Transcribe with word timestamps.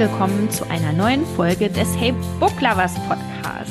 Willkommen 0.00 0.50
zu 0.50 0.66
einer 0.70 0.94
neuen 0.94 1.26
Folge 1.26 1.68
des 1.68 1.94
Hey 1.94 2.14
Book 2.38 2.58
Lovers 2.62 2.94
Podcast. 3.06 3.70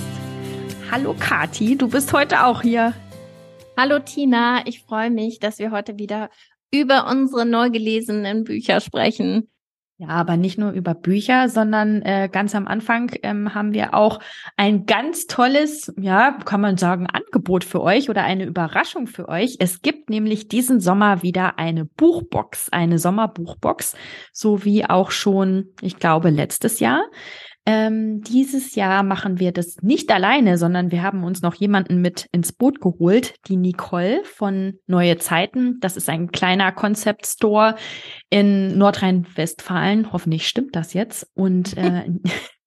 Hallo 0.91 1.15
Kati, 1.19 1.75
du 1.75 1.89
bist 1.89 2.13
heute 2.13 2.45
auch 2.45 2.61
hier. 2.61 2.93
Hallo 3.75 3.97
Tina, 3.97 4.61
ich 4.67 4.83
freue 4.83 5.09
mich, 5.09 5.39
dass 5.39 5.57
wir 5.57 5.71
heute 5.71 5.97
wieder 5.97 6.29
über 6.69 7.07
unsere 7.09 7.47
neu 7.47 7.71
gelesenen 7.71 8.43
Bücher 8.43 8.79
sprechen. 8.79 9.49
Ja, 10.01 10.07
aber 10.07 10.37
nicht 10.37 10.57
nur 10.57 10.71
über 10.71 10.93
Bücher, 10.93 11.49
sondern 11.49 12.01
äh, 12.03 12.29
ganz 12.31 12.55
am 12.55 12.67
Anfang 12.67 13.11
ähm, 13.21 13.53
haben 13.53 13.73
wir 13.73 13.93
auch 13.93 14.21
ein 14.55 14.85
ganz 14.85 15.27
tolles, 15.27 15.93
ja, 15.99 16.37
kann 16.45 16.61
man 16.61 16.77
sagen, 16.77 17.05
Angebot 17.05 17.65
für 17.65 17.81
euch 17.81 18.09
oder 18.09 18.23
eine 18.23 18.45
Überraschung 18.45 19.07
für 19.07 19.27
euch. 19.27 19.57
Es 19.59 19.81
gibt 19.81 20.09
nämlich 20.09 20.47
diesen 20.47 20.79
Sommer 20.79 21.21
wieder 21.21 21.59
eine 21.59 21.83
Buchbox, 21.83 22.69
eine 22.71 22.97
Sommerbuchbox, 22.97 23.97
so 24.31 24.63
wie 24.63 24.85
auch 24.85 25.11
schon, 25.11 25.73
ich 25.81 25.97
glaube, 25.97 26.29
letztes 26.29 26.79
Jahr. 26.79 27.03
Ähm, 27.71 28.21
dieses 28.23 28.73
Jahr 28.73 29.03
machen 29.03 29.39
wir 29.39 29.51
das 29.51 29.77
nicht 29.83 30.11
alleine, 30.11 30.57
sondern 30.57 30.91
wir 30.91 31.03
haben 31.03 31.23
uns 31.23 31.43
noch 31.43 31.53
jemanden 31.53 32.01
mit 32.01 32.25
ins 32.31 32.51
Boot 32.51 32.81
geholt, 32.81 33.35
die 33.45 33.57
Nicole 33.57 34.23
von 34.23 34.79
Neue 34.87 35.19
Zeiten. 35.19 35.79
Das 35.79 35.95
ist 35.95 36.09
ein 36.09 36.31
kleiner 36.31 36.71
Concept 36.71 37.27
Store 37.27 37.75
in 38.31 38.75
Nordrhein-Westfalen. 38.75 40.11
Hoffentlich 40.11 40.47
stimmt 40.47 40.75
das 40.75 40.95
jetzt. 40.95 41.29
Und 41.35 41.77
äh, 41.77 42.05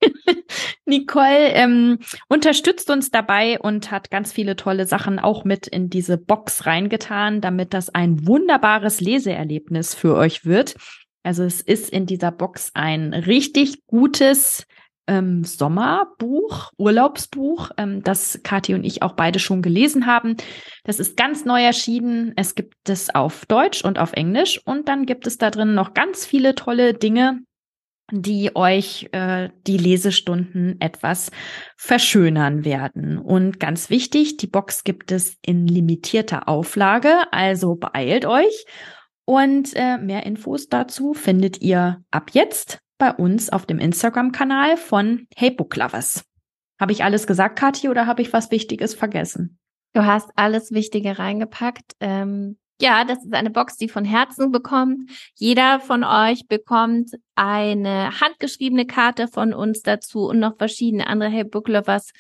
Nicole 0.86 1.48
ähm, 1.48 1.98
unterstützt 2.28 2.89
uns 2.89 3.11
dabei 3.11 3.58
und 3.58 3.91
hat 3.91 4.08
ganz 4.08 4.33
viele 4.33 4.55
tolle 4.55 4.86
Sachen 4.86 5.19
auch 5.19 5.42
mit 5.42 5.67
in 5.67 5.91
diese 5.91 6.17
Box 6.17 6.64
reingetan, 6.64 7.41
damit 7.41 7.75
das 7.75 7.92
ein 7.92 8.25
wunderbares 8.28 9.00
Leseerlebnis 9.00 9.97
für 9.97 10.14
euch 10.14 10.45
wird. 10.45 10.77
Also 11.25 11.42
es 11.42 11.61
ist 11.61 11.91
in 11.91 12.06
dieser 12.06 12.30
Box 12.30 12.70
ein 12.75 13.14
richtig 13.14 13.84
gutes 13.86 14.64
ähm, 15.06 15.45
Sommerbuch, 15.45 16.70
Urlaubsbuch, 16.78 17.70
ähm, 17.77 18.03
das 18.03 18.41
Kathi 18.42 18.75
und 18.75 18.84
ich 18.84 19.03
auch 19.03 19.12
beide 19.12 19.39
schon 19.39 19.62
gelesen 19.62 20.06
haben. 20.06 20.36
Das 20.84 21.00
ist 21.00 21.17
ganz 21.17 21.45
neu 21.45 21.62
erschienen. 21.62 22.33
Es 22.36 22.55
gibt 22.55 22.89
es 22.89 23.14
auf 23.14 23.47
Deutsch 23.47 23.84
und 23.84 23.98
auf 23.98 24.12
Englisch 24.12 24.61
und 24.64 24.89
dann 24.89 25.06
gibt 25.06 25.27
es 25.27 25.39
da 25.39 25.50
drin 25.50 25.75
noch 25.75 25.95
ganz 25.95 26.25
viele 26.25 26.55
tolle 26.55 26.95
Dinge, 26.95 27.41
die 28.12 28.55
euch 28.55 29.08
äh, 29.12 29.48
die 29.67 29.78
Lesestunden 29.78 30.80
etwas 30.80 31.30
verschönern 31.77 32.64
werden. 32.64 33.19
Und 33.19 33.58
ganz 33.58 33.91
wichtig, 33.91 34.36
die 34.36 34.47
Box 34.47 34.84
gibt 34.84 35.12
es 35.12 35.36
in 35.45 35.67
limitierter 35.67 36.48
Auflage, 36.48 37.33
also 37.33 37.75
beeilt 37.75 38.27
euch. 38.27 38.67
Und 39.25 39.70
äh, 39.75 39.98
mehr 39.98 40.27
Infos 40.27 40.69
dazu 40.69 41.14
findet 41.14 41.62
ihr 41.62 42.03
ab 42.11 42.30
jetzt 42.33 42.81
bei 43.03 43.12
uns 43.12 43.50
auf 43.50 43.67
dem 43.67 43.81
Instagram-Kanal 43.81 44.77
von 44.77 45.27
Hey 45.34 45.50
Book 45.50 45.75
Lovers. 45.75 46.25
Habe 46.81 46.92
ich 46.92 47.03
alles 47.03 47.27
gesagt, 47.27 47.58
Kathi, 47.58 47.89
oder 47.89 48.06
habe 48.06 48.22
ich 48.22 48.33
was 48.33 48.53
Wichtiges 48.53 48.95
vergessen? 48.95 49.58
Du 49.92 50.06
hast 50.06 50.31
alles 50.36 50.70
Wichtige 50.70 51.19
reingepackt. 51.19 51.97
Ähm, 51.98 52.58
ja, 52.80 53.03
das 53.05 53.25
ist 53.25 53.34
eine 53.34 53.50
Box, 53.50 53.77
die 53.77 53.89
von 53.89 54.05
Herzen 54.05 54.53
bekommt. 54.53 55.11
Jeder 55.34 55.80
von 55.80 56.05
euch 56.05 56.47
bekommt 56.47 57.11
eine 57.34 58.20
handgeschriebene 58.20 58.86
Karte 58.86 59.27
von 59.27 59.53
uns 59.53 59.83
dazu 59.83 60.28
und 60.28 60.39
noch 60.39 60.56
verschiedene 60.56 61.08
andere 61.08 61.28
Hey 61.28 61.42
Book 61.42 61.67
Lovers 61.67 62.13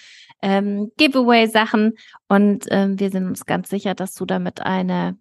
ähm, 0.42 0.90
Giveaway-Sachen. 0.96 1.92
Und 2.26 2.66
ähm, 2.70 2.98
wir 2.98 3.12
sind 3.12 3.28
uns 3.28 3.46
ganz 3.46 3.70
sicher, 3.70 3.94
dass 3.94 4.14
du 4.14 4.26
damit 4.26 4.62
eine 4.62 5.16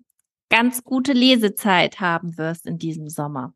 ganz 0.49 0.83
gute 0.83 1.13
Lesezeit 1.13 1.99
haben 1.99 2.39
wirst 2.39 2.65
in 2.65 2.79
diesem 2.79 3.09
Sommer. 3.09 3.53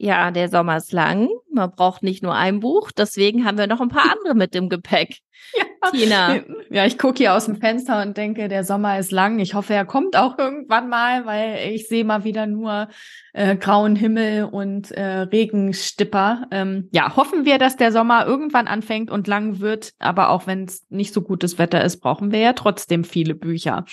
Ja, 0.00 0.30
der 0.30 0.48
Sommer 0.48 0.76
ist 0.76 0.92
lang. 0.92 1.28
Man 1.52 1.72
braucht 1.72 2.04
nicht 2.04 2.22
nur 2.22 2.34
ein 2.34 2.60
Buch. 2.60 2.92
Deswegen 2.92 3.44
haben 3.44 3.58
wir 3.58 3.66
noch 3.66 3.80
ein 3.80 3.88
paar 3.88 4.12
andere 4.16 4.36
mit 4.36 4.54
im 4.54 4.68
Gepäck. 4.68 5.18
Ja, 5.56 5.90
Tina. 5.90 6.36
Ja, 6.70 6.86
ich 6.86 6.98
gucke 6.98 7.18
hier 7.18 7.34
aus 7.34 7.46
dem 7.46 7.56
Fenster 7.56 8.02
und 8.02 8.16
denke, 8.16 8.48
der 8.48 8.62
Sommer 8.62 8.98
ist 8.98 9.10
lang. 9.10 9.40
Ich 9.40 9.54
hoffe, 9.54 9.74
er 9.74 9.84
kommt 9.84 10.16
auch 10.16 10.38
irgendwann 10.38 10.88
mal, 10.88 11.26
weil 11.26 11.72
ich 11.72 11.88
sehe 11.88 12.04
mal 12.04 12.22
wieder 12.22 12.46
nur 12.46 12.88
äh, 13.32 13.56
grauen 13.56 13.96
Himmel 13.96 14.44
und 14.44 14.92
äh, 14.92 15.20
Regenstipper. 15.20 16.46
Ähm, 16.52 16.88
ja, 16.92 17.16
hoffen 17.16 17.44
wir, 17.44 17.58
dass 17.58 17.76
der 17.76 17.90
Sommer 17.90 18.24
irgendwann 18.24 18.68
anfängt 18.68 19.10
und 19.10 19.26
lang 19.26 19.58
wird. 19.58 19.94
Aber 19.98 20.30
auch 20.30 20.46
wenn 20.46 20.64
es 20.64 20.86
nicht 20.90 21.12
so 21.12 21.22
gutes 21.22 21.58
Wetter 21.58 21.82
ist, 21.82 22.00
brauchen 22.00 22.30
wir 22.30 22.40
ja 22.40 22.52
trotzdem 22.52 23.02
viele 23.02 23.34
Bücher. 23.34 23.84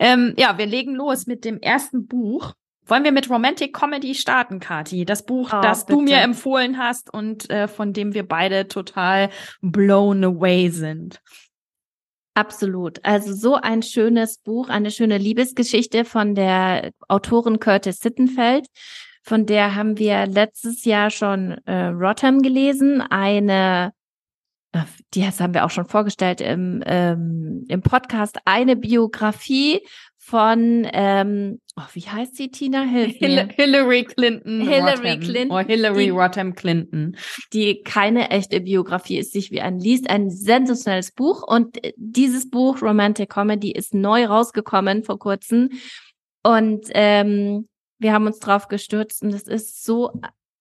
Ähm, 0.00 0.34
ja, 0.36 0.58
wir 0.58 0.66
legen 0.66 0.94
los 0.96 1.26
mit 1.26 1.44
dem 1.44 1.60
ersten 1.60 2.08
Buch. 2.08 2.54
Wollen 2.86 3.04
wir 3.04 3.12
mit 3.12 3.30
Romantic 3.30 3.74
Comedy 3.74 4.14
starten, 4.14 4.60
Kati? 4.60 5.04
Das 5.04 5.24
Buch, 5.24 5.50
oh, 5.52 5.60
das 5.62 5.86
bitte. 5.86 5.98
du 5.98 6.04
mir 6.04 6.18
empfohlen 6.18 6.78
hast 6.78 7.12
und 7.12 7.48
äh, 7.50 7.66
von 7.68 7.92
dem 7.92 8.14
wir 8.14 8.26
beide 8.26 8.68
total 8.68 9.30
blown 9.62 10.22
away 10.24 10.68
sind. 10.68 11.20
Absolut. 12.34 13.02
Also 13.04 13.32
so 13.32 13.54
ein 13.54 13.82
schönes 13.82 14.38
Buch, 14.38 14.68
eine 14.68 14.90
schöne 14.90 15.18
Liebesgeschichte 15.18 16.04
von 16.04 16.34
der 16.34 16.90
Autorin 17.08 17.60
Curtis 17.60 17.98
Sittenfeld. 18.00 18.66
Von 19.22 19.46
der 19.46 19.74
haben 19.74 19.98
wir 19.98 20.26
letztes 20.26 20.84
Jahr 20.84 21.10
schon 21.10 21.52
äh, 21.64 21.86
Rotterdam 21.86 22.42
gelesen, 22.42 23.00
eine 23.00 23.92
äh, 24.74 24.82
die 25.14 25.24
haben 25.24 25.54
wir 25.54 25.64
auch 25.64 25.70
schon 25.70 25.86
vorgestellt 25.86 26.40
im, 26.40 26.82
ähm, 26.84 27.64
im 27.68 27.80
Podcast, 27.80 28.38
eine 28.44 28.76
Biografie 28.76 29.80
von, 30.26 30.88
ähm, 30.94 31.60
oh, 31.76 31.82
wie 31.92 32.00
heißt 32.00 32.36
sie, 32.36 32.50
Tina? 32.50 32.82
Hilf 32.84 33.20
mir. 33.20 33.46
Hillary 33.54 34.04
Clinton. 34.04 34.62
Hillary 34.62 35.10
Rotham. 35.10 35.20
Clinton. 35.20 35.50
Oder 35.50 35.66
Hillary 35.66 36.08
Rotham 36.08 36.54
Clinton. 36.54 37.16
Die 37.52 37.82
keine 37.82 38.30
echte 38.30 38.62
Biografie 38.62 39.18
ist, 39.18 39.32
sich 39.32 39.50
wie 39.50 39.60
ein 39.60 39.78
liest. 39.78 40.08
Ein 40.08 40.30
sensationelles 40.30 41.12
Buch. 41.12 41.46
Und 41.46 41.78
dieses 41.96 42.48
Buch, 42.48 42.80
Romantic 42.80 43.28
Comedy, 43.28 43.70
ist 43.70 43.92
neu 43.92 44.24
rausgekommen 44.24 45.04
vor 45.04 45.18
kurzem. 45.18 45.68
Und 46.42 46.86
ähm, 46.94 47.68
wir 47.98 48.14
haben 48.14 48.26
uns 48.26 48.38
drauf 48.38 48.68
gestürzt 48.68 49.22
und 49.22 49.34
es 49.34 49.46
ist 49.46 49.84
so 49.84 50.10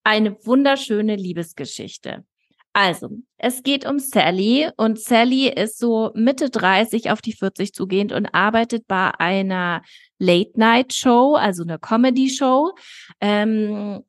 eine 0.04 0.46
wunderschöne 0.46 1.16
Liebesgeschichte. 1.16 2.26
Also, 2.74 3.10
es 3.38 3.62
geht 3.62 3.86
um 3.86 4.00
Sally 4.00 4.68
und 4.78 5.00
Sally 5.00 5.48
ist 5.48 5.78
so 5.78 6.12
Mitte 6.16 6.50
30 6.50 7.12
auf 7.12 7.22
die 7.22 7.34
40 7.34 7.72
zugehend 7.72 8.12
und 8.12 8.34
arbeitet 8.34 8.88
bei 8.88 9.12
einer 9.20 9.84
Late-Night-Show, 10.18 11.36
also 11.36 11.62
eine 11.62 11.78
Comedy-Show. 11.78 12.72
Ähm, 13.22 14.04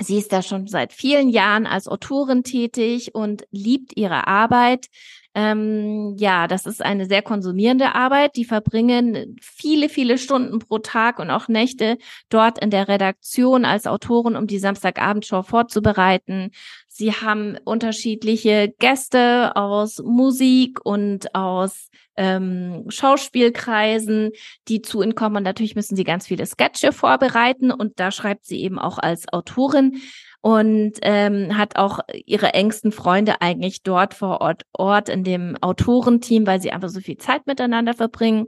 sie 0.00 0.16
ist 0.16 0.32
da 0.32 0.40
schon 0.40 0.66
seit 0.66 0.94
vielen 0.94 1.28
Jahren 1.28 1.66
als 1.66 1.88
Autorin 1.88 2.42
tätig 2.42 3.14
und 3.14 3.44
liebt 3.50 3.96
ihre 3.96 4.26
Arbeit. 4.26 4.86
Ähm, 5.34 6.16
ja, 6.16 6.46
das 6.46 6.64
ist 6.64 6.80
eine 6.80 7.04
sehr 7.04 7.20
konsumierende 7.20 7.94
Arbeit. 7.94 8.36
Die 8.36 8.46
verbringen 8.46 9.36
viele, 9.42 9.90
viele 9.90 10.16
Stunden 10.16 10.60
pro 10.60 10.78
Tag 10.78 11.18
und 11.18 11.30
auch 11.30 11.48
Nächte 11.48 11.98
dort 12.30 12.58
in 12.58 12.70
der 12.70 12.88
Redaktion 12.88 13.66
als 13.66 13.86
Autoren, 13.86 14.34
um 14.34 14.46
die 14.46 14.58
Samstagabendshow 14.58 15.42
vorzubereiten. 15.42 16.52
Sie 16.98 17.12
haben 17.12 17.58
unterschiedliche 17.66 18.72
Gäste 18.78 19.54
aus 19.54 19.98
Musik 20.02 20.78
und 20.82 21.34
aus 21.34 21.90
ähm, 22.16 22.86
Schauspielkreisen, 22.88 24.30
die 24.68 24.80
zu 24.80 25.02
ihnen 25.02 25.14
kommen. 25.14 25.36
Und 25.36 25.42
natürlich 25.42 25.76
müssen 25.76 25.94
sie 25.94 26.04
ganz 26.04 26.26
viele 26.26 26.46
Sketche 26.46 26.92
vorbereiten 26.92 27.70
und 27.70 28.00
da 28.00 28.10
schreibt 28.10 28.46
sie 28.46 28.62
eben 28.62 28.78
auch 28.78 28.96
als 28.96 29.30
Autorin 29.30 30.00
und 30.40 30.94
ähm, 31.02 31.58
hat 31.58 31.76
auch 31.76 32.00
ihre 32.24 32.54
engsten 32.54 32.92
Freunde 32.92 33.42
eigentlich 33.42 33.82
dort 33.82 34.14
vor 34.14 34.40
Ort, 34.40 34.62
Ort 34.72 35.10
in 35.10 35.22
dem 35.22 35.54
Autorenteam, 35.60 36.46
weil 36.46 36.62
sie 36.62 36.72
einfach 36.72 36.88
so 36.88 37.00
viel 37.00 37.18
Zeit 37.18 37.46
miteinander 37.46 37.92
verbringen. 37.92 38.46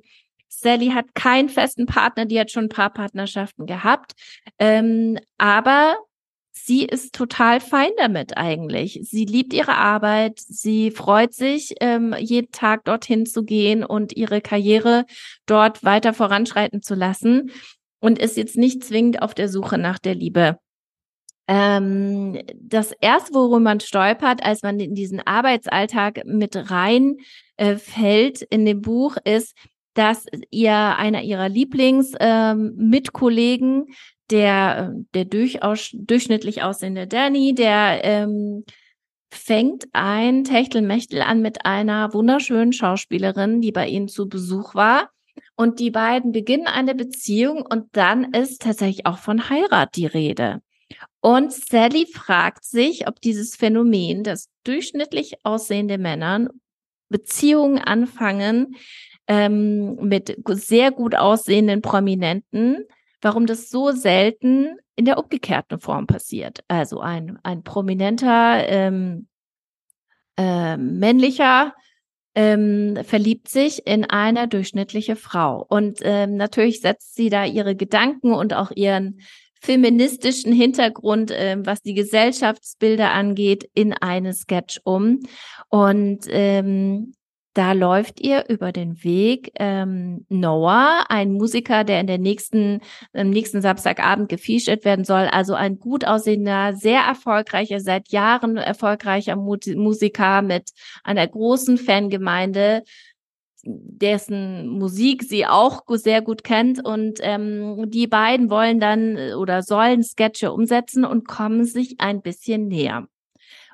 Sally 0.49 0.93
hat 0.93 1.15
keinen 1.15 1.51
festen 1.51 1.85
Partner, 1.85 2.25
die 2.25 2.41
hat 2.41 2.51
schon 2.51 2.65
ein 2.65 2.71
paar 2.71 2.95
Partnerschaften 2.95 3.67
gehabt, 3.67 4.15
ähm, 4.59 5.19
aber 5.37 5.97
sie 6.65 6.85
ist 6.85 7.15
total 7.15 7.61
fein 7.61 7.91
damit 7.97 8.37
eigentlich. 8.37 9.01
Sie 9.03 9.25
liebt 9.25 9.53
ihre 9.53 9.77
Arbeit, 9.77 10.39
sie 10.39 10.91
freut 10.91 11.35
sich, 11.35 11.75
ähm, 11.81 12.15
jeden 12.19 12.53
Tag 12.53 12.85
dorthin 12.85 13.27
zu 13.27 13.45
gehen 13.45 13.85
und 13.85 14.17
ihre 14.17 14.41
Karriere 14.41 15.05
dort 15.47 15.85
weiter 15.85 16.15
voranschreiten 16.15 16.83
zu 16.83 16.95
lassen 16.95 17.51
und 18.01 18.19
ist 18.19 18.37
jetzt 18.37 18.57
nicht 18.57 18.85
zwingend 18.85 19.23
auf 19.23 19.35
der 19.35 19.49
Suche 19.49 19.79
nach 19.79 19.99
der 19.99 20.15
Liebe. 20.15 20.59
Ähm, 21.49 22.41
das 22.55 22.93
erste, 23.01 23.35
worum 23.35 23.63
man 23.63 23.81
stolpert, 23.81 24.45
als 24.45 24.63
man 24.63 24.79
in 24.81 24.95
diesen 24.95 25.21
Arbeitsalltag 25.21 26.25
mit 26.27 26.71
rein 26.71 27.17
äh, 27.57 27.77
fällt 27.77 28.43
in 28.43 28.67
dem 28.67 28.83
Buch, 28.83 29.17
ist, 29.25 29.57
dass 29.95 30.27
ihr 30.51 30.75
einer 30.75 31.23
ihrer 31.23 31.49
Lieblings-Mitkollegen, 31.49 33.87
ähm, 33.89 33.95
der, 34.31 34.95
der 35.15 35.25
durchaus 35.25 35.91
durchschnittlich 35.93 36.63
aussehende 36.63 37.07
Danny, 37.07 37.55
der 37.55 38.05
ähm, 38.05 38.65
fängt 39.31 39.87
ein 39.93 40.45
Techtelmechtel 40.45 41.23
an 41.23 41.43
mit 41.43 41.65
einer 41.65 42.13
wunderschönen 42.15 42.73
Schauspielerin, 42.73 43.61
die 43.61 43.73
bei 43.73 43.89
ihnen 43.89 44.09
zu 44.09 44.29
Besuch 44.29 44.75
war. 44.75 45.11
Und 45.55 45.81
die 45.81 45.91
beiden 45.91 46.33
beginnen 46.33 46.67
eine 46.67 46.95
Beziehung 46.95 47.63
und 47.63 47.89
dann 47.93 48.33
ist 48.33 48.63
tatsächlich 48.63 49.07
auch 49.07 49.19
von 49.19 49.51
Heirat 49.51 49.97
die 49.97 50.07
Rede. 50.07 50.61
Und 51.21 51.53
Sally 51.53 52.07
fragt 52.07 52.65
sich, 52.65 53.09
ob 53.09 53.21
dieses 53.21 53.57
Phänomen, 53.57 54.23
dass 54.23 54.49
durchschnittlich 54.65 55.35
aussehende 55.45 55.99
Männern 55.99 56.49
Beziehungen 57.09 57.79
anfangen 57.79 58.77
ähm, 59.27 59.97
mit 59.97 60.37
sehr 60.49 60.91
gut 60.91 61.15
aussehenden 61.15 61.83
Prominenten, 61.83 62.85
warum 63.21 63.47
das 63.47 63.71
so 63.71 63.93
selten 63.93 64.77
in 64.97 65.05
der 65.05 65.19
umgekehrten 65.19 65.81
Form 65.81 66.07
passiert. 66.07 66.65
Also 66.69 67.01
ein, 67.01 67.39
ein 67.43 67.63
prominenter 67.63 68.67
ähm, 68.69 69.29
äh, 70.37 70.77
männlicher 70.77 71.75
ähm, 72.35 72.97
verliebt 73.05 73.49
sich 73.49 73.87
in 73.87 74.05
eine 74.05 74.47
durchschnittliche 74.49 75.17
Frau. 75.17 75.65
Und 75.69 75.99
ähm, 76.03 76.37
natürlich 76.37 76.81
setzt 76.81 77.15
sie 77.17 77.31
da 77.31 77.45
ihre 77.45 77.75
Gedanken 77.75 78.33
und 78.33 78.55
auch 78.55 78.71
ihren 78.75 79.21
feministischen 79.61 80.53
Hintergrund, 80.53 81.33
ähm, 81.35 81.67
was 81.67 81.83
die 81.83 81.95
Gesellschaftsbilder 81.95 83.13
angeht, 83.13 83.69
in 83.75 83.93
eine 83.93 84.35
Sketch 84.35 84.81
um. 84.85 85.21
Und 85.69 86.27
ähm, 86.29 87.15
da 87.59 87.73
läuft 87.73 88.21
ihr 88.21 88.45
über 88.49 88.71
den 88.71 89.03
Weg 89.03 89.51
ähm, 89.57 90.25
Noah, 90.29 91.07
ein 91.09 91.33
Musiker, 91.33 91.83
der 91.83 91.99
in 91.99 92.07
der 92.07 92.19
nächsten, 92.19 92.83
am 93.13 93.31
nächsten 93.31 93.63
Samstagabend 93.63 94.29
gefeatured 94.29 94.85
werden 94.85 95.05
soll. 95.05 95.27
Also 95.33 95.55
ein 95.55 95.81
gut 95.81 96.07
aussehender, 96.07 96.75
sehr 96.75 97.01
erfolgreicher, 97.01 97.81
seit 97.81 98.11
Jahren 98.11 98.59
erfolgreicher 98.59 99.35
Musiker 99.35 100.43
mit 100.43 100.71
einer 101.03 101.27
großen 101.27 101.79
Fangemeinde, 101.79 102.85
dessen 103.65 104.69
Musik 104.69 105.25
sie 105.25 105.45
auch 105.45 105.83
sehr 105.89 106.23
gut 106.23 106.45
kennt. 106.45 106.85
Und 106.85 107.19
ähm, 107.23 107.91
die 107.91 108.07
beiden 108.07 108.51
wollen 108.51 108.79
dann 108.79 109.17
äh, 109.17 109.35
oder 109.35 109.65
sollen 109.65 110.05
Sketche 110.05 110.53
umsetzen 110.53 111.05
und 111.05 111.27
kommen 111.27 111.65
sich 111.65 111.97
ein 111.99 112.23
bisschen 112.23 112.69
näher. 112.69 113.09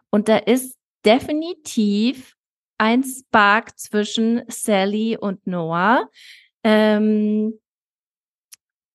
Und 0.08 0.30
da 0.30 0.38
ist 0.38 0.78
definitiv 1.04 2.33
ein 2.78 3.04
Spark 3.04 3.78
zwischen 3.78 4.42
Sally 4.48 5.16
und 5.16 5.46
Noah. 5.46 6.08
Ähm, 6.62 7.58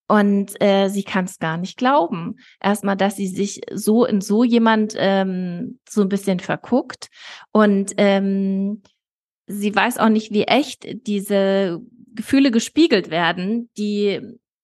und 0.08 0.60
äh, 0.60 0.90
sie 0.90 1.04
kann 1.04 1.26
es 1.26 1.38
gar 1.38 1.58
nicht 1.58 1.78
glauben. 1.78 2.38
Erstmal, 2.60 2.98
dass 2.98 3.16
sie 3.16 3.28
sich 3.28 3.62
so 3.72 4.06
in 4.06 4.22
so 4.22 4.44
jemand 4.44 4.96
ähm, 4.98 5.80
so 5.88 6.02
ein 6.02 6.10
bisschen 6.10 6.40
verguckt. 6.40 7.10
Und 7.52 7.94
ähm, 7.98 8.82
sie 9.46 9.76
weiß 9.76 10.00
auch 10.00 10.10
nicht, 10.10 10.32
wie 10.32 10.46
echt 10.46 10.88
diese 11.06 11.80
Gefühle 12.16 12.50
gespiegelt 12.50 13.12
werden, 13.12 13.70
die 13.78 14.20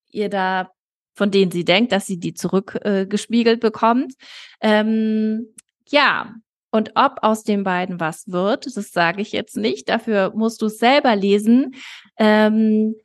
ihr 0.09 0.29
da, 0.29 0.71
von 1.13 1.29
denen 1.29 1.51
sie 1.51 1.63
denkt, 1.63 1.91
dass 1.91 2.07
sie 2.07 2.19
die 2.19 2.33
zurückgespiegelt 2.33 3.57
äh, 3.57 3.67
bekommt. 3.67 4.13
Ähm, 4.61 5.53
ja, 5.87 6.33
und 6.75 6.91
ob 6.95 7.19
aus 7.21 7.45
den 7.45 7.63
beiden 7.63 8.01
was 8.01 8.29
wird, 8.29 8.65
das 8.65 8.91
sage 8.91 9.21
ich 9.21 9.31
jetzt 9.31 9.55
nicht. 9.55 9.87
Dafür 9.87 10.33
musst 10.35 10.61
du 10.61 10.65
es 10.65 10.77
selber 10.77 11.15
lesen. 11.15 11.75
Ähm, 12.17 12.95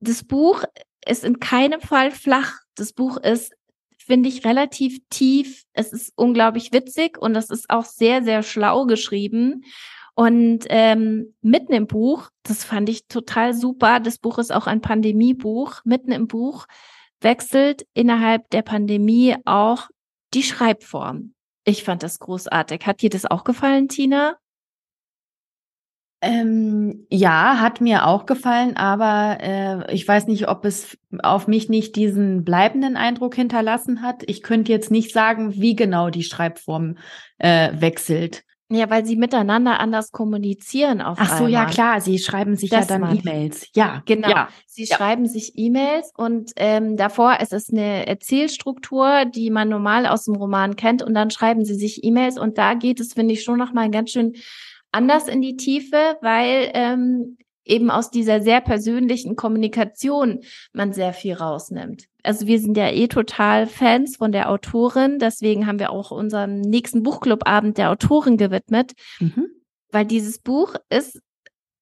das 0.00 0.24
Buch 0.24 0.64
ist 1.06 1.22
in 1.22 1.38
keinem 1.38 1.80
Fall 1.80 2.10
flach. 2.10 2.58
Das 2.74 2.92
Buch 2.92 3.18
ist, 3.18 3.52
finde 3.96 4.28
ich, 4.28 4.44
relativ 4.44 4.98
tief. 5.08 5.62
Es 5.72 5.92
ist 5.92 6.12
unglaublich 6.16 6.72
witzig 6.72 7.16
und 7.16 7.36
es 7.36 7.48
ist 7.48 7.70
auch 7.70 7.84
sehr, 7.84 8.24
sehr 8.24 8.42
schlau 8.42 8.86
geschrieben. 8.86 9.62
Und 10.16 10.64
ähm, 10.68 11.36
mitten 11.42 11.74
im 11.74 11.86
Buch, 11.86 12.28
das 12.42 12.64
fand 12.64 12.88
ich 12.88 13.06
total 13.06 13.54
super. 13.54 14.00
Das 14.00 14.18
Buch 14.18 14.38
ist 14.38 14.52
auch 14.52 14.66
ein 14.66 14.80
Pandemiebuch. 14.80 15.76
Mitten 15.84 16.10
im 16.10 16.26
Buch 16.26 16.66
wechselt 17.20 17.86
innerhalb 17.94 18.50
der 18.50 18.62
Pandemie 18.62 19.36
auch 19.44 19.90
die 20.34 20.42
Schreibform. 20.42 21.34
Ich 21.64 21.84
fand 21.84 22.02
das 22.02 22.18
großartig. 22.18 22.86
Hat 22.86 23.02
dir 23.02 23.10
das 23.10 23.24
auch 23.24 23.44
gefallen, 23.44 23.88
Tina? 23.88 24.36
Ähm, 26.24 27.04
ja, 27.10 27.58
hat 27.58 27.80
mir 27.80 28.06
auch 28.06 28.26
gefallen, 28.26 28.76
aber 28.76 29.38
äh, 29.40 29.92
ich 29.92 30.06
weiß 30.06 30.28
nicht, 30.28 30.48
ob 30.48 30.64
es 30.64 30.96
auf 31.20 31.48
mich 31.48 31.68
nicht 31.68 31.96
diesen 31.96 32.44
bleibenden 32.44 32.96
Eindruck 32.96 33.34
hinterlassen 33.34 34.02
hat. 34.02 34.22
Ich 34.26 34.44
könnte 34.44 34.70
jetzt 34.70 34.92
nicht 34.92 35.12
sagen, 35.12 35.54
wie 35.54 35.74
genau 35.74 36.10
die 36.10 36.22
Schreibform 36.22 36.96
äh, 37.38 37.72
wechselt. 37.74 38.44
Ja, 38.74 38.88
weil 38.88 39.04
sie 39.04 39.16
miteinander 39.16 39.80
anders 39.80 40.12
kommunizieren 40.12 41.02
auf 41.02 41.18
Ach 41.20 41.28
so, 41.28 41.44
einmal. 41.44 41.50
ja 41.50 41.64
klar, 41.66 42.00
sie 42.00 42.18
schreiben 42.18 42.56
sich 42.56 42.70
das 42.70 42.88
ja 42.88 42.98
dann 42.98 43.18
E-Mails. 43.18 43.68
Ja, 43.74 44.02
genau. 44.06 44.30
Ja. 44.30 44.48
Sie 44.66 44.84
ja. 44.84 44.96
schreiben 44.96 45.26
sich 45.26 45.52
E-Mails 45.56 46.10
und 46.16 46.52
ähm, 46.56 46.96
davor 46.96 47.40
ist 47.40 47.52
es 47.52 47.70
eine 47.70 48.06
Erzählstruktur, 48.06 49.26
die 49.26 49.50
man 49.50 49.68
normal 49.68 50.06
aus 50.06 50.24
dem 50.24 50.36
Roman 50.36 50.76
kennt 50.76 51.02
und 51.02 51.12
dann 51.12 51.30
schreiben 51.30 51.66
sie 51.66 51.74
sich 51.74 52.02
E-Mails 52.02 52.38
und 52.38 52.56
da 52.56 52.72
geht 52.72 52.98
es, 52.98 53.12
finde 53.12 53.34
ich, 53.34 53.44
schon 53.44 53.58
nochmal 53.58 53.90
ganz 53.90 54.10
schön 54.10 54.32
anders 54.90 55.28
in 55.28 55.42
die 55.42 55.56
Tiefe, 55.56 56.16
weil 56.22 56.70
ähm, 56.72 57.36
eben 57.64 57.90
aus 57.90 58.10
dieser 58.10 58.42
sehr 58.42 58.60
persönlichen 58.60 59.36
Kommunikation 59.36 60.40
man 60.72 60.92
sehr 60.92 61.12
viel 61.12 61.34
rausnimmt. 61.34 62.06
Also 62.22 62.46
wir 62.46 62.60
sind 62.60 62.76
ja 62.76 62.88
eh 62.90 63.08
total 63.08 63.66
Fans 63.66 64.16
von 64.16 64.32
der 64.32 64.50
Autorin, 64.50 65.18
deswegen 65.18 65.66
haben 65.66 65.78
wir 65.78 65.90
auch 65.90 66.10
unseren 66.10 66.60
nächsten 66.60 67.02
Buchclubabend 67.02 67.78
der 67.78 67.90
Autorin 67.90 68.36
gewidmet, 68.36 68.92
mhm. 69.18 69.48
weil 69.90 70.06
dieses 70.06 70.38
Buch 70.38 70.74
ist 70.88 71.20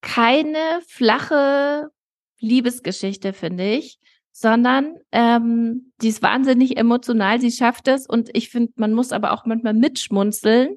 keine 0.01 0.81
flache 0.87 1.91
Liebesgeschichte, 2.39 3.33
finde 3.35 3.71
ich, 3.73 3.99
sondern 4.33 4.97
ähm, 5.13 5.93
sie 6.01 6.09
ist 6.09 6.23
wahnsinnig 6.23 6.79
emotional, 6.79 7.41
sie 7.41 7.53
schafft 7.53 7.89
es 7.89 8.07
und 8.07 8.31
ich 8.33 8.49
finde, 8.49 8.73
man 8.77 8.95
muss 8.95 9.13
aber 9.13 9.33
auch 9.33 9.45
manchmal 9.45 9.75
mitschmunzeln 9.75 10.77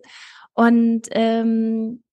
und 0.54 1.08
ähm, 1.12 2.04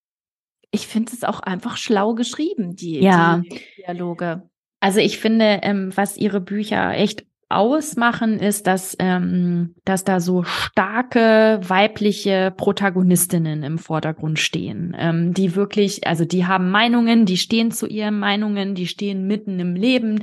ich 0.71 0.87
finde 0.87 1.13
es 1.13 1.25
auch 1.25 1.41
einfach 1.41 1.77
schlau 1.77 2.15
geschrieben, 2.15 2.77
die, 2.77 3.01
ja. 3.01 3.39
die 3.39 3.61
Dialoge. 3.79 4.43
Also 4.81 5.01
ich 5.01 5.19
finde, 5.19 5.61
ähm, 5.63 5.91
was 5.95 6.17
ihre 6.17 6.41
Bücher 6.41 6.95
echt 6.95 7.25
ausmachen, 7.51 8.39
ist, 8.39 8.69
dass, 8.69 8.97
ähm, 9.01 9.75
dass 9.85 10.05
da 10.05 10.21
so 10.21 10.45
starke 10.45 11.61
weibliche 11.67 12.55
Protagonistinnen 12.57 13.65
im 13.65 13.79
Vordergrund 13.79 14.39
stehen, 14.39 14.97
ähm, 14.97 15.35
die 15.35 15.57
wirklich, 15.57 16.07
also 16.07 16.25
die 16.25 16.47
haben 16.47 16.71
Meinungen, 16.71 17.27
die 17.27 17.37
stehen 17.37 17.73
zu 17.73 17.89
ihren 17.89 18.21
Meinungen, 18.21 18.77
die 18.77 18.87
stehen 18.87 19.27
mitten 19.27 19.59
im 19.59 19.75
Leben, 19.75 20.23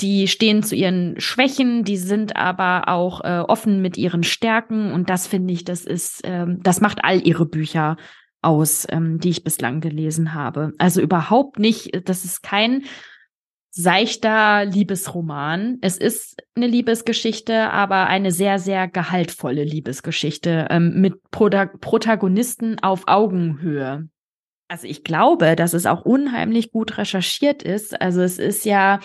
die 0.00 0.28
stehen 0.28 0.62
zu 0.62 0.76
ihren 0.76 1.18
Schwächen, 1.20 1.82
die 1.82 1.96
sind 1.96 2.36
aber 2.36 2.88
auch 2.88 3.24
äh, 3.24 3.40
offen 3.40 3.82
mit 3.82 3.98
ihren 3.98 4.22
Stärken 4.22 4.92
und 4.92 5.10
das 5.10 5.26
finde 5.26 5.52
ich, 5.52 5.64
das 5.64 5.84
ist, 5.84 6.20
ähm, 6.22 6.60
das 6.62 6.80
macht 6.80 7.00
all 7.02 7.20
ihre 7.26 7.44
Bücher 7.44 7.96
aus, 8.48 8.86
ähm, 8.88 9.20
die 9.20 9.28
ich 9.28 9.44
bislang 9.44 9.80
gelesen 9.80 10.32
habe. 10.32 10.72
Also 10.78 11.02
überhaupt 11.02 11.58
nicht, 11.58 12.08
das 12.08 12.24
ist 12.24 12.42
kein 12.42 12.84
seichter 13.70 14.64
Liebesroman. 14.64 15.78
Es 15.82 15.98
ist 15.98 16.42
eine 16.56 16.66
Liebesgeschichte, 16.66 17.70
aber 17.70 18.06
eine 18.06 18.32
sehr, 18.32 18.58
sehr 18.58 18.88
gehaltvolle 18.88 19.64
Liebesgeschichte 19.64 20.66
ähm, 20.70 21.00
mit 21.00 21.30
Prota 21.30 21.66
Protagonisten 21.66 22.78
auf 22.80 23.02
Augenhöhe. 23.06 24.08
Also 24.68 24.86
ich 24.86 25.04
glaube, 25.04 25.54
dass 25.54 25.74
es 25.74 25.86
auch 25.86 26.04
unheimlich 26.04 26.72
gut 26.72 26.98
recherchiert 26.98 27.62
ist. 27.62 28.00
Also 28.00 28.22
es 28.22 28.38
ist 28.38 28.64
ja 28.64 29.00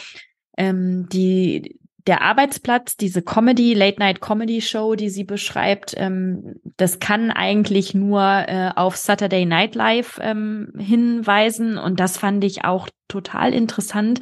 ähm, 0.57 1.07
die 1.09 1.79
der 2.07 2.21
Arbeitsplatz, 2.21 2.97
diese 2.97 3.21
Comedy, 3.21 3.73
Late-Night-Comedy-Show, 3.73 4.95
die 4.95 5.09
sie 5.09 5.23
beschreibt, 5.23 5.93
ähm, 5.97 6.55
das 6.77 6.99
kann 6.99 7.31
eigentlich 7.31 7.93
nur 7.93 8.21
äh, 8.21 8.71
auf 8.75 8.97
Saturday 8.97 9.45
Night 9.45 9.75
Live 9.75 10.19
ähm, 10.21 10.73
hinweisen. 10.77 11.77
Und 11.77 11.99
das 11.99 12.17
fand 12.17 12.43
ich 12.43 12.65
auch 12.65 12.89
total 13.07 13.53
interessant 13.53 14.19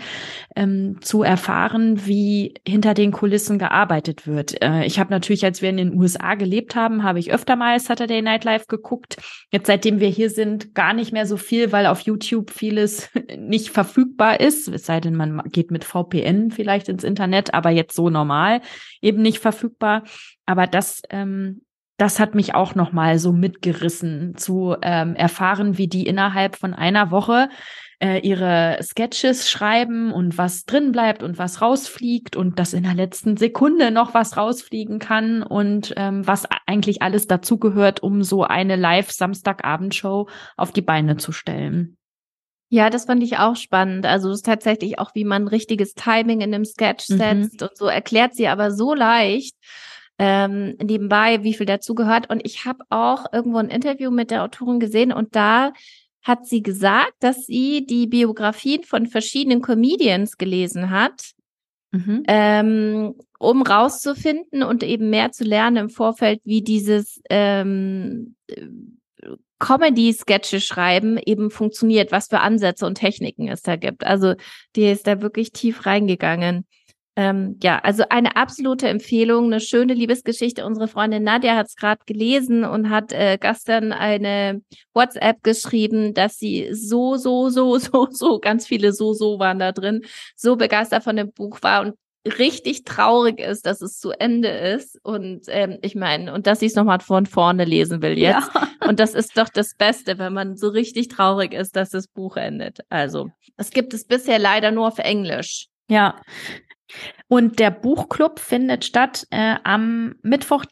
ähm, 0.56 0.98
zu 1.02 1.24
erfahren, 1.24 2.06
wie 2.06 2.54
hinter 2.68 2.94
den 2.94 3.12
Kulissen 3.12 3.60
gearbeitet 3.60 4.28
wird. 4.28 4.62
Äh, 4.62 4.86
ich 4.86 5.00
habe 5.00 5.12
natürlich, 5.12 5.46
als 5.46 5.62
wir 5.62 5.70
in 5.70 5.78
den 5.78 5.94
USA 5.98 6.36
gelebt 6.36 6.76
haben, 6.76 7.04
habe 7.04 7.20
ich 7.20 7.32
öfter 7.32 7.56
mal 7.56 7.80
Saturday 7.80 8.22
Night 8.22 8.44
Live 8.44 8.68
geguckt. 8.68 9.18
Jetzt, 9.52 9.68
seitdem 9.68 10.00
wir 10.00 10.10
hier 10.10 10.30
sind, 10.30 10.76
gar 10.76 10.94
nicht 10.94 11.14
mehr 11.14 11.26
so 11.26 11.38
viel, 11.38 11.72
weil 11.72 11.86
auf 11.86 12.02
YouTube 12.02 12.52
vieles 12.52 13.10
nicht 13.38 13.70
verfügbar 13.70 14.40
ist. 14.40 14.68
Es 14.68 14.86
sei 14.86 15.00
denn, 15.00 15.16
man 15.16 15.42
geht 15.46 15.72
mit 15.72 15.84
VPN 15.84 16.52
vielleicht 16.52 16.90
ins 16.90 17.04
Internet, 17.04 17.54
aber 17.54 17.70
jetzt 17.70 17.96
so 17.96 18.10
normal 18.10 18.62
eben 19.02 19.22
nicht 19.22 19.40
verfügbar. 19.40 20.04
Aber 20.46 20.68
das 20.68 21.02
ähm, 21.10 21.62
das 22.02 22.20
hat 22.20 22.34
mich 22.34 22.56
auch 22.56 22.74
noch 22.74 22.92
mal 22.92 23.20
so 23.20 23.32
mitgerissen 23.32 24.36
zu 24.36 24.76
ähm, 24.82 25.14
erfahren, 25.14 25.78
wie 25.78 25.88
die 25.88 26.08
innerhalb 26.08 26.56
von 26.56 26.74
einer 26.74 27.12
Woche 27.12 27.48
äh, 28.02 28.20
ihre 28.20 28.80
Sketches 28.82 29.50
schreiben 29.50 30.12
und 30.12 30.38
was 30.38 30.66
drin 30.66 30.92
bleibt 30.92 31.22
und 31.22 31.38
was 31.38 31.62
rausfliegt 31.62 32.36
und 32.36 32.58
dass 32.58 32.74
in 32.74 32.84
der 32.84 32.96
letzten 32.96 33.38
Sekunde 33.38 33.92
noch 33.92 34.14
was 34.14 34.38
rausfliegen 34.38 34.98
kann 34.98 35.44
und 35.44 35.94
ähm, 35.98 36.26
was 36.26 36.48
eigentlich 36.66 37.04
alles 37.04 37.28
dazugehört, 37.28 38.02
um 38.02 38.24
so 38.24 38.44
eine 38.44 38.76
Live-Samstagabendshow 38.76 40.28
auf 40.58 40.72
die 40.72 40.82
Beine 40.82 41.18
zu 41.18 41.32
stellen. 41.32 41.98
Ja, 42.70 42.90
das 42.90 43.06
fand 43.06 43.22
ich 43.22 43.38
auch 43.38 43.56
spannend. 43.56 44.06
Also 44.06 44.30
das 44.30 44.38
ist 44.38 44.46
tatsächlich 44.46 44.98
auch, 44.98 45.14
wie 45.14 45.26
man 45.26 45.48
richtiges 45.48 45.94
Timing 45.94 46.42
in 46.42 46.54
einem 46.54 46.66
Sketch 46.66 47.10
mhm. 47.10 47.18
setzt 47.18 47.62
mhm. 47.62 47.68
und 47.68 47.78
so 47.78 47.86
erklärt 47.86 48.34
sie 48.34 48.48
aber 48.48 48.72
so 48.72 48.96
leicht 48.96 49.56
ähm, 50.18 50.76
nebenbei, 50.82 51.44
wie 51.44 51.54
viel 51.54 51.66
dazugehört. 51.66 52.30
Und 52.30 52.46
ich 52.46 52.66
habe 52.66 52.84
auch 52.90 53.26
irgendwo 53.32 53.58
ein 53.58 53.70
Interview 53.70 54.10
mit 54.10 54.32
der 54.32 54.44
Autorin 54.44 54.80
gesehen 54.80 55.12
und 55.12 55.36
da 55.36 55.74
hat 56.22 56.46
sie 56.46 56.62
gesagt, 56.62 57.14
dass 57.20 57.46
sie 57.46 57.86
die 57.86 58.08
Biografien 58.08 58.84
von 58.84 59.08
verschiedenen 59.08 59.62
Comedians 59.62 60.38
gelesen 60.38 60.90
hat, 60.90 61.32
mhm. 61.92 62.24
ähm, 62.28 63.16
um 63.40 63.64
rauszufinden 63.64 64.64
und 64.64 64.84
eben 64.84 65.10
mehr 65.10 65.32
zu 65.32 65.44
lernen 65.44 65.78
im 65.78 65.90
Vorfeld, 65.90 66.40
wie 66.44 66.62
dieses 66.62 67.22
ähm, 67.30 68.36
Comedy-Sketche 69.62 70.60
schreiben 70.60 71.20
eben 71.24 71.52
funktioniert, 71.52 72.12
was 72.12 72.28
für 72.28 72.40
Ansätze 72.40 72.86
und 72.86 72.96
Techniken 72.96 73.48
es 73.48 73.62
da 73.62 73.76
gibt. 73.76 74.04
Also 74.06 74.34
die 74.76 74.86
ist 74.86 75.08
da 75.08 75.22
wirklich 75.22 75.52
tief 75.52 75.86
reingegangen. 75.86 76.66
Ähm, 77.22 77.60
ja, 77.62 77.78
also 77.78 78.04
eine 78.10 78.36
absolute 78.36 78.88
Empfehlung, 78.88 79.46
eine 79.46 79.60
schöne 79.60 79.94
Liebesgeschichte. 79.94 80.66
Unsere 80.66 80.88
Freundin 80.88 81.24
Nadja 81.24 81.56
hat 81.56 81.68
es 81.68 81.76
gerade 81.76 82.02
gelesen 82.08 82.64
und 82.64 82.90
hat 82.90 83.14
äh, 83.14 83.38
gestern 83.40 83.92
eine 83.92 84.64
WhatsApp 84.96 85.44
geschrieben, 85.44 86.16
dass 86.16 86.38
sie 86.38 86.70
so, 86.74 87.18
so, 87.18 87.50
so, 87.50 87.78
so, 87.78 88.08
so, 88.10 88.40
ganz 88.40 88.66
viele 88.66 88.92
so, 88.92 89.14
so 89.14 89.38
waren 89.38 89.60
da 89.60 89.72
drin, 89.72 90.02
so 90.36 90.56
begeistert 90.56 91.04
von 91.04 91.16
dem 91.16 91.32
Buch 91.32 91.60
war 91.62 91.82
und 91.82 91.94
richtig 92.40 92.86
traurig 92.86 93.40
ist, 93.40 93.68
dass 93.68 93.82
es 93.82 94.00
zu 94.00 94.12
Ende 94.12 94.50
ist. 94.50 94.98
Und 95.04 95.42
ähm, 95.50 95.78
ich 95.84 95.94
meine, 95.94 96.34
und 96.34 96.48
dass 96.48 96.64
ich 96.64 96.70
es 96.70 96.76
nochmal 96.76 97.02
von 97.02 97.28
vorne 97.28 97.66
lesen 97.66 98.02
will 98.02 98.18
jetzt. 98.18 98.50
Ja. 98.56 98.68
Und 98.88 99.00
das 99.00 99.14
ist 99.14 99.38
doch 99.38 99.50
das 99.50 99.76
Beste, 99.76 100.18
wenn 100.18 100.34
man 100.34 100.58
so 100.58 100.70
richtig 100.70 101.08
traurig 101.08 101.54
ist, 101.54 101.76
dass 101.76 101.92
das 101.92 102.08
Buch 102.08 102.36
endet. 102.36 102.80
Also, 102.90 103.30
es 103.58 103.70
gibt 103.70 103.94
es 103.94 104.06
bisher 104.06 104.40
leider 104.40 104.72
nur 104.72 104.88
auf 104.88 104.98
Englisch. 104.98 105.68
Ja, 105.88 106.20
und 107.28 107.60
der 107.60 107.72
Buchclub 107.72 108.40
findet 108.40 108.86
statt 108.86 109.28
äh, 109.32 109.56
am 109.64 110.16
Mittwoch, 110.22 110.66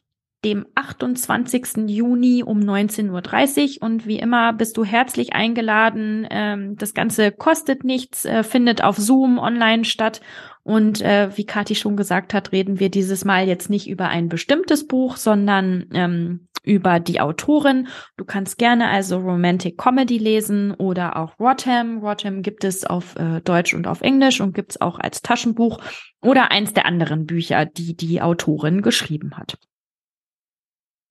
dem 0.46 0.66
28. 0.76 1.90
Juni 1.90 2.44
um 2.44 2.60
19.30 2.60 3.80
Uhr. 3.82 3.84
Und 3.86 4.08
wie 4.08 4.20
immer 4.20 4.54
bist 4.54 4.78
du 4.78 4.86
herzlich 4.86 5.34
eingeladen. 5.34 6.26
Ähm, 6.30 6.78
das 6.78 6.94
Ganze 6.94 7.32
kostet 7.32 7.84
nichts, 7.84 8.26
äh, 8.26 8.44
findet 8.44 8.84
auf 8.84 8.98
Zoom 8.98 9.38
online 9.38 9.84
statt. 9.84 10.22
Und 10.64 11.02
äh, 11.02 11.36
wie 11.36 11.46
Kathi 11.46 11.76
schon 11.76 11.98
gesagt 11.98 12.34
hat, 12.34 12.52
reden 12.52 12.80
wir 12.80 12.90
dieses 12.90 13.26
Mal 13.26 13.48
jetzt 13.48 13.70
nicht 13.70 13.90
über 13.90 14.08
ein 14.10 14.30
bestimmtes 14.30 14.88
Buch, 14.88 15.18
sondern 15.18 15.88
ähm, 15.94 16.48
über 16.70 17.00
die 17.00 17.20
Autorin. 17.20 17.88
Du 18.16 18.26
kannst 18.26 18.58
gerne 18.60 18.90
also 18.90 19.18
Romantic 19.18 19.78
Comedy 19.78 20.20
lesen 20.20 20.74
oder 20.76 21.18
auch 21.18 21.40
Rotham. 21.40 21.98
Rotham 21.98 22.44
gibt 22.44 22.64
es 22.64 22.86
auf 22.86 23.16
äh, 23.16 23.42
Deutsch 23.42 23.74
und 23.74 23.88
auf 23.88 24.02
Englisch 24.02 24.40
und 24.40 24.54
gibt 24.54 24.72
es 24.72 24.82
auch 24.82 25.00
als 25.00 25.24
Taschenbuch 25.24 25.80
oder 26.22 26.52
eins 26.52 26.74
der 26.74 26.86
anderen 26.86 27.26
Bücher, 27.26 27.66
die 27.66 27.96
die 27.96 28.22
Autorin 28.22 28.84
geschrieben 28.84 29.36
hat. 29.36 29.58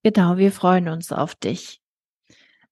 Genau, 0.03 0.37
wir 0.37 0.53
freuen 0.53 0.87
uns 0.87 1.11
auf 1.11 1.35
dich. 1.35 1.81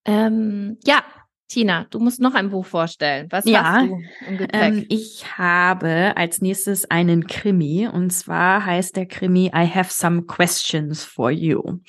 Ähm, 0.05 0.77
ja, 0.85 1.03
Tina, 1.47 1.85
du 1.89 1.99
musst 1.99 2.19
noch 2.19 2.33
ein 2.33 2.49
Buch 2.49 2.65
vorstellen. 2.65 3.27
Was 3.29 3.45
ja, 3.45 3.63
hast 3.63 3.87
du 3.87 4.01
im 4.27 4.37
Gepäck? 4.37 4.61
Ähm, 4.61 4.85
ich 4.89 5.37
habe 5.37 6.13
als 6.17 6.41
nächstes 6.41 6.89
einen 6.91 7.25
Krimi 7.27 7.87
und 7.87 8.11
zwar 8.11 8.65
heißt 8.65 8.97
der 8.97 9.05
Krimi 9.05 9.47
I 9.47 9.67
Have 9.67 9.91
Some 9.91 10.23
Questions 10.23 11.03
for 11.05 11.31
You. 11.31 11.79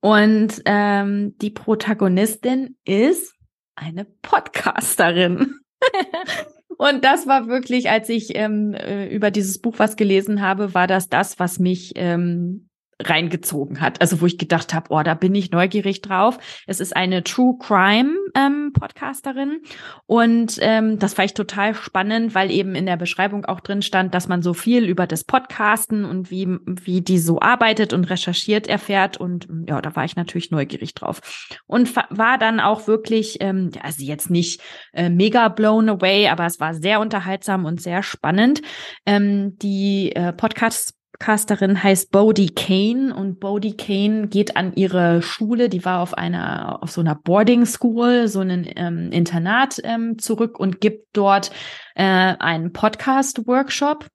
Und 0.00 0.62
ähm, 0.64 1.36
die 1.38 1.50
Protagonistin 1.50 2.76
ist 2.84 3.34
eine 3.76 4.04
Podcasterin. 4.04 5.60
Und 6.76 7.04
das 7.04 7.26
war 7.26 7.46
wirklich, 7.46 7.88
als 7.88 8.08
ich 8.08 8.34
ähm, 8.36 8.74
äh, 8.74 9.06
über 9.06 9.30
dieses 9.30 9.60
Buch 9.60 9.74
was 9.78 9.96
gelesen 9.96 10.42
habe, 10.42 10.74
war 10.74 10.86
das 10.86 11.08
das, 11.08 11.38
was 11.38 11.58
mich 11.58 11.92
ähm, 11.94 12.68
reingezogen 13.02 13.80
hat. 13.80 14.00
Also 14.00 14.20
wo 14.20 14.26
ich 14.26 14.38
gedacht 14.38 14.74
habe, 14.74 14.86
oh, 14.90 15.02
da 15.02 15.14
bin 15.14 15.34
ich 15.34 15.50
neugierig 15.50 16.02
drauf. 16.02 16.38
Es 16.66 16.80
ist 16.80 16.94
eine 16.94 17.24
True 17.24 17.56
Crime 17.58 18.14
ähm, 18.34 18.72
Podcasterin 18.72 19.60
und 20.06 20.58
ähm, 20.60 20.98
das 20.98 21.14
fand 21.14 21.26
ich 21.26 21.34
total 21.34 21.74
spannend, 21.74 22.34
weil 22.34 22.50
eben 22.50 22.74
in 22.74 22.86
der 22.86 22.96
Beschreibung 22.96 23.44
auch 23.44 23.60
drin 23.60 23.82
stand, 23.82 24.14
dass 24.14 24.28
man 24.28 24.42
so 24.42 24.54
viel 24.54 24.84
über 24.84 25.06
das 25.06 25.24
Podcasten 25.24 26.04
und 26.04 26.30
wie 26.30 26.44
wie 26.66 27.00
die 27.00 27.18
so 27.18 27.40
arbeitet 27.40 27.92
und 27.92 28.04
recherchiert 28.04 28.66
erfährt 28.66 29.16
und 29.16 29.48
ja, 29.66 29.80
da 29.80 29.94
war 29.96 30.04
ich 30.04 30.16
natürlich 30.16 30.50
neugierig 30.50 30.94
drauf 30.94 31.20
und 31.66 31.94
war 31.96 32.38
dann 32.38 32.60
auch 32.60 32.86
wirklich, 32.86 33.38
ähm, 33.40 33.70
also 33.82 34.02
jetzt 34.02 34.30
nicht 34.30 34.60
äh, 34.92 35.08
mega 35.08 35.48
blown 35.48 35.88
away, 35.88 36.28
aber 36.28 36.46
es 36.46 36.60
war 36.60 36.74
sehr 36.74 37.00
unterhaltsam 37.00 37.64
und 37.64 37.80
sehr 37.80 38.02
spannend. 38.02 38.62
Ähm, 39.06 39.56
die 39.58 40.12
äh, 40.14 40.32
Podcasts 40.32 40.93
Podcasterin 41.14 41.80
heißt 41.80 42.10
Bodie 42.10 42.50
Kane 42.50 43.14
und 43.14 43.38
Bodie 43.38 43.76
Kane 43.76 44.26
geht 44.26 44.56
an 44.56 44.74
ihre 44.74 45.22
Schule, 45.22 45.68
die 45.68 45.84
war 45.84 46.00
auf 46.00 46.14
einer, 46.14 46.82
auf 46.82 46.90
so 46.90 47.00
einer 47.00 47.14
Boarding 47.14 47.66
School, 47.66 48.26
so 48.26 48.40
einen 48.40 48.66
ähm, 48.74 49.12
Internat 49.12 49.80
ähm, 49.84 50.18
zurück 50.18 50.58
und 50.58 50.80
gibt 50.80 51.16
dort 51.16 51.52
äh, 51.94 52.02
einen 52.02 52.72
Podcast-Workshop. 52.72 54.08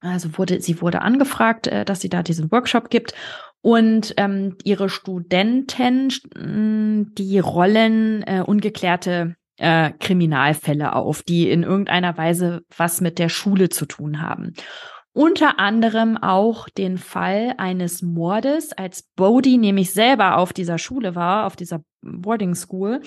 Also 0.00 0.38
wurde, 0.38 0.60
sie 0.60 0.80
wurde 0.80 1.02
angefragt, 1.02 1.66
äh, 1.66 1.84
dass 1.84 2.00
sie 2.00 2.08
da 2.08 2.22
diesen 2.22 2.52
Workshop 2.52 2.88
gibt. 2.88 3.14
Und 3.60 4.14
ähm, 4.16 4.56
ihre 4.62 4.88
Studenten, 4.88 6.10
die 7.16 7.38
rollen 7.40 8.22
äh, 8.22 8.44
ungeklärte 8.46 9.34
äh, 9.56 9.90
Kriminalfälle 9.98 10.94
auf, 10.94 11.22
die 11.22 11.50
in 11.50 11.64
irgendeiner 11.64 12.16
Weise 12.16 12.62
was 12.76 13.00
mit 13.00 13.18
der 13.18 13.28
Schule 13.28 13.70
zu 13.70 13.86
tun 13.86 14.20
haben 14.20 14.54
unter 15.12 15.58
anderem 15.58 16.16
auch 16.16 16.68
den 16.68 16.98
Fall 16.98 17.54
eines 17.58 18.02
Mordes, 18.02 18.72
als 18.72 19.02
Bodie 19.02 19.58
nämlich 19.58 19.92
selber 19.92 20.38
auf 20.38 20.52
dieser 20.52 20.78
Schule 20.78 21.14
war, 21.14 21.46
auf 21.46 21.56
dieser 21.56 21.84
Boarding 22.00 22.54
School, 22.54 23.02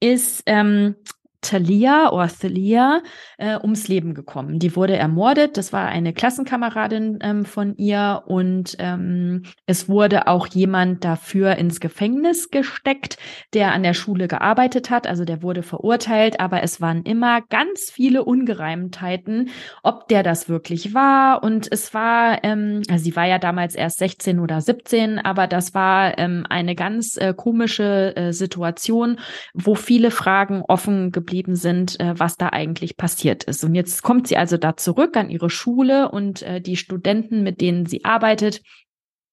ist 0.00 0.42
ähm, 0.46 0.96
Thalia 1.42 2.12
oder 2.12 2.28
Thalia 2.28 3.02
äh, 3.38 3.56
ums 3.56 3.88
Leben 3.88 4.14
gekommen. 4.14 4.58
Die 4.58 4.76
wurde 4.76 4.96
ermordet. 4.96 5.56
Das 5.56 5.72
war 5.72 5.86
eine 5.88 6.12
Klassenkameradin 6.12 7.18
ähm, 7.22 7.44
von 7.44 7.74
ihr 7.76 8.22
und 8.26 8.76
ähm, 8.78 9.44
es 9.66 9.88
wurde 9.88 10.26
auch 10.26 10.46
jemand 10.48 11.04
dafür 11.04 11.56
ins 11.56 11.80
Gefängnis 11.80 12.50
gesteckt, 12.50 13.16
der 13.54 13.72
an 13.72 13.82
der 13.82 13.94
Schule 13.94 14.28
gearbeitet 14.28 14.90
hat. 14.90 15.06
Also 15.06 15.24
der 15.24 15.42
wurde 15.42 15.62
verurteilt, 15.62 16.40
aber 16.40 16.62
es 16.62 16.80
waren 16.80 17.02
immer 17.04 17.40
ganz 17.40 17.90
viele 17.90 18.24
Ungereimtheiten, 18.24 19.50
ob 19.82 20.08
der 20.08 20.22
das 20.22 20.48
wirklich 20.48 20.92
war. 20.92 21.42
Und 21.42 21.72
es 21.72 21.94
war, 21.94 22.44
ähm, 22.44 22.82
also 22.90 23.02
sie 23.02 23.16
war 23.16 23.26
ja 23.26 23.38
damals 23.38 23.74
erst 23.74 23.98
16 23.98 24.40
oder 24.40 24.60
17, 24.60 25.18
aber 25.18 25.46
das 25.46 25.72
war 25.72 26.18
ähm, 26.18 26.44
eine 26.50 26.74
ganz 26.74 27.16
äh, 27.16 27.32
komische 27.34 28.14
äh, 28.14 28.32
Situation, 28.34 29.18
wo 29.54 29.74
viele 29.74 30.10
Fragen 30.10 30.62
offen 30.68 31.12
geblieben 31.12 31.29
geblieben 31.30 31.54
sind, 31.54 31.98
äh, 32.00 32.18
was 32.18 32.36
da 32.36 32.48
eigentlich 32.48 32.96
passiert 32.96 33.44
ist. 33.44 33.62
Und 33.62 33.74
jetzt 33.74 34.02
kommt 34.02 34.26
sie 34.26 34.36
also 34.36 34.56
da 34.56 34.76
zurück 34.76 35.16
an 35.16 35.30
ihre 35.30 35.48
Schule 35.48 36.10
und 36.10 36.42
äh, 36.42 36.60
die 36.60 36.76
Studenten, 36.76 37.42
mit 37.44 37.60
denen 37.60 37.86
sie 37.86 38.04
arbeitet, 38.04 38.62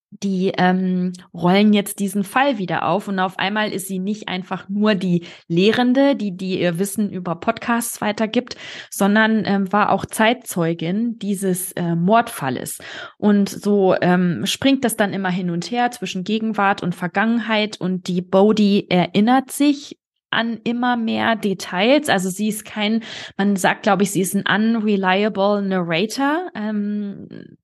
die 0.09 0.53
ähm, 0.57 1.11
rollen 1.33 1.73
jetzt 1.73 1.99
diesen 1.99 2.23
Fall 2.23 2.57
wieder 2.59 2.87
auf 2.87 3.09
und 3.09 3.19
auf 3.19 3.37
einmal 3.39 3.73
ist 3.73 3.89
sie 3.89 3.99
nicht 3.99 4.29
einfach 4.29 4.69
nur 4.69 4.95
die 4.95 5.25
Lehrende, 5.49 6.15
die 6.15 6.31
die 6.37 6.61
ihr 6.61 6.79
Wissen 6.79 7.11
über 7.11 7.35
Podcasts 7.35 7.99
weitergibt, 7.99 8.55
sondern 8.89 9.43
ähm, 9.45 9.71
war 9.73 9.91
auch 9.91 10.05
Zeitzeugin 10.05 11.19
dieses 11.19 11.73
äh, 11.73 11.95
Mordfalles. 11.95 12.77
Und 13.17 13.49
so 13.49 13.95
ähm, 13.99 14.45
springt 14.45 14.85
das 14.85 14.95
dann 14.95 15.11
immer 15.11 15.29
hin 15.29 15.49
und 15.49 15.69
her 15.71 15.91
zwischen 15.91 16.23
Gegenwart 16.23 16.83
und 16.83 16.95
Vergangenheit 16.95 17.81
und 17.81 18.07
die 18.07 18.21
Bodhi 18.21 18.85
erinnert 18.89 19.51
sich 19.51 19.97
an 20.29 20.59
immer 20.63 20.97
mehr 20.97 21.35
Details. 21.35 22.09
Also 22.09 22.29
sie 22.29 22.49
ist 22.49 22.65
kein, 22.65 23.03
man 23.37 23.55
sagt, 23.55 23.83
glaube 23.83 24.03
ich, 24.03 24.11
sie 24.11 24.21
ist 24.21 24.35
ein 24.35 24.43
unreliable 24.47 25.61
Narrator. 25.61 26.49
Ähm, 26.55 27.57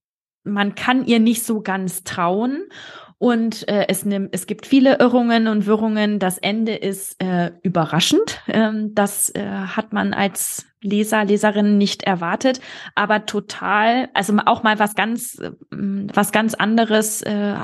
man 0.44 0.76
kann 0.76 1.06
ihr 1.06 1.20
nicht 1.20 1.44
so 1.44 1.62
ganz 1.62 2.04
trauen. 2.04 2.64
Und 3.24 3.70
äh, 3.70 3.86
es, 3.88 4.04
nimmt, 4.04 4.36
es 4.36 4.48
gibt 4.48 4.66
viele 4.66 5.00
Irrungen 5.00 5.48
und 5.48 5.66
Wirrungen. 5.66 6.20
Das 6.20 6.38
Ende 6.38 6.76
ist 6.76 7.24
äh, 7.24 7.52
überraschend. 7.62 8.42
Ähm, 8.50 8.94
das 8.96 9.30
äh, 9.30 9.46
hat 9.46 9.94
man 9.94 10.14
als 10.14 10.66
Leser, 10.82 11.24
Leserin 11.24 11.78
nicht 11.78 12.04
erwartet, 12.04 12.60
aber 12.96 13.26
total, 13.26 14.10
also 14.14 14.36
auch 14.46 14.64
mal 14.64 14.78
was 14.78 14.96
ganz, 14.96 15.42
ähm, 15.72 16.08
was 16.14 16.34
ganz 16.34 16.54
anderes, 16.54 17.22
äh, 17.22 17.56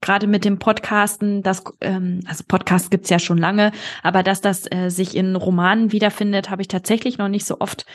gerade 0.00 0.26
mit 0.26 0.44
dem 0.44 0.58
Podcasten, 0.58 1.44
das, 1.44 1.62
ähm, 1.80 2.18
also 2.26 2.42
Podcast 2.48 2.90
gibt's 2.90 3.10
ja 3.10 3.20
schon 3.20 3.38
lange, 3.38 3.70
aber 4.02 4.24
dass 4.24 4.40
das 4.40 4.66
äh, 4.72 4.88
sich 4.88 5.14
in 5.14 5.36
Romanen 5.36 5.92
wiederfindet, 5.92 6.50
habe 6.50 6.62
ich 6.62 6.68
tatsächlich 6.68 7.18
noch 7.18 7.28
nicht 7.28 7.46
so 7.46 7.60
oft 7.60 7.86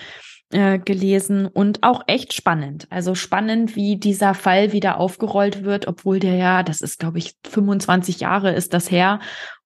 äh, 0.51 0.79
gelesen 0.79 1.47
und 1.47 1.83
auch 1.83 2.03
echt 2.07 2.33
spannend. 2.33 2.87
Also 2.89 3.15
spannend, 3.15 3.75
wie 3.75 3.97
dieser 3.97 4.33
Fall 4.33 4.71
wieder 4.71 4.99
aufgerollt 4.99 5.63
wird, 5.63 5.87
obwohl 5.87 6.19
der 6.19 6.35
ja, 6.35 6.63
das 6.63 6.81
ist, 6.81 6.99
glaube 6.99 7.17
ich, 7.17 7.35
25 7.47 8.19
Jahre 8.19 8.53
ist 8.53 8.73
das 8.73 8.91
her. 8.91 9.19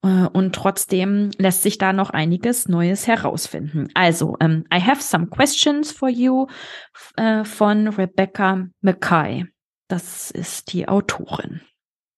Äh, 0.03 0.27
und 0.31 0.55
trotzdem 0.55 1.31
lässt 1.37 1.63
sich 1.63 1.77
da 1.77 1.91
noch 1.93 2.11
einiges 2.11 2.67
Neues 2.69 3.07
herausfinden. 3.07 3.89
Also, 3.93 4.37
ähm, 4.39 4.65
I 4.73 4.79
have 4.79 5.01
some 5.01 5.27
questions 5.27 5.91
for 5.91 6.09
you 6.09 6.47
äh, 7.17 7.43
von 7.43 7.87
Rebecca 7.89 8.65
Mackay. 8.81 9.45
Das 9.89 10.31
ist 10.31 10.71
die 10.71 10.87
Autorin. 10.87 11.61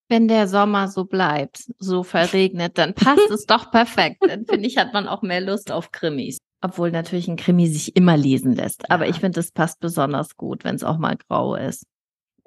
Wenn 0.08 0.28
der 0.28 0.46
Sommer 0.46 0.88
so 0.88 1.04
bleibt, 1.04 1.64
so 1.78 2.02
verregnet, 2.02 2.76
dann 2.76 2.94
passt 2.94 3.30
es 3.30 3.46
doch 3.46 3.70
perfekt. 3.72 4.18
Dann 4.20 4.44
finde 4.46 4.68
ich, 4.68 4.76
hat 4.76 4.92
man 4.92 5.08
auch 5.08 5.22
mehr 5.22 5.40
Lust 5.40 5.72
auf 5.72 5.90
Krimis. 5.90 6.38
Obwohl 6.62 6.92
natürlich 6.92 7.28
ein 7.28 7.36
Krimi 7.36 7.66
sich 7.66 7.96
immer 7.96 8.16
lesen 8.16 8.54
lässt. 8.54 8.90
Aber 8.90 9.04
ja. 9.04 9.10
ich 9.10 9.16
finde, 9.16 9.40
es 9.40 9.50
passt 9.50 9.80
besonders 9.80 10.36
gut, 10.36 10.64
wenn 10.64 10.76
es 10.76 10.84
auch 10.84 10.96
mal 10.96 11.16
grau 11.16 11.56
ist. 11.56 11.84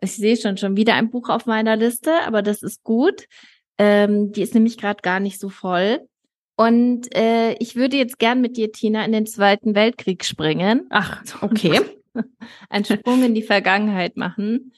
Ich 0.01 0.15
sehe 0.15 0.37
schon 0.37 0.57
schon 0.57 0.77
wieder 0.77 0.95
ein 0.95 1.09
Buch 1.09 1.29
auf 1.29 1.45
meiner 1.45 1.75
Liste, 1.75 2.11
aber 2.25 2.41
das 2.41 2.63
ist 2.63 2.83
gut. 2.83 3.27
Ähm, 3.77 4.31
die 4.31 4.41
ist 4.41 4.53
nämlich 4.53 4.77
gerade 4.77 5.01
gar 5.01 5.19
nicht 5.19 5.39
so 5.39 5.49
voll. 5.49 5.99
Und 6.55 7.13
äh, 7.13 7.53
ich 7.55 7.75
würde 7.75 7.97
jetzt 7.97 8.17
gern 8.17 8.39
mit 8.39 8.55
dir, 8.55 8.71
Tina, 8.71 9.03
in 9.03 9.11
den 9.11 9.25
Zweiten 9.25 9.75
Weltkrieg 9.75 10.23
springen. 10.23 10.87
Ach, 10.89 11.21
okay. 11.41 11.81
Ein 12.69 12.85
Sprung 12.85 13.23
in 13.23 13.35
die 13.35 13.43
Vergangenheit 13.43 14.15
machen. 14.15 14.71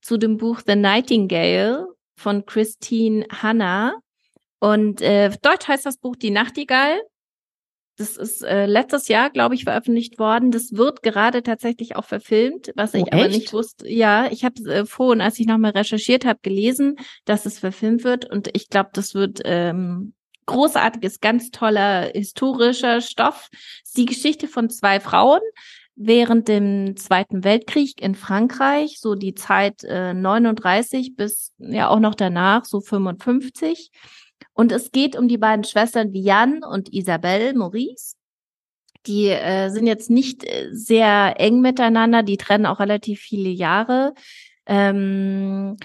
Zu 0.00 0.16
dem 0.16 0.36
Buch 0.36 0.60
The 0.64 0.76
Nightingale 0.76 1.88
von 2.16 2.46
Christine 2.46 3.26
Hanna. 3.30 3.94
Und 4.60 5.00
äh, 5.02 5.30
Deutsch 5.42 5.66
heißt 5.66 5.84
das 5.84 5.98
Buch 5.98 6.14
Die 6.14 6.30
Nachtigall. 6.30 7.00
Das 7.96 8.16
ist 8.16 8.42
äh, 8.42 8.66
letztes 8.66 9.06
Jahr, 9.06 9.30
glaube 9.30 9.54
ich, 9.54 9.64
veröffentlicht 9.64 10.18
worden. 10.18 10.50
Das 10.50 10.72
wird 10.72 11.02
gerade 11.02 11.42
tatsächlich 11.42 11.94
auch 11.94 12.04
verfilmt, 12.04 12.72
was 12.74 12.94
ich 12.94 13.04
oh, 13.04 13.08
aber 13.12 13.28
nicht 13.28 13.52
wusste. 13.52 13.88
Ja, 13.88 14.26
ich 14.30 14.44
habe 14.44 14.60
äh, 14.68 14.84
vorhin, 14.84 15.20
als 15.20 15.38
ich 15.38 15.46
nochmal 15.46 15.70
recherchiert 15.70 16.24
habe, 16.24 16.40
gelesen, 16.42 16.96
dass 17.24 17.46
es 17.46 17.60
verfilmt 17.60 18.02
wird. 18.02 18.28
Und 18.28 18.50
ich 18.52 18.68
glaube, 18.68 18.90
das 18.92 19.14
wird 19.14 19.42
ähm, 19.44 20.14
großartiges, 20.46 21.20
ganz 21.20 21.50
toller 21.50 22.10
historischer 22.12 23.00
Stoff. 23.00 23.48
Die 23.96 24.06
Geschichte 24.06 24.48
von 24.48 24.70
zwei 24.70 24.98
Frauen 24.98 25.40
während 25.96 26.48
dem 26.48 26.96
Zweiten 26.96 27.44
Weltkrieg 27.44 28.02
in 28.02 28.14
Frankreich, 28.14 28.98
so 28.98 29.14
die 29.14 29.34
Zeit 29.34 29.84
äh, 29.84 30.12
39 30.12 31.14
bis 31.14 31.52
ja 31.58 31.88
auch 31.88 32.00
noch 32.00 32.14
danach, 32.14 32.64
so 32.64 32.80
55. 32.80 33.90
Und 34.54 34.72
es 34.72 34.92
geht 34.92 35.16
um 35.16 35.28
die 35.28 35.38
beiden 35.38 35.64
Schwestern 35.64 36.12
Vianne 36.12 36.66
und 36.66 36.92
Isabelle 36.92 37.54
Maurice. 37.54 38.16
Die 39.06 39.28
äh, 39.28 39.68
sind 39.68 39.86
jetzt 39.86 40.08
nicht 40.08 40.44
äh, 40.44 40.68
sehr 40.70 41.34
eng 41.38 41.60
miteinander, 41.60 42.22
die 42.22 42.38
trennen 42.38 42.64
auch 42.64 42.80
relativ 42.80 43.20
viele 43.20 43.50
Jahre. 43.50 44.14
Ähm, 44.66 45.76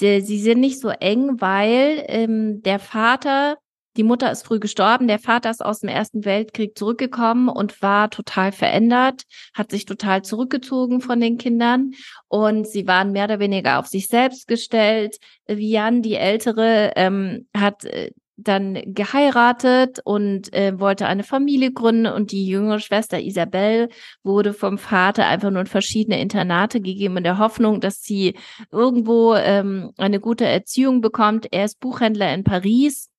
die, 0.00 0.20
sie 0.20 0.38
sind 0.38 0.60
nicht 0.60 0.80
so 0.80 0.88
eng, 0.88 1.40
weil 1.40 2.04
ähm, 2.08 2.62
der 2.62 2.78
Vater 2.78 3.56
die 3.96 4.02
Mutter 4.02 4.30
ist 4.30 4.46
früh 4.46 4.58
gestorben, 4.58 5.08
der 5.08 5.18
Vater 5.18 5.50
ist 5.50 5.64
aus 5.64 5.80
dem 5.80 5.88
Ersten 5.88 6.24
Weltkrieg 6.24 6.76
zurückgekommen 6.76 7.48
und 7.48 7.82
war 7.82 8.10
total 8.10 8.52
verändert, 8.52 9.22
hat 9.54 9.70
sich 9.70 9.84
total 9.84 10.22
zurückgezogen 10.22 11.00
von 11.00 11.20
den 11.20 11.38
Kindern 11.38 11.92
und 12.28 12.66
sie 12.66 12.86
waren 12.86 13.12
mehr 13.12 13.24
oder 13.24 13.38
weniger 13.38 13.78
auf 13.78 13.86
sich 13.86 14.08
selbst 14.08 14.48
gestellt. 14.48 15.18
Vian, 15.46 16.02
die 16.02 16.14
Ältere, 16.14 16.92
ähm, 16.96 17.46
hat 17.54 17.84
äh, 17.84 18.10
dann 18.36 18.80
geheiratet 18.86 20.00
und 20.04 20.52
äh, 20.52 20.78
wollte 20.78 21.06
eine 21.06 21.22
Familie 21.22 21.72
gründen 21.72 22.06
und 22.06 22.32
die 22.32 22.46
jüngere 22.46 22.80
Schwester 22.80 23.20
Isabel 23.20 23.88
wurde 24.22 24.52
vom 24.52 24.78
Vater 24.78 25.26
einfach 25.26 25.50
nur 25.50 25.60
in 25.60 25.66
verschiedene 25.66 26.20
Internate 26.20 26.80
gegeben 26.80 27.18
in 27.18 27.24
der 27.24 27.38
Hoffnung, 27.38 27.80
dass 27.80 28.02
sie 28.02 28.36
irgendwo 28.70 29.34
ähm, 29.34 29.92
eine 29.96 30.18
gute 30.20 30.46
Erziehung 30.46 31.00
bekommt. 31.00 31.46
Er 31.50 31.66
ist 31.66 31.78
Buchhändler 31.80 32.32
in 32.34 32.44
Paris 32.44 33.11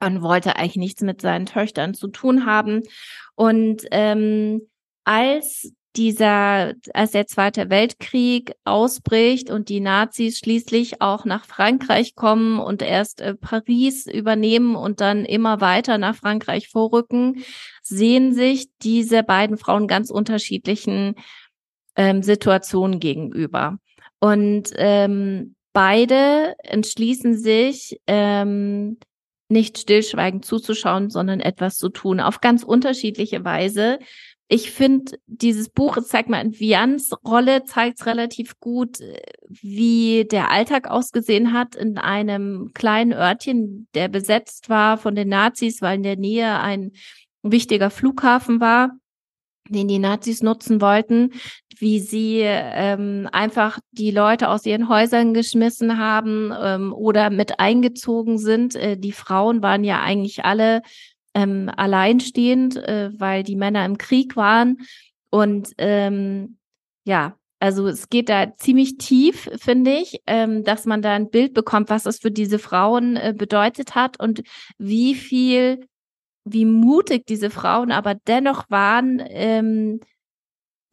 und 0.00 0.22
wollte 0.22 0.56
eigentlich 0.56 0.76
nichts 0.76 1.02
mit 1.02 1.20
seinen 1.20 1.46
Töchtern 1.46 1.94
zu 1.94 2.08
tun 2.08 2.46
haben. 2.46 2.82
Und 3.34 3.82
ähm, 3.90 4.68
als 5.04 5.72
dieser, 5.96 6.74
als 6.94 7.10
der 7.10 7.26
Zweite 7.26 7.70
Weltkrieg 7.70 8.52
ausbricht 8.64 9.50
und 9.50 9.68
die 9.68 9.80
Nazis 9.80 10.38
schließlich 10.38 11.02
auch 11.02 11.24
nach 11.24 11.44
Frankreich 11.44 12.14
kommen 12.14 12.60
und 12.60 12.82
erst 12.82 13.20
äh, 13.20 13.34
Paris 13.34 14.06
übernehmen 14.06 14.76
und 14.76 15.00
dann 15.00 15.24
immer 15.24 15.60
weiter 15.60 15.98
nach 15.98 16.14
Frankreich 16.14 16.68
vorrücken, 16.68 17.42
sehen 17.82 18.32
sich 18.32 18.68
diese 18.82 19.24
beiden 19.24 19.58
Frauen 19.58 19.88
ganz 19.88 20.10
unterschiedlichen 20.10 21.16
ähm, 21.96 22.22
Situationen 22.22 23.00
gegenüber. 23.00 23.78
Und 24.20 24.70
ähm, 24.76 25.56
beide 25.72 26.54
entschließen 26.62 27.36
sich, 27.36 28.00
ähm, 28.06 28.98
nicht 29.48 29.78
stillschweigend 29.78 30.44
zuzuschauen, 30.44 31.10
sondern 31.10 31.40
etwas 31.40 31.76
zu 31.76 31.88
tun, 31.88 32.20
auf 32.20 32.40
ganz 32.40 32.62
unterschiedliche 32.62 33.44
Weise. 33.44 33.98
Ich 34.48 34.70
finde, 34.70 35.18
dieses 35.26 35.68
Buch, 35.68 35.98
zeigt 36.02 36.30
mal 36.30 36.40
in 36.40 36.58
Vians 36.58 37.10
Rolle, 37.26 37.64
zeigt 37.64 38.06
relativ 38.06 38.58
gut, 38.60 38.98
wie 39.48 40.26
der 40.30 40.50
Alltag 40.50 40.88
ausgesehen 40.90 41.52
hat 41.52 41.74
in 41.74 41.98
einem 41.98 42.70
kleinen 42.72 43.12
Örtchen, 43.12 43.88
der 43.94 44.08
besetzt 44.08 44.70
war 44.70 44.96
von 44.96 45.14
den 45.14 45.28
Nazis, 45.28 45.82
weil 45.82 45.96
in 45.96 46.02
der 46.02 46.16
Nähe 46.16 46.60
ein 46.60 46.92
wichtiger 47.42 47.90
Flughafen 47.90 48.60
war 48.60 48.92
den 49.68 49.88
die 49.88 49.98
Nazis 49.98 50.42
nutzen 50.42 50.80
wollten, 50.80 51.32
wie 51.78 52.00
sie 52.00 52.40
ähm, 52.42 53.28
einfach 53.32 53.78
die 53.92 54.10
Leute 54.10 54.48
aus 54.48 54.66
ihren 54.66 54.88
Häusern 54.88 55.34
geschmissen 55.34 55.98
haben 55.98 56.52
ähm, 56.60 56.92
oder 56.92 57.30
mit 57.30 57.60
eingezogen 57.60 58.38
sind. 58.38 58.74
Äh, 58.74 58.96
die 58.96 59.12
Frauen 59.12 59.62
waren 59.62 59.84
ja 59.84 60.00
eigentlich 60.02 60.44
alle 60.44 60.82
ähm, 61.34 61.70
alleinstehend, 61.76 62.76
äh, 62.76 63.10
weil 63.16 63.42
die 63.42 63.56
Männer 63.56 63.84
im 63.84 63.98
Krieg 63.98 64.36
waren. 64.36 64.78
Und 65.30 65.70
ähm, 65.78 66.58
ja, 67.04 67.36
also 67.60 67.86
es 67.88 68.08
geht 68.08 68.28
da 68.28 68.56
ziemlich 68.56 68.98
tief, 68.98 69.50
finde 69.56 69.92
ich, 69.92 70.20
ähm, 70.26 70.64
dass 70.64 70.86
man 70.86 71.02
da 71.02 71.14
ein 71.14 71.30
Bild 71.30 71.54
bekommt, 71.54 71.90
was 71.90 72.06
es 72.06 72.18
für 72.18 72.30
diese 72.30 72.58
Frauen 72.58 73.16
äh, 73.16 73.34
bedeutet 73.36 73.94
hat 73.94 74.20
und 74.20 74.42
wie 74.78 75.14
viel 75.14 75.86
wie 76.52 76.64
mutig 76.64 77.26
diese 77.26 77.50
Frauen 77.50 77.92
aber 77.92 78.14
dennoch 78.14 78.70
waren, 78.70 79.22
ähm, 79.28 80.00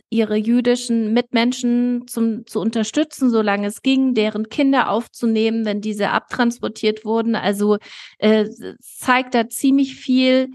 ihre 0.10 0.36
jüdischen 0.36 1.14
Mitmenschen 1.14 2.08
zum, 2.08 2.46
zu 2.46 2.60
unterstützen, 2.60 3.30
solange 3.30 3.68
es 3.68 3.82
ging, 3.82 4.14
deren 4.14 4.50
Kinder 4.50 4.90
aufzunehmen, 4.90 5.66
wenn 5.66 5.82
diese 5.82 6.10
abtransportiert 6.12 7.06
wurden. 7.06 7.36
Also 7.36 7.78
äh, 8.20 8.48
zeigt 8.80 9.34
da 9.36 9.50
ziemlich 9.50 9.96
viel 9.96 10.50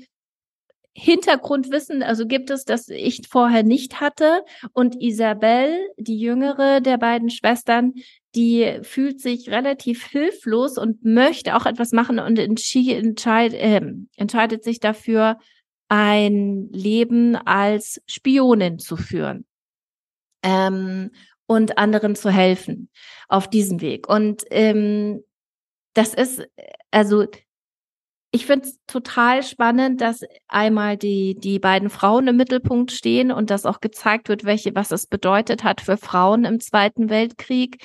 Hintergrundwissen, 0.92 2.02
also 2.02 2.26
gibt 2.26 2.50
es, 2.50 2.64
das 2.64 2.88
ich 2.88 3.22
vorher 3.28 3.62
nicht 3.62 4.00
hatte. 4.00 4.44
Und 4.72 5.00
Isabel, 5.00 5.78
die 5.96 6.18
jüngere 6.18 6.80
der 6.80 6.98
beiden 6.98 7.30
Schwestern, 7.30 7.94
die 8.34 8.78
fühlt 8.82 9.20
sich 9.20 9.50
relativ 9.50 10.06
hilflos 10.06 10.78
und 10.78 11.04
möchte 11.04 11.56
auch 11.56 11.66
etwas 11.66 11.92
machen 11.92 12.18
und 12.18 12.38
entscheid, 12.38 13.52
äh, 13.54 13.80
entscheidet 14.16 14.64
sich 14.64 14.80
dafür, 14.80 15.38
ein 15.88 16.68
Leben 16.70 17.34
als 17.34 18.00
Spionin 18.06 18.78
zu 18.78 18.96
führen 18.96 19.44
ähm, 20.44 21.10
und 21.46 21.78
anderen 21.78 22.14
zu 22.14 22.30
helfen 22.30 22.90
auf 23.28 23.50
diesem 23.50 23.80
Weg. 23.80 24.08
Und 24.08 24.44
ähm, 24.50 25.24
das 25.94 26.14
ist, 26.14 26.46
also 26.92 27.26
ich 28.32 28.46
finde 28.46 28.68
es 28.68 28.78
total 28.86 29.42
spannend, 29.42 30.00
dass 30.00 30.20
einmal 30.46 30.96
die, 30.96 31.34
die 31.34 31.58
beiden 31.58 31.90
Frauen 31.90 32.28
im 32.28 32.36
Mittelpunkt 32.36 32.92
stehen 32.92 33.32
und 33.32 33.50
dass 33.50 33.66
auch 33.66 33.80
gezeigt 33.80 34.28
wird, 34.28 34.44
welche, 34.44 34.74
was 34.76 34.92
es 34.92 35.06
bedeutet 35.08 35.64
hat 35.64 35.80
für 35.80 35.96
Frauen 35.96 36.44
im 36.44 36.60
Zweiten 36.60 37.10
Weltkrieg. 37.10 37.84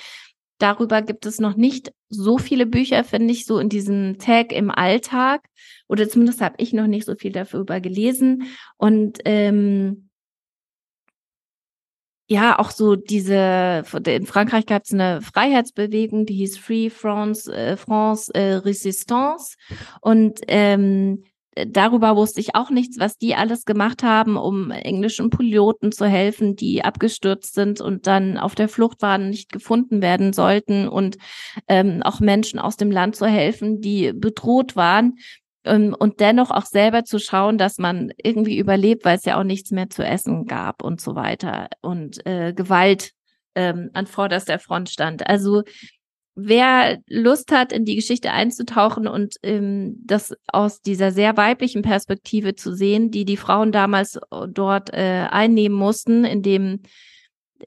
Darüber 0.57 1.01
gibt 1.01 1.25
es 1.25 1.39
noch 1.39 1.55
nicht 1.55 1.91
so 2.09 2.37
viele 2.37 2.65
Bücher, 2.65 3.03
finde 3.03 3.33
ich, 3.33 3.45
so 3.45 3.59
in 3.59 3.69
diesem 3.69 4.17
Tag 4.19 4.53
im 4.53 4.71
Alltag. 4.71 5.45
Oder 5.87 6.07
zumindest 6.07 6.41
habe 6.41 6.55
ich 6.57 6.71
noch 6.73 6.87
nicht 6.87 7.05
so 7.05 7.15
viel 7.15 7.31
darüber 7.31 7.81
gelesen. 7.81 8.43
Und 8.77 9.19
ähm, 9.25 10.09
ja, 12.27 12.57
auch 12.57 12.71
so 12.71 12.95
diese, 12.95 13.83
in 14.07 14.25
Frankreich 14.25 14.65
gab 14.65 14.83
es 14.83 14.93
eine 14.93 15.21
Freiheitsbewegung, 15.21 16.25
die 16.25 16.35
hieß 16.35 16.57
Free 16.57 16.89
France, 16.89 17.53
äh, 17.53 17.77
France 17.77 18.33
äh, 18.33 18.55
Resistance. 18.55 19.57
Und 20.01 20.39
ähm, 20.47 21.23
darüber 21.55 22.15
wusste 22.15 22.41
ich 22.41 22.55
auch 22.55 22.69
nichts, 22.69 22.99
was 22.99 23.17
die 23.17 23.35
alles 23.35 23.65
gemacht 23.65 24.03
haben, 24.03 24.35
um 24.37 24.71
englischen 24.71 25.29
Piloten 25.29 25.91
zu 25.91 26.05
helfen, 26.05 26.55
die 26.55 26.83
abgestürzt 26.83 27.53
sind 27.53 27.79
und 27.81 28.07
dann 28.07 28.37
auf 28.37 28.55
der 28.55 28.67
Flucht 28.67 29.01
waren, 29.01 29.29
nicht 29.29 29.51
gefunden 29.51 30.01
werden 30.01 30.33
sollten 30.33 30.87
und 30.87 31.17
ähm, 31.67 32.03
auch 32.03 32.19
Menschen 32.19 32.59
aus 32.59 32.75
dem 32.75 32.91
Land 32.91 33.15
zu 33.15 33.25
helfen, 33.25 33.79
die 33.79 34.11
bedroht 34.13 34.75
waren 34.75 35.15
ähm, 35.63 35.95
und 35.97 36.19
dennoch 36.19 36.51
auch 36.51 36.65
selber 36.65 37.05
zu 37.05 37.19
schauen, 37.19 37.57
dass 37.57 37.77
man 37.77 38.11
irgendwie 38.21 38.57
überlebt, 38.57 39.05
weil 39.05 39.17
es 39.17 39.25
ja 39.25 39.39
auch 39.39 39.43
nichts 39.43 39.71
mehr 39.71 39.89
zu 39.89 40.03
essen 40.03 40.45
gab 40.45 40.83
und 40.83 40.99
so 40.99 41.15
weiter 41.15 41.69
und 41.81 42.25
äh, 42.25 42.53
Gewalt 42.53 43.11
ähm, 43.55 43.89
an 43.93 44.05
vorderster 44.05 44.59
Front 44.59 44.89
stand. 44.89 45.27
Also 45.27 45.63
wer 46.35 46.99
Lust 47.07 47.51
hat, 47.51 47.71
in 47.71 47.85
die 47.85 47.95
Geschichte 47.95 48.31
einzutauchen 48.31 49.07
und 49.07 49.35
ähm, 49.41 49.95
das 50.03 50.33
aus 50.47 50.81
dieser 50.81 51.11
sehr 51.11 51.37
weiblichen 51.37 51.81
Perspektive 51.81 52.55
zu 52.55 52.73
sehen, 52.73 53.09
die 53.09 53.25
die 53.25 53.37
Frauen 53.37 53.71
damals 53.71 54.19
dort 54.49 54.93
äh, 54.93 55.27
einnehmen 55.29 55.77
mussten, 55.77 56.25
in 56.25 56.41
dem 56.41 56.81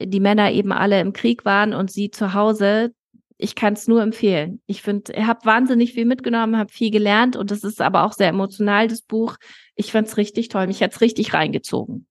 die 0.00 0.20
Männer 0.20 0.52
eben 0.52 0.72
alle 0.72 1.00
im 1.00 1.12
Krieg 1.12 1.44
waren 1.44 1.72
und 1.72 1.90
sie 1.90 2.10
zu 2.10 2.34
Hause. 2.34 2.92
Ich 3.38 3.54
kann 3.54 3.74
es 3.74 3.86
nur 3.86 4.02
empfehlen. 4.02 4.60
Ich 4.66 4.82
finde, 4.82 5.12
ich 5.12 5.24
habe 5.24 5.44
wahnsinnig 5.44 5.92
viel 5.92 6.04
mitgenommen, 6.04 6.58
habe 6.58 6.72
viel 6.72 6.90
gelernt 6.90 7.36
und 7.36 7.52
es 7.52 7.62
ist 7.62 7.80
aber 7.80 8.04
auch 8.04 8.12
sehr 8.12 8.28
emotional, 8.28 8.88
das 8.88 9.00
Buch. 9.00 9.36
Ich 9.76 9.92
fand 9.92 10.08
es 10.08 10.16
richtig 10.16 10.48
toll. 10.48 10.66
Mich 10.66 10.82
hat's 10.82 11.00
richtig 11.00 11.32
reingezogen. 11.32 12.07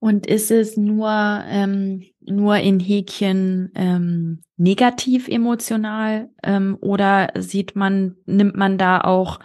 Und 0.00 0.26
ist 0.26 0.50
es 0.50 0.76
nur, 0.76 1.10
ähm, 1.10 2.04
nur 2.20 2.56
in 2.56 2.78
Häkchen 2.78 3.72
ähm, 3.74 4.42
negativ 4.56 5.26
emotional 5.28 6.30
ähm, 6.42 6.78
oder 6.80 7.32
sieht 7.36 7.74
man, 7.74 8.16
nimmt 8.24 8.56
man 8.56 8.78
da 8.78 9.00
auch 9.00 9.40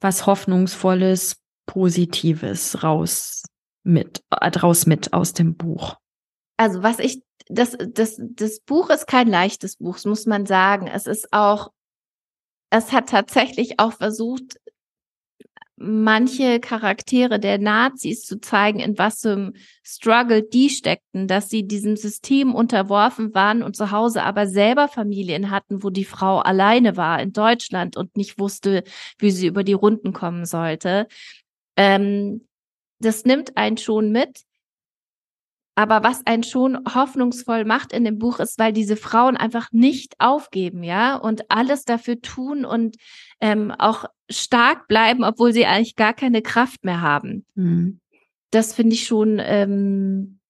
was 0.00 0.26
Hoffnungsvolles, 0.26 1.42
Positives 1.66 2.82
raus 2.82 3.42
mit, 3.82 4.22
äh, 4.30 4.48
raus 4.58 4.86
mit 4.86 5.12
aus 5.12 5.34
dem 5.34 5.56
Buch? 5.56 5.96
Also 6.56 6.82
was 6.82 6.98
ich, 6.98 7.22
das, 7.48 7.76
das, 7.92 8.18
das 8.18 8.60
Buch 8.60 8.90
ist 8.90 9.06
kein 9.06 9.28
leichtes 9.28 9.76
Buch, 9.76 9.98
muss 10.04 10.26
man 10.26 10.46
sagen. 10.46 10.86
Es 10.86 11.06
ist 11.06 11.32
auch, 11.32 11.70
es 12.70 12.92
hat 12.92 13.10
tatsächlich 13.10 13.78
auch 13.78 13.92
versucht, 13.92 14.58
manche 15.78 16.60
Charaktere 16.60 17.38
der 17.38 17.58
Nazis 17.58 18.22
zu 18.22 18.40
zeigen, 18.40 18.80
in 18.80 18.98
was 18.98 19.20
für 19.20 19.32
einem 19.32 19.52
Struggle 19.82 20.42
die 20.42 20.70
steckten, 20.70 21.28
dass 21.28 21.48
sie 21.48 21.66
diesem 21.66 21.96
System 21.96 22.54
unterworfen 22.54 23.34
waren 23.34 23.62
und 23.62 23.76
zu 23.76 23.90
Hause 23.90 24.22
aber 24.22 24.46
selber 24.46 24.88
Familien 24.88 25.50
hatten, 25.50 25.82
wo 25.82 25.90
die 25.90 26.04
Frau 26.04 26.38
alleine 26.38 26.96
war 26.96 27.20
in 27.20 27.32
Deutschland 27.32 27.96
und 27.96 28.16
nicht 28.16 28.38
wusste, 28.38 28.84
wie 29.18 29.30
sie 29.30 29.46
über 29.46 29.64
die 29.64 29.72
Runden 29.72 30.12
kommen 30.12 30.44
sollte. 30.44 31.06
Ähm, 31.76 32.46
das 33.00 33.24
nimmt 33.24 33.56
einen 33.56 33.76
schon 33.76 34.10
mit. 34.10 34.42
Aber 35.78 36.02
was 36.02 36.26
einen 36.26 36.42
schon 36.42 36.76
hoffnungsvoll 36.92 37.64
macht 37.64 37.92
in 37.92 38.02
dem 38.02 38.18
Buch 38.18 38.40
ist, 38.40 38.58
weil 38.58 38.72
diese 38.72 38.96
Frauen 38.96 39.36
einfach 39.36 39.68
nicht 39.70 40.16
aufgeben, 40.18 40.82
ja, 40.82 41.14
und 41.14 41.52
alles 41.52 41.84
dafür 41.84 42.20
tun 42.20 42.64
und 42.64 42.96
ähm, 43.40 43.70
auch 43.70 44.06
stark 44.28 44.88
bleiben, 44.88 45.22
obwohl 45.22 45.52
sie 45.52 45.66
eigentlich 45.66 45.94
gar 45.94 46.14
keine 46.14 46.42
Kraft 46.42 46.82
mehr 46.84 47.00
haben. 47.00 47.46
Mhm. 47.54 48.00
Das 48.50 48.74
finde 48.74 48.94
ich 48.94 49.06
schon, 49.06 49.40
ähm, 49.40 50.40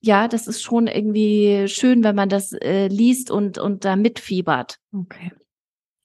ja, 0.00 0.26
das 0.26 0.48
ist 0.48 0.62
schon 0.62 0.88
irgendwie 0.88 1.68
schön, 1.68 2.02
wenn 2.02 2.16
man 2.16 2.28
das 2.28 2.50
äh, 2.50 2.88
liest 2.88 3.30
und, 3.30 3.56
und 3.56 3.84
da 3.84 3.94
mitfiebert. 3.94 4.78
Okay. 4.92 5.30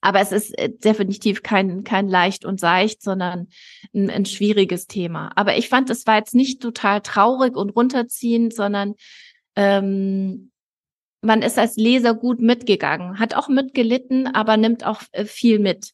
Aber 0.06 0.20
es 0.20 0.30
ist 0.30 0.56
äh, 0.56 0.70
definitiv 0.70 1.42
kein, 1.42 1.82
kein 1.82 2.08
leicht 2.08 2.44
und 2.44 2.60
seicht, 2.60 3.02
sondern 3.02 3.48
ein, 3.92 4.08
ein 4.08 4.24
schwieriges 4.24 4.86
Thema. 4.86 5.32
Aber 5.34 5.56
ich 5.58 5.68
fand, 5.68 5.90
es 5.90 6.06
war 6.06 6.16
jetzt 6.16 6.36
nicht 6.36 6.62
total 6.62 7.00
traurig 7.00 7.56
und 7.56 7.70
runterziehend, 7.70 8.54
sondern 8.54 8.94
ähm, 9.56 10.52
man 11.22 11.42
ist 11.42 11.58
als 11.58 11.74
Leser 11.74 12.14
gut 12.14 12.40
mitgegangen, 12.40 13.18
hat 13.18 13.34
auch 13.34 13.48
mitgelitten, 13.48 14.28
aber 14.28 14.56
nimmt 14.56 14.86
auch 14.86 15.02
äh, 15.10 15.24
viel 15.24 15.58
mit. 15.58 15.92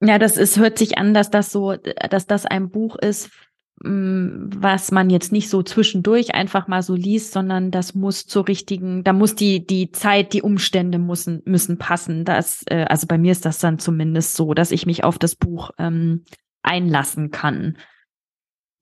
Ja, 0.00 0.20
das 0.20 0.36
ist, 0.36 0.58
hört 0.58 0.78
sich 0.78 0.98
an, 0.98 1.12
dass 1.12 1.30
das 1.30 1.50
so, 1.50 1.74
dass 1.74 2.28
das 2.28 2.46
ein 2.46 2.70
Buch 2.70 2.94
ist, 2.94 3.30
was 3.78 4.90
man 4.90 5.10
jetzt 5.10 5.32
nicht 5.32 5.50
so 5.50 5.62
zwischendurch 5.62 6.34
einfach 6.34 6.66
mal 6.66 6.82
so 6.82 6.94
liest, 6.94 7.32
sondern 7.32 7.70
das 7.70 7.94
muss 7.94 8.26
zur 8.26 8.48
richtigen, 8.48 9.04
da 9.04 9.12
muss 9.12 9.34
die, 9.34 9.66
die 9.66 9.90
Zeit, 9.90 10.32
die 10.32 10.40
Umstände 10.40 10.98
müssen, 10.98 11.42
müssen 11.44 11.76
passen. 11.76 12.24
Das, 12.24 12.64
äh, 12.68 12.86
also 12.88 13.06
bei 13.06 13.18
mir 13.18 13.32
ist 13.32 13.44
das 13.44 13.58
dann 13.58 13.78
zumindest 13.78 14.34
so, 14.34 14.54
dass 14.54 14.70
ich 14.70 14.86
mich 14.86 15.04
auf 15.04 15.18
das 15.18 15.34
Buch 15.34 15.72
ähm, 15.78 16.24
einlassen 16.62 17.30
kann. 17.30 17.76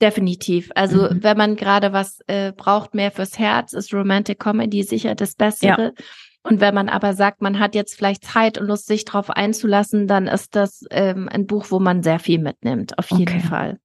Definitiv. 0.00 0.70
Also 0.76 1.10
mhm. 1.10 1.22
wenn 1.22 1.38
man 1.38 1.56
gerade 1.56 1.92
was 1.92 2.20
äh, 2.28 2.52
braucht 2.52 2.94
mehr 2.94 3.10
fürs 3.10 3.38
Herz, 3.38 3.72
ist 3.72 3.92
Romantic 3.92 4.38
Comedy 4.38 4.84
sicher 4.84 5.16
das 5.16 5.34
Bessere. 5.34 5.92
Ja. 5.96 6.04
Und 6.44 6.60
wenn 6.60 6.74
man 6.74 6.88
aber 6.88 7.14
sagt, 7.14 7.40
man 7.40 7.58
hat 7.58 7.74
jetzt 7.74 7.96
vielleicht 7.96 8.24
Zeit 8.24 8.58
und 8.58 8.66
Lust, 8.66 8.86
sich 8.86 9.04
darauf 9.06 9.30
einzulassen, 9.30 10.06
dann 10.06 10.26
ist 10.26 10.54
das 10.54 10.84
ähm, 10.90 11.28
ein 11.28 11.46
Buch, 11.46 11.66
wo 11.70 11.80
man 11.80 12.02
sehr 12.02 12.18
viel 12.18 12.38
mitnimmt, 12.38 12.98
auf 12.98 13.10
jeden 13.10 13.38
okay. 13.38 13.48
Fall. 13.48 13.78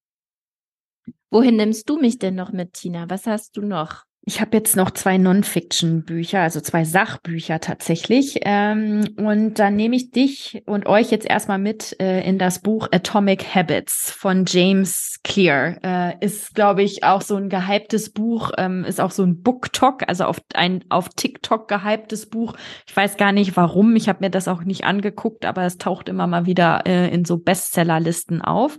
Wohin 1.31 1.57
nimmst 1.57 1.87
du 1.89 1.97
mich 1.97 2.17
denn 2.19 2.35
noch 2.35 2.51
mit, 2.51 2.73
Tina? 2.73 3.09
Was 3.09 3.25
hast 3.27 3.55
du 3.57 3.61
noch? 3.61 4.05
Ich 4.29 4.41
habe 4.41 4.55
jetzt 4.55 4.75
noch 4.75 4.91
zwei 4.91 5.17
Non-Fiction-Bücher, 5.17 6.39
also 6.39 6.61
zwei 6.61 6.83
Sachbücher 6.83 7.59
tatsächlich. 7.59 8.41
Ähm, 8.43 9.15
und 9.17 9.57
dann 9.57 9.75
nehme 9.75 9.95
ich 9.95 10.11
dich 10.11 10.61
und 10.67 10.85
euch 10.85 11.09
jetzt 11.09 11.25
erstmal 11.25 11.57
mit 11.57 11.99
äh, 11.99 12.21
in 12.21 12.37
das 12.37 12.59
Buch 12.59 12.87
Atomic 12.91 13.55
Habits 13.55 14.11
von 14.11 14.45
James 14.47 15.19
Clear. 15.23 15.77
Äh, 15.83 16.23
ist, 16.23 16.53
glaube 16.53 16.83
ich, 16.83 17.03
auch 17.03 17.23
so 17.23 17.37
ein 17.37 17.49
gehyptes 17.49 18.11
Buch, 18.11 18.51
ähm, 18.59 18.85
ist 18.85 19.01
auch 19.01 19.09
so 19.09 19.23
ein 19.23 19.41
Book-Talk, 19.41 20.07
also 20.07 20.25
auf 20.25 20.39
ein 20.53 20.85
auf 20.89 21.09
TikTok 21.09 21.67
gehyptes 21.67 22.29
Buch. 22.29 22.53
Ich 22.87 22.95
weiß 22.95 23.17
gar 23.17 23.31
nicht 23.31 23.57
warum, 23.57 23.95
ich 23.95 24.07
habe 24.09 24.19
mir 24.21 24.29
das 24.29 24.47
auch 24.47 24.63
nicht 24.63 24.83
angeguckt, 24.83 25.43
aber 25.43 25.63
es 25.63 25.79
taucht 25.79 26.07
immer 26.07 26.27
mal 26.27 26.45
wieder 26.45 26.83
äh, 26.85 27.11
in 27.11 27.25
so 27.25 27.37
Bestsellerlisten 27.37 28.43
auf. 28.43 28.77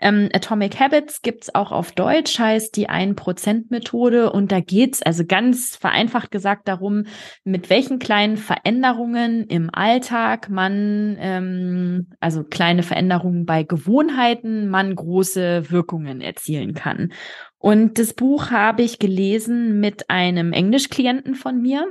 Ähm, 0.00 0.28
Atomic 0.32 0.80
Habits 0.80 1.22
gibt's 1.22 1.54
auch 1.54 1.70
auf 1.70 1.92
Deutsch, 1.92 2.38
heißt 2.40 2.74
die 2.76 2.90
1%-Methode 2.90 4.32
und 4.32 4.50
da 4.50 4.58
geht 4.58 4.87
geht's 4.88 5.02
also 5.02 5.24
ganz 5.26 5.76
vereinfacht 5.76 6.30
gesagt 6.30 6.66
darum, 6.66 7.04
mit 7.44 7.68
welchen 7.68 7.98
kleinen 7.98 8.38
Veränderungen 8.38 9.44
im 9.44 9.68
Alltag 9.70 10.48
man, 10.48 11.18
ähm, 11.20 12.06
also 12.20 12.42
kleine 12.42 12.82
Veränderungen 12.82 13.44
bei 13.44 13.64
Gewohnheiten, 13.64 14.70
man 14.70 14.94
große 14.94 15.70
Wirkungen 15.70 16.22
erzielen 16.22 16.72
kann. 16.72 17.12
Und 17.58 17.98
das 17.98 18.14
Buch 18.14 18.50
habe 18.50 18.82
ich 18.82 18.98
gelesen 18.98 19.78
mit 19.78 20.08
einem 20.08 20.54
Englischklienten 20.54 21.34
von 21.34 21.60
mir. 21.60 21.90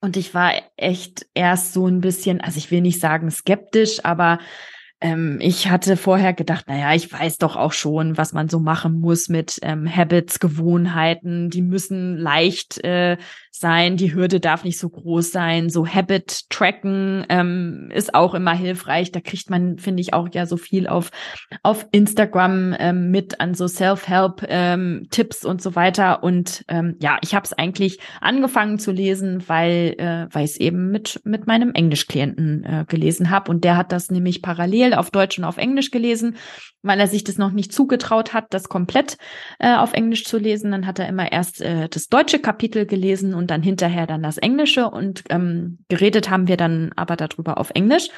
Und 0.00 0.16
ich 0.16 0.34
war 0.34 0.52
echt 0.76 1.26
erst 1.34 1.72
so 1.72 1.86
ein 1.86 2.00
bisschen, 2.00 2.40
also 2.40 2.58
ich 2.58 2.72
will 2.72 2.80
nicht 2.80 2.98
sagen 3.00 3.30
skeptisch, 3.30 4.04
aber 4.04 4.40
ähm, 5.00 5.38
ich 5.40 5.70
hatte 5.70 5.96
vorher 5.96 6.32
gedacht, 6.32 6.66
naja, 6.66 6.92
ich 6.94 7.12
weiß 7.12 7.38
doch 7.38 7.54
auch 7.54 7.72
schon, 7.72 8.16
was 8.16 8.32
man 8.32 8.48
so 8.48 8.58
machen 8.58 8.98
muss 8.98 9.28
mit 9.28 9.58
ähm, 9.62 9.88
Habits, 9.88 10.40
Gewohnheiten. 10.40 11.50
Die 11.50 11.62
müssen 11.62 12.16
leicht 12.16 12.82
äh, 12.84 13.16
sein, 13.52 13.96
die 13.96 14.14
Hürde 14.14 14.40
darf 14.40 14.64
nicht 14.64 14.78
so 14.78 14.88
groß 14.88 15.30
sein. 15.30 15.70
So 15.70 15.86
Habit-Tracken 15.86 17.26
ähm, 17.28 17.90
ist 17.94 18.14
auch 18.14 18.34
immer 18.34 18.54
hilfreich. 18.54 19.12
Da 19.12 19.20
kriegt 19.20 19.50
man, 19.50 19.78
finde 19.78 20.00
ich, 20.00 20.14
auch 20.14 20.28
ja 20.32 20.46
so 20.46 20.56
viel 20.56 20.88
auf, 20.88 21.10
auf 21.62 21.86
Instagram 21.92 22.74
ähm, 22.78 23.10
mit 23.10 23.40
an 23.40 23.54
so 23.54 23.68
Self-Help-Tipps 23.68 25.44
ähm, 25.44 25.50
und 25.50 25.62
so 25.62 25.76
weiter. 25.76 26.22
Und 26.22 26.64
ähm, 26.68 26.96
ja, 27.00 27.18
ich 27.22 27.34
habe 27.34 27.44
es 27.44 27.52
eigentlich 27.52 27.98
angefangen 28.20 28.78
zu 28.78 28.90
lesen, 28.90 29.44
weil, 29.48 29.94
äh, 29.98 30.26
weil 30.32 30.44
ich 30.44 30.52
es 30.52 30.56
eben 30.60 30.90
mit, 30.90 31.20
mit 31.24 31.46
meinem 31.46 31.72
Englischklienten 31.72 32.64
äh, 32.64 32.84
gelesen 32.88 33.30
habe. 33.30 33.50
Und 33.50 33.62
der 33.62 33.76
hat 33.76 33.92
das 33.92 34.10
nämlich 34.10 34.42
parallel 34.42 34.87
parallel 34.88 34.94
auf 34.94 35.10
Deutsch 35.10 35.38
und 35.38 35.44
auf 35.44 35.58
Englisch 35.58 35.90
gelesen, 35.90 36.36
weil 36.82 37.00
er 37.00 37.06
sich 37.06 37.24
das 37.24 37.38
noch 37.38 37.52
nicht 37.52 37.72
zugetraut 37.72 38.32
hat, 38.32 38.46
das 38.50 38.68
komplett 38.68 39.16
äh, 39.58 39.74
auf 39.74 39.92
Englisch 39.92 40.24
zu 40.24 40.38
lesen. 40.38 40.70
Dann 40.70 40.86
hat 40.86 40.98
er 40.98 41.08
immer 41.08 41.30
erst 41.30 41.60
äh, 41.60 41.88
das 41.88 42.08
deutsche 42.08 42.38
Kapitel 42.38 42.86
gelesen 42.86 43.34
und 43.34 43.50
dann 43.50 43.62
hinterher 43.62 44.06
dann 44.06 44.22
das 44.22 44.38
Englische 44.38 44.90
und 44.90 45.24
ähm, 45.30 45.78
geredet 45.88 46.30
haben 46.30 46.48
wir 46.48 46.56
dann 46.56 46.92
aber 46.96 47.16
darüber 47.16 47.58
auf 47.58 47.70
Englisch. 47.74 48.08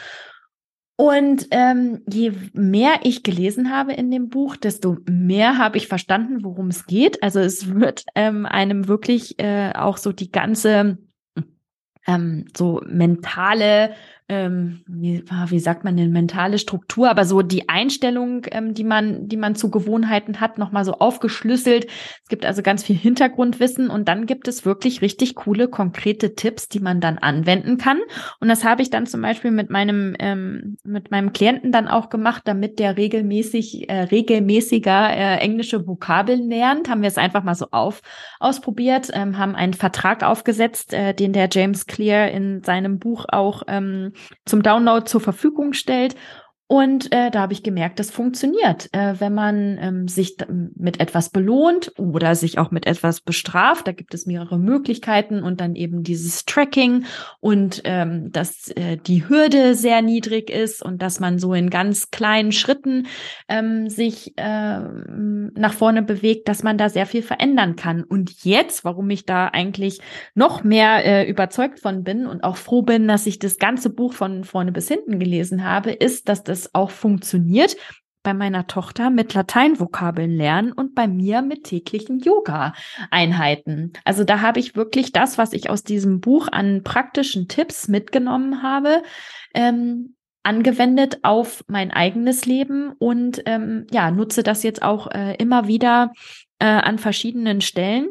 Und 0.96 1.46
ähm, 1.50 2.02
je 2.10 2.32
mehr 2.52 3.00
ich 3.04 3.22
gelesen 3.22 3.70
habe 3.70 3.94
in 3.94 4.10
dem 4.10 4.28
Buch, 4.28 4.56
desto 4.56 4.98
mehr 5.08 5.56
habe 5.56 5.78
ich 5.78 5.88
verstanden, 5.88 6.44
worum 6.44 6.68
es 6.68 6.84
geht. 6.84 7.22
Also 7.22 7.40
es 7.40 7.74
wird 7.74 8.04
ähm, 8.14 8.44
einem 8.44 8.86
wirklich 8.86 9.38
äh, 9.38 9.72
auch 9.72 9.96
so 9.96 10.12
die 10.12 10.30
ganze 10.30 10.98
ähm, 12.06 12.44
so 12.54 12.82
mentale 12.86 13.94
ähm, 14.30 14.82
wie, 14.86 15.24
wie 15.48 15.58
sagt 15.58 15.82
man 15.82 15.96
denn, 15.96 16.12
mentale 16.12 16.58
Struktur, 16.58 17.10
aber 17.10 17.24
so 17.24 17.42
die 17.42 17.68
Einstellung, 17.68 18.46
ähm, 18.52 18.74
die 18.74 18.84
man, 18.84 19.26
die 19.26 19.36
man 19.36 19.56
zu 19.56 19.70
Gewohnheiten 19.72 20.40
hat, 20.40 20.56
nochmal 20.56 20.84
so 20.84 20.94
aufgeschlüsselt. 20.94 21.86
Es 22.22 22.28
gibt 22.28 22.46
also 22.46 22.62
ganz 22.62 22.84
viel 22.84 22.96
Hintergrundwissen 22.96 23.90
und 23.90 24.08
dann 24.08 24.26
gibt 24.26 24.46
es 24.46 24.64
wirklich 24.64 25.02
richtig 25.02 25.34
coole, 25.34 25.66
konkrete 25.66 26.36
Tipps, 26.36 26.68
die 26.68 26.78
man 26.78 27.00
dann 27.00 27.18
anwenden 27.18 27.76
kann. 27.76 27.98
Und 28.38 28.48
das 28.48 28.64
habe 28.64 28.82
ich 28.82 28.90
dann 28.90 29.06
zum 29.06 29.20
Beispiel 29.20 29.50
mit 29.50 29.68
meinem, 29.68 30.14
ähm, 30.20 30.76
mit 30.84 31.10
meinem 31.10 31.32
Klienten 31.32 31.72
dann 31.72 31.88
auch 31.88 32.08
gemacht, 32.08 32.42
damit 32.44 32.78
der 32.78 32.96
regelmäßig, 32.96 33.90
äh, 33.90 34.02
regelmäßiger 34.02 35.10
äh, 35.10 35.36
englische 35.38 35.88
Vokabeln 35.88 36.48
lernt. 36.48 36.88
Haben 36.88 37.02
wir 37.02 37.08
es 37.08 37.18
einfach 37.18 37.42
mal 37.42 37.56
so 37.56 37.66
auf, 37.72 38.00
ausprobiert, 38.38 39.08
ähm, 39.12 39.38
haben 39.38 39.56
einen 39.56 39.74
Vertrag 39.74 40.22
aufgesetzt, 40.22 40.94
äh, 40.94 41.14
den 41.14 41.32
der 41.32 41.48
James 41.50 41.86
Clear 41.86 42.30
in 42.30 42.62
seinem 42.62 43.00
Buch 43.00 43.26
auch 43.28 43.64
ähm, 43.66 44.12
zum 44.44 44.62
Download 44.62 45.06
zur 45.06 45.20
Verfügung 45.20 45.72
stellt. 45.72 46.14
Und 46.72 47.12
äh, 47.12 47.32
da 47.32 47.40
habe 47.40 47.52
ich 47.52 47.64
gemerkt, 47.64 47.98
das 47.98 48.12
funktioniert, 48.12 48.90
äh, 48.92 49.14
wenn 49.18 49.34
man 49.34 49.76
ähm, 49.80 50.06
sich 50.06 50.36
mit 50.76 51.00
etwas 51.00 51.30
belohnt 51.30 51.92
oder 51.98 52.36
sich 52.36 52.58
auch 52.58 52.70
mit 52.70 52.86
etwas 52.86 53.22
bestraft. 53.22 53.88
Da 53.88 53.92
gibt 53.92 54.14
es 54.14 54.24
mehrere 54.24 54.56
Möglichkeiten 54.56 55.42
und 55.42 55.60
dann 55.60 55.74
eben 55.74 56.04
dieses 56.04 56.44
Tracking 56.44 57.06
und 57.40 57.82
ähm, 57.82 58.30
dass 58.30 58.68
äh, 58.68 58.98
die 58.98 59.28
Hürde 59.28 59.74
sehr 59.74 60.00
niedrig 60.00 60.48
ist 60.48 60.80
und 60.80 61.02
dass 61.02 61.18
man 61.18 61.40
so 61.40 61.54
in 61.54 61.70
ganz 61.70 62.12
kleinen 62.12 62.52
Schritten 62.52 63.08
ähm, 63.48 63.88
sich 63.88 64.38
äh, 64.38 64.78
nach 64.78 65.72
vorne 65.72 66.02
bewegt, 66.02 66.46
dass 66.46 66.62
man 66.62 66.78
da 66.78 66.88
sehr 66.88 67.06
viel 67.06 67.22
verändern 67.22 67.74
kann. 67.74 68.04
Und 68.04 68.44
jetzt, 68.44 68.84
warum 68.84 69.10
ich 69.10 69.26
da 69.26 69.48
eigentlich 69.48 69.98
noch 70.36 70.62
mehr 70.62 71.04
äh, 71.04 71.28
überzeugt 71.28 71.80
von 71.80 72.04
bin 72.04 72.26
und 72.26 72.44
auch 72.44 72.56
froh 72.56 72.82
bin, 72.82 73.08
dass 73.08 73.26
ich 73.26 73.40
das 73.40 73.58
ganze 73.58 73.90
Buch 73.90 74.12
von 74.12 74.44
vorne 74.44 74.70
bis 74.70 74.86
hinten 74.86 75.18
gelesen 75.18 75.64
habe, 75.64 75.90
ist, 75.90 76.28
dass 76.28 76.44
das 76.44 76.59
es 76.60 76.74
auch 76.74 76.90
funktioniert 76.90 77.76
bei 78.22 78.34
meiner 78.34 78.66
Tochter 78.66 79.08
mit 79.10 79.32
Lateinvokabeln 79.32 80.30
lernen 80.30 80.72
und 80.72 80.94
bei 80.94 81.08
mir 81.08 81.40
mit 81.42 81.64
täglichen 81.64 82.20
Yoga-Einheiten. 82.20 83.94
Also 84.04 84.24
da 84.24 84.40
habe 84.42 84.60
ich 84.60 84.76
wirklich 84.76 85.12
das, 85.12 85.38
was 85.38 85.52
ich 85.54 85.70
aus 85.70 85.84
diesem 85.84 86.20
Buch 86.20 86.48
an 86.50 86.82
praktischen 86.84 87.48
Tipps 87.48 87.88
mitgenommen 87.88 88.62
habe, 88.62 89.02
ähm, 89.54 90.16
angewendet 90.42 91.20
auf 91.22 91.64
mein 91.66 91.90
eigenes 91.90 92.46
Leben 92.46 92.92
und 92.98 93.42
ähm, 93.46 93.86
ja, 93.90 94.10
nutze 94.10 94.42
das 94.42 94.62
jetzt 94.62 94.82
auch 94.82 95.10
äh, 95.10 95.34
immer 95.36 95.66
wieder 95.66 96.12
äh, 96.58 96.66
an 96.66 96.98
verschiedenen 96.98 97.60
Stellen 97.60 98.08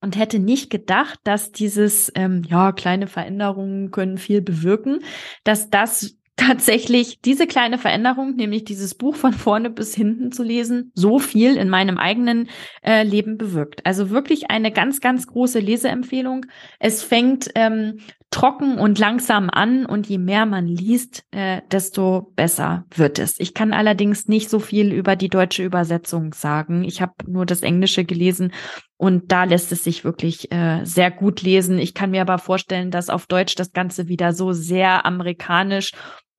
und 0.00 0.16
hätte 0.16 0.40
nicht 0.40 0.70
gedacht, 0.70 1.20
dass 1.24 1.52
dieses, 1.52 2.10
ähm, 2.16 2.42
ja, 2.48 2.72
kleine 2.72 3.06
Veränderungen 3.06 3.92
können 3.92 4.18
viel 4.18 4.42
bewirken, 4.42 5.00
dass 5.44 5.70
das 5.70 6.16
tatsächlich 6.46 7.20
diese 7.20 7.46
kleine 7.46 7.78
Veränderung, 7.78 8.34
nämlich 8.36 8.64
dieses 8.64 8.94
Buch 8.94 9.14
von 9.14 9.32
vorne 9.32 9.70
bis 9.70 9.94
hinten 9.94 10.32
zu 10.32 10.42
lesen, 10.42 10.90
so 10.94 11.18
viel 11.18 11.56
in 11.56 11.68
meinem 11.68 11.98
eigenen 11.98 12.48
äh, 12.82 13.04
Leben 13.04 13.38
bewirkt. 13.38 13.84
Also 13.86 14.10
wirklich 14.10 14.50
eine 14.50 14.72
ganz, 14.72 15.00
ganz 15.00 15.26
große 15.26 15.60
Leseempfehlung. 15.60 16.46
Es 16.78 17.02
fängt 17.02 17.50
ähm, 17.54 17.98
trocken 18.30 18.78
und 18.78 18.98
langsam 18.98 19.50
an 19.50 19.86
und 19.86 20.08
je 20.08 20.18
mehr 20.18 20.46
man 20.46 20.66
liest, 20.66 21.24
äh, 21.30 21.60
desto 21.70 22.32
besser 22.34 22.86
wird 22.94 23.18
es. 23.18 23.38
Ich 23.38 23.54
kann 23.54 23.72
allerdings 23.72 24.26
nicht 24.26 24.48
so 24.48 24.58
viel 24.58 24.92
über 24.92 25.16
die 25.16 25.28
deutsche 25.28 25.62
Übersetzung 25.62 26.32
sagen. 26.32 26.82
Ich 26.82 27.02
habe 27.02 27.12
nur 27.26 27.46
das 27.46 27.60
Englische 27.62 28.04
gelesen 28.04 28.52
und 28.96 29.30
da 29.32 29.44
lässt 29.44 29.70
es 29.70 29.84
sich 29.84 30.04
wirklich 30.04 30.50
äh, 30.50 30.84
sehr 30.84 31.10
gut 31.10 31.42
lesen. 31.42 31.78
Ich 31.78 31.92
kann 31.92 32.10
mir 32.10 32.22
aber 32.22 32.38
vorstellen, 32.38 32.90
dass 32.90 33.10
auf 33.10 33.26
Deutsch 33.26 33.54
das 33.54 33.72
Ganze 33.72 34.08
wieder 34.08 34.32
so 34.32 34.52
sehr 34.52 35.04
amerikanisch 35.04 35.92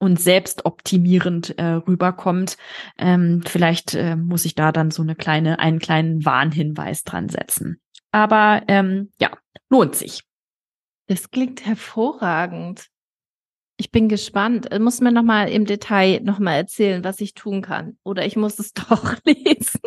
und 0.04 0.20
selbstoptimierend 0.20 1.58
äh, 1.58 1.64
rüberkommt. 1.64 2.58
Ähm, 2.98 3.42
vielleicht 3.48 3.96
äh, 3.96 4.18
muss 4.18 4.44
ich 4.44 4.54
da 4.54 4.74
dann 4.74 4.92
so 4.92 5.02
eine 5.02 5.16
kleine, 5.16 5.60
einen 5.60 5.80
kleinen 5.80 6.26
Warnhinweis 6.26 7.06
dran 7.06 7.30
setzen. 7.30 7.82
Aber 8.12 8.64
ähm, 8.68 9.12
ja, 9.18 9.32
lohnt 9.70 9.96
sich. 9.96 10.24
Das 11.08 11.32
klingt 11.32 11.66
hervorragend. 11.66 12.88
Ich 13.78 13.92
bin 13.92 14.10
gespannt. 14.10 14.68
Du 14.72 14.80
musst 14.80 15.02
mir 15.02 15.14
nochmal 15.14 15.50
im 15.50 15.66
Detail 15.66 16.20
nochmal 16.22 16.58
erzählen, 16.58 17.04
was 17.06 17.22
ich 17.22 17.34
tun 17.34 17.62
kann. 17.62 17.98
Oder 18.04 18.26
ich 18.26 18.36
muss 18.36 18.60
es 18.60 18.74
doch 18.74 19.16
lesen. 19.24 19.80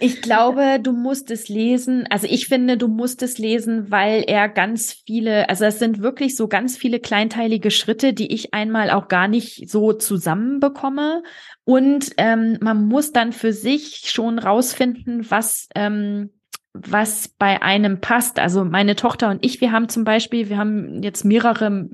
Ich 0.00 0.22
glaube, 0.22 0.78
du 0.82 0.92
musst 0.92 1.30
es 1.30 1.48
lesen. 1.48 2.06
Also 2.10 2.26
ich 2.28 2.48
finde, 2.48 2.76
du 2.76 2.88
musst 2.88 3.22
es 3.22 3.38
lesen, 3.38 3.90
weil 3.90 4.24
er 4.26 4.48
ganz 4.48 4.92
viele, 4.92 5.48
also 5.48 5.64
es 5.64 5.78
sind 5.78 6.02
wirklich 6.02 6.36
so 6.36 6.48
ganz 6.48 6.76
viele 6.76 7.00
kleinteilige 7.00 7.70
Schritte, 7.70 8.12
die 8.12 8.32
ich 8.32 8.54
einmal 8.54 8.90
auch 8.90 9.08
gar 9.08 9.28
nicht 9.28 9.68
so 9.68 9.92
zusammenbekomme. 9.92 11.22
Und 11.64 12.10
ähm, 12.16 12.58
man 12.60 12.86
muss 12.86 13.12
dann 13.12 13.32
für 13.32 13.52
sich 13.52 14.10
schon 14.10 14.38
rausfinden, 14.38 15.30
was 15.30 15.68
ähm, 15.74 16.30
was 16.86 17.28
bei 17.28 17.62
einem 17.62 18.00
passt. 18.00 18.38
Also 18.38 18.64
meine 18.64 18.94
Tochter 18.94 19.30
und 19.30 19.44
ich, 19.44 19.60
wir 19.60 19.72
haben 19.72 19.88
zum 19.88 20.04
Beispiel, 20.04 20.48
wir 20.48 20.58
haben 20.58 21.02
jetzt 21.02 21.24
mehrere 21.24 21.88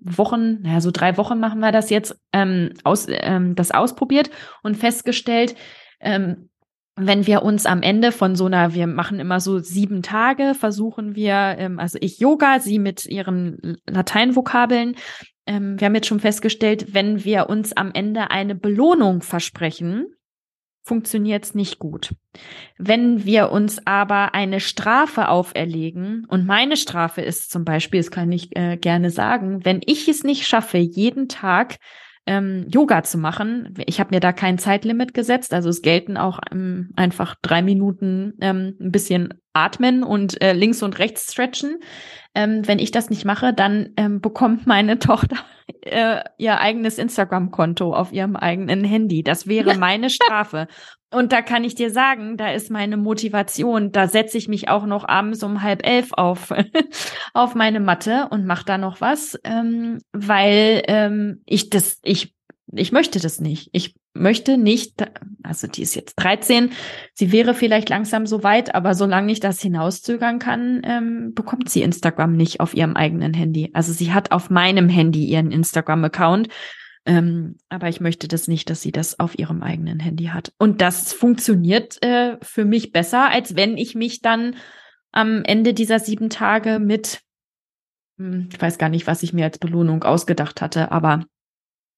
Wochen, 0.00 0.62
naja, 0.62 0.80
so 0.80 0.90
drei 0.90 1.16
Wochen 1.16 1.38
machen 1.38 1.60
wir 1.60 1.72
das 1.72 1.90
jetzt, 1.90 2.18
ähm, 2.32 2.72
aus, 2.84 3.06
ähm, 3.08 3.54
das 3.54 3.70
ausprobiert 3.70 4.30
und 4.62 4.76
festgestellt, 4.76 5.54
ähm, 6.00 6.48
wenn 6.96 7.26
wir 7.26 7.42
uns 7.42 7.66
am 7.66 7.82
Ende 7.82 8.10
von 8.10 8.34
so 8.36 8.46
einer, 8.46 8.72
wir 8.74 8.86
machen 8.86 9.20
immer 9.20 9.38
so 9.38 9.58
sieben 9.58 10.02
Tage, 10.02 10.54
versuchen 10.54 11.14
wir, 11.14 11.56
ähm, 11.58 11.78
also 11.78 11.98
ich 12.00 12.18
Yoga, 12.18 12.58
sie 12.58 12.78
mit 12.78 13.04
ihren 13.04 13.76
Lateinvokabeln. 13.86 14.96
Ähm, 15.46 15.78
wir 15.78 15.86
haben 15.86 15.94
jetzt 15.94 16.06
schon 16.06 16.20
festgestellt, 16.20 16.94
wenn 16.94 17.22
wir 17.24 17.50
uns 17.50 17.74
am 17.74 17.90
Ende 17.92 18.30
eine 18.30 18.54
Belohnung 18.54 19.20
versprechen, 19.20 20.06
funktioniert 20.86 21.44
es 21.44 21.54
nicht 21.54 21.78
gut. 21.78 22.14
Wenn 22.78 23.24
wir 23.24 23.50
uns 23.50 23.86
aber 23.86 24.34
eine 24.34 24.60
Strafe 24.60 25.28
auferlegen, 25.28 26.24
und 26.28 26.46
meine 26.46 26.76
Strafe 26.76 27.20
ist 27.20 27.50
zum 27.50 27.64
Beispiel, 27.64 28.00
das 28.00 28.10
kann 28.10 28.32
ich 28.32 28.56
äh, 28.56 28.76
gerne 28.76 29.10
sagen, 29.10 29.64
wenn 29.64 29.80
ich 29.84 30.08
es 30.08 30.24
nicht 30.24 30.46
schaffe, 30.46 30.78
jeden 30.78 31.28
Tag 31.28 31.76
ähm, 32.26 32.66
Yoga 32.68 33.02
zu 33.02 33.18
machen. 33.18 33.74
Ich 33.86 34.00
habe 34.00 34.14
mir 34.14 34.20
da 34.20 34.32
kein 34.32 34.58
Zeitlimit 34.58 35.14
gesetzt, 35.14 35.54
also 35.54 35.68
es 35.68 35.82
gelten 35.82 36.16
auch 36.16 36.40
ähm, 36.50 36.90
einfach 36.96 37.36
drei 37.40 37.62
Minuten 37.62 38.34
ähm, 38.40 38.76
ein 38.80 38.90
bisschen 38.90 39.34
atmen 39.52 40.02
und 40.02 40.40
äh, 40.42 40.52
links 40.52 40.82
und 40.82 40.98
rechts 40.98 41.32
stretchen. 41.32 41.78
Ähm, 42.34 42.66
wenn 42.66 42.78
ich 42.78 42.90
das 42.90 43.08
nicht 43.10 43.24
mache, 43.24 43.54
dann 43.54 43.90
ähm, 43.96 44.20
bekommt 44.20 44.66
meine 44.66 44.98
Tochter 45.00 45.36
äh, 45.82 46.20
ihr 46.38 46.60
eigenes 46.60 46.98
Instagram-Konto 46.98 47.94
auf 47.94 48.12
ihrem 48.12 48.36
eigenen 48.36 48.84
Handy. 48.84 49.22
Das 49.22 49.46
wäre 49.46 49.76
meine 49.78 50.10
Strafe. 50.10 50.68
Und 51.12 51.32
da 51.32 51.40
kann 51.40 51.62
ich 51.62 51.76
dir 51.76 51.90
sagen, 51.90 52.36
da 52.36 52.50
ist 52.50 52.70
meine 52.70 52.96
Motivation. 52.96 53.92
Da 53.92 54.08
setze 54.08 54.38
ich 54.38 54.48
mich 54.48 54.68
auch 54.68 54.86
noch 54.86 55.06
abends 55.06 55.42
um 55.44 55.62
halb 55.62 55.86
elf 55.86 56.12
auf, 56.12 56.52
auf 57.34 57.54
meine 57.54 57.80
Matte 57.80 58.28
und 58.30 58.44
mache 58.44 58.64
da 58.64 58.76
noch 58.76 59.00
was, 59.00 59.38
ähm, 59.44 59.98
weil 60.12 60.82
ähm, 60.88 61.42
ich 61.46 61.70
das, 61.70 62.00
ich, 62.02 62.34
ich 62.72 62.90
möchte 62.90 63.20
das 63.20 63.40
nicht. 63.40 63.70
Ich 63.72 63.94
möchte 64.14 64.58
nicht, 64.58 65.06
also 65.44 65.68
die 65.68 65.82
ist 65.82 65.94
jetzt 65.94 66.14
13, 66.16 66.72
sie 67.14 67.30
wäre 67.30 67.54
vielleicht 67.54 67.88
langsam 67.88 68.26
so 68.26 68.42
weit, 68.42 68.74
aber 68.74 68.94
solange 68.94 69.30
ich 69.30 69.38
das 69.38 69.60
hinauszögern 69.60 70.40
kann, 70.40 70.82
ähm, 70.84 71.32
bekommt 71.34 71.70
sie 71.70 71.82
Instagram 71.82 72.34
nicht 72.34 72.58
auf 72.58 72.74
ihrem 72.74 72.96
eigenen 72.96 73.34
Handy. 73.34 73.70
Also 73.74 73.92
sie 73.92 74.12
hat 74.12 74.32
auf 74.32 74.50
meinem 74.50 74.88
Handy 74.88 75.24
ihren 75.24 75.52
Instagram-Account 75.52 76.48
ähm, 77.06 77.56
aber 77.68 77.88
ich 77.88 78.00
möchte 78.00 78.26
das 78.26 78.48
nicht, 78.48 78.68
dass 78.68 78.82
sie 78.82 78.92
das 78.92 79.18
auf 79.20 79.38
ihrem 79.38 79.62
eigenen 79.62 80.00
Handy 80.00 80.26
hat. 80.26 80.52
Und 80.58 80.80
das 80.80 81.12
funktioniert 81.12 82.02
äh, 82.02 82.36
für 82.42 82.64
mich 82.64 82.92
besser, 82.92 83.30
als 83.30 83.54
wenn 83.54 83.78
ich 83.78 83.94
mich 83.94 84.20
dann 84.20 84.56
am 85.12 85.44
Ende 85.44 85.72
dieser 85.72 86.00
sieben 86.00 86.30
Tage 86.30 86.80
mit, 86.80 87.22
hm, 88.18 88.48
ich 88.52 88.60
weiß 88.60 88.78
gar 88.78 88.88
nicht, 88.88 89.06
was 89.06 89.22
ich 89.22 89.32
mir 89.32 89.44
als 89.44 89.58
Belohnung 89.58 90.02
ausgedacht 90.02 90.60
hatte, 90.60 90.90
aber 90.90 91.24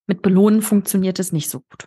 mit 0.07 0.21
Belohnen 0.23 0.63
funktioniert 0.63 1.19
es 1.19 1.33
nicht 1.33 1.49
so 1.49 1.61
gut. 1.61 1.87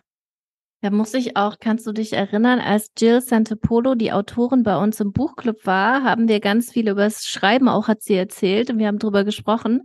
Da 0.82 0.90
muss 0.90 1.14
ich 1.14 1.36
auch, 1.36 1.60
kannst 1.60 1.86
du 1.86 1.92
dich 1.92 2.12
erinnern, 2.12 2.58
als 2.58 2.90
Jill 2.98 3.20
Santopolo, 3.20 3.94
die 3.94 4.10
Autorin 4.10 4.64
bei 4.64 4.76
uns 4.76 4.98
im 4.98 5.12
Buchclub 5.12 5.64
war, 5.64 6.02
haben 6.02 6.26
wir 6.26 6.40
ganz 6.40 6.72
viel 6.72 6.88
über 6.88 7.04
das 7.04 7.24
Schreiben 7.24 7.68
auch 7.68 7.86
hat 7.86 8.02
sie 8.02 8.16
erzählt 8.16 8.68
und 8.68 8.80
wir 8.80 8.88
haben 8.88 8.98
drüber 8.98 9.22
gesprochen. 9.22 9.82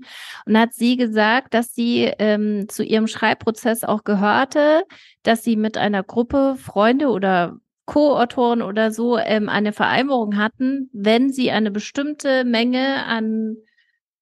Und 0.48 0.58
hat 0.58 0.74
sie 0.74 0.98
gesagt, 0.98 1.54
dass 1.54 1.76
sie 1.76 2.12
ähm, 2.18 2.68
zu 2.68 2.84
ihrem 2.84 3.06
Schreibprozess 3.06 3.84
auch 3.84 4.06
gehörte, 4.06 4.86
dass 5.22 5.44
sie 5.44 5.56
mit 5.56 5.78
einer 5.78 6.02
Gruppe 6.02 6.56
Freunde 6.58 7.10
oder 7.10 7.58
Co-Autoren 7.86 8.64
oder 8.64 8.92
so 8.92 9.20
ähm, 9.20 9.50
eine 9.50 9.74
Vereinbarung 9.74 10.36
hatten, 10.36 10.90
wenn 10.94 11.32
sie 11.32 11.52
eine 11.52 11.70
bestimmte 11.70 12.44
Menge 12.44 13.06
an 13.06 13.58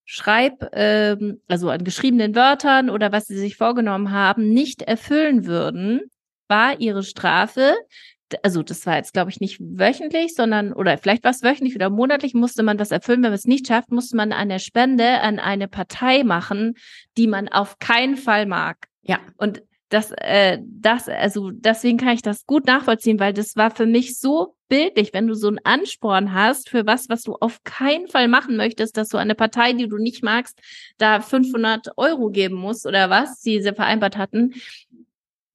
Schreib, 0.04 0.72
ähm, 0.74 1.40
also 1.48 1.70
an 1.70 1.86
geschriebenen 1.86 2.36
Wörtern 2.36 2.90
oder 2.90 3.14
was 3.14 3.28
sie 3.28 3.38
sich 3.38 3.56
vorgenommen 3.56 4.12
haben, 4.12 4.50
nicht 4.50 4.82
erfüllen 4.82 5.46
würden, 5.46 6.02
war 6.48 6.80
ihre 6.80 7.04
Strafe, 7.04 7.76
also 8.44 8.64
das 8.64 8.86
war 8.86 8.98
jetzt, 8.98 9.14
glaube 9.14 9.30
ich, 9.30 9.40
nicht 9.40 9.60
wöchentlich, 9.60 10.34
sondern, 10.34 10.74
oder 10.74 10.98
vielleicht 10.98 11.24
war 11.24 11.32
es 11.32 11.44
wöchentlich 11.44 11.76
oder 11.76 11.90
monatlich, 11.90 12.34
musste 12.34 12.64
man 12.64 12.80
was 12.80 12.92
erfüllen. 12.92 13.22
Wenn 13.22 13.30
man 13.30 13.34
es 13.34 13.46
nicht 13.46 13.68
schafft, 13.68 13.92
musste 13.92 14.16
man 14.16 14.34
eine 14.34 14.60
Spende 14.60 15.22
an 15.22 15.40
eine 15.40 15.68
Partei 15.68 16.24
machen, 16.24 16.76
die 17.18 17.28
man 17.28 17.48
auf 17.48 17.80
keinen 17.80 18.18
Fall 18.18 18.46
mag. 18.46 18.88
Ja. 19.04 19.20
Und 19.38 19.62
das, 19.90 20.12
äh, 20.18 20.58
das, 20.62 21.08
also 21.08 21.52
deswegen 21.52 21.98
kann 21.98 22.16
ich 22.16 22.24
das 22.24 22.46
gut 22.46 22.66
nachvollziehen, 22.66 23.20
weil 23.20 23.34
das 23.34 23.56
war 23.56 23.70
für 23.70 23.86
mich 23.86 24.20
so 24.20 24.56
bildlich, 24.68 25.14
wenn 25.14 25.28
du 25.28 25.36
so 25.36 25.48
einen 25.48 25.60
Ansporn 25.64 26.34
hast 26.34 26.70
für 26.70 26.88
was, 26.88 27.08
was 27.08 27.22
du 27.22 27.36
auf 27.36 27.64
keinen 27.64 28.08
Fall 28.08 28.28
machen 28.28 28.58
möchtest, 28.58 28.98
dass 28.98 29.10
du 29.10 29.18
eine 29.18 29.36
Partei, 29.36 29.74
die 29.74 29.88
du 29.88 29.98
nicht 29.98 30.24
magst, 30.24 30.60
da 30.98 31.22
500 31.22 31.98
Euro 31.98 32.30
geben 32.30 32.56
musst 32.56 32.88
oder 32.88 33.12
was, 33.12 33.42
die 33.42 33.62
sie 33.62 33.74
vereinbart 33.74 34.18
hatten, 34.18 34.56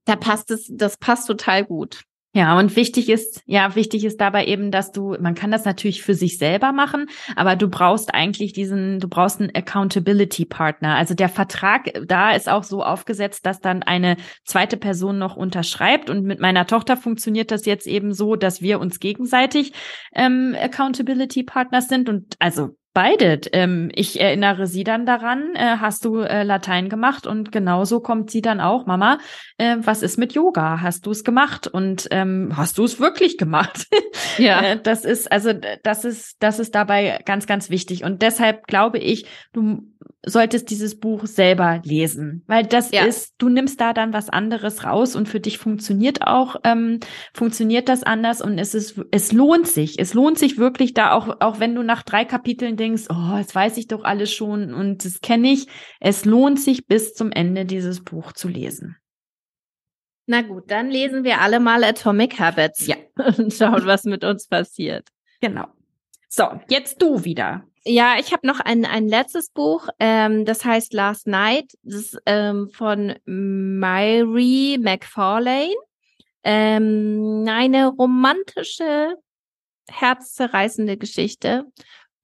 da 0.05 0.17
passt 0.17 0.51
es, 0.51 0.71
das 0.71 0.97
passt 0.97 1.27
total 1.27 1.65
gut. 1.65 2.03
Ja, 2.33 2.57
und 2.57 2.77
wichtig 2.77 3.09
ist, 3.09 3.43
ja, 3.47 3.75
wichtig 3.75 4.05
ist 4.05 4.21
dabei 4.21 4.47
eben, 4.47 4.71
dass 4.71 4.93
du, 4.93 5.17
man 5.21 5.35
kann 5.35 5.51
das 5.51 5.65
natürlich 5.65 6.01
für 6.05 6.15
sich 6.15 6.39
selber 6.39 6.71
machen, 6.71 7.07
aber 7.35 7.57
du 7.57 7.67
brauchst 7.67 8.15
eigentlich 8.15 8.53
diesen, 8.53 9.01
du 9.01 9.09
brauchst 9.09 9.41
einen 9.41 9.53
Accountability 9.53 10.45
Partner. 10.45 10.95
Also 10.95 11.15
der 11.15 11.29
Vertrag 11.29 11.91
da 12.07 12.31
ist 12.31 12.49
auch 12.49 12.63
so 12.63 12.85
aufgesetzt, 12.85 13.47
dass 13.47 13.61
dann 13.61 13.83
eine 13.83 14.17
zweite 14.45 14.77
Person 14.77 15.19
noch 15.19 15.35
unterschreibt. 15.35 16.09
Und 16.09 16.23
mit 16.23 16.39
meiner 16.39 16.69
Tochter 16.69 16.97
funktioniert 16.97 17.51
das 17.51 17.67
jetzt 17.67 17.89
eben 17.89 18.13
so, 18.13 18.37
dass 18.37 18.63
wir 18.63 18.79
uns 18.79 19.01
gegenseitig 19.01 19.73
ähm, 20.15 20.55
Accountability 20.57 21.43
Partners 21.43 21.89
sind. 21.89 22.09
Und 22.09 22.37
also 22.39 22.77
Beide. 22.93 23.41
Ähm, 23.53 23.91
ich 23.95 24.21
erinnere 24.21 24.67
sie 24.67 24.83
dann 24.83 25.07
daran, 25.07 25.55
äh, 25.55 25.77
hast 25.79 26.05
du 26.05 26.19
äh, 26.19 26.43
Latein 26.43 26.89
gemacht 26.89 27.25
und 27.25 27.53
genauso 27.53 28.01
kommt 28.01 28.33
sie 28.33 28.43
dann 28.43 28.61
auch, 28.61 28.87
Mama, 28.87 29.19
äh, 29.59 29.77
was 29.81 30.03
ist 30.03 30.19
mit 30.19 30.33
Yoga? 30.33 30.81
Hast 30.81 31.07
du 31.07 31.13
es 31.13 31.23
gemacht 31.23 31.69
und 31.69 32.09
ähm, 32.11 32.53
hast 32.57 32.79
du 32.79 32.85
es 32.85 32.99
wirklich 32.99 33.39
gemacht? 33.39 33.87
ja. 34.39 34.61
Äh, 34.61 34.81
das 34.83 35.05
ist 35.05 35.31
also 35.31 35.53
das 35.85 36.05
ist 36.05 36.37
das 36.41 36.59
ist 36.59 36.75
dabei 36.75 37.21
ganz 37.25 37.47
ganz 37.47 37.71
wichtig 37.71 38.03
und 38.03 38.23
deshalb 38.23 38.67
glaube 38.67 38.99
ich, 38.99 39.27
du 39.53 39.85
solltest 40.25 40.71
dieses 40.71 40.99
Buch 40.99 41.27
selber 41.27 41.81
lesen, 41.85 42.45
weil 42.47 42.65
das 42.65 42.91
ja. 42.91 43.05
ist, 43.05 43.35
du 43.39 43.49
nimmst 43.49 43.81
da 43.81 43.95
dann 43.95 44.13
was 44.13 44.29
anderes 44.29 44.85
raus 44.85 45.17
und 45.17 45.29
für 45.29 45.41
dich 45.41 45.57
funktioniert 45.59 46.27
auch, 46.27 46.57
ähm, 46.65 47.01
funktioniert 47.33 47.89
das 47.89 48.03
anders 48.03 48.43
und 48.43 48.59
es 48.59 48.75
ist, 48.75 49.01
es 49.11 49.33
lohnt 49.33 49.67
sich, 49.67 49.99
es 49.99 50.13
lohnt 50.13 50.39
sich 50.39 50.59
wirklich 50.59 50.93
da 50.93 51.13
auch, 51.13 51.41
auch 51.41 51.59
wenn 51.59 51.75
du 51.75 51.83
nach 51.83 52.03
drei 52.03 52.25
Kapiteln 52.27 52.77
denkst, 52.81 53.05
oh, 53.11 53.37
das 53.37 53.55
weiß 53.55 53.77
ich 53.77 53.87
doch 53.87 54.03
alles 54.03 54.33
schon 54.33 54.75
und 54.75 55.05
das 55.05 55.21
kenne 55.21 55.53
ich, 55.53 55.69
es 56.01 56.25
lohnt 56.25 56.59
sich 56.59 56.87
bis 56.87 57.15
zum 57.15 57.31
Ende 57.31 57.65
dieses 57.65 58.03
Buch 58.03 58.33
zu 58.33 58.49
lesen. 58.49 58.97
Na 60.27 60.43
gut, 60.43 60.71
dann 60.71 60.91
lesen 60.91 61.25
wir 61.25 61.41
alle 61.41 61.59
mal 61.59 61.83
Atomic 61.83 62.39
Habits. 62.39 62.87
Ja. 62.87 62.95
Und 63.37 63.53
schauen, 63.53 63.85
was 63.85 64.05
mit 64.05 64.23
uns 64.23 64.47
passiert. 64.47 65.09
Genau. 65.41 65.67
So, 66.29 66.45
jetzt 66.69 67.03
du 67.03 67.25
wieder. 67.25 67.65
Ja, 67.85 68.15
ich 68.17 68.33
habe 68.33 68.47
noch 68.47 68.61
ein, 68.61 68.85
ein 68.85 69.09
letztes 69.09 69.51
Buch, 69.51 69.89
ähm, 69.99 70.45
das 70.45 70.65
heißt 70.65 70.93
Last 70.93 71.27
Night, 71.27 71.73
das 71.83 71.95
ist 71.95 72.19
ähm, 72.27 72.69
von 72.73 73.17
Myri 73.25 74.79
McFarlane. 74.81 75.75
Ähm, 76.45 77.45
eine 77.49 77.89
romantische, 77.89 79.17
herzzerreißende 79.91 80.97
Geschichte 80.97 81.65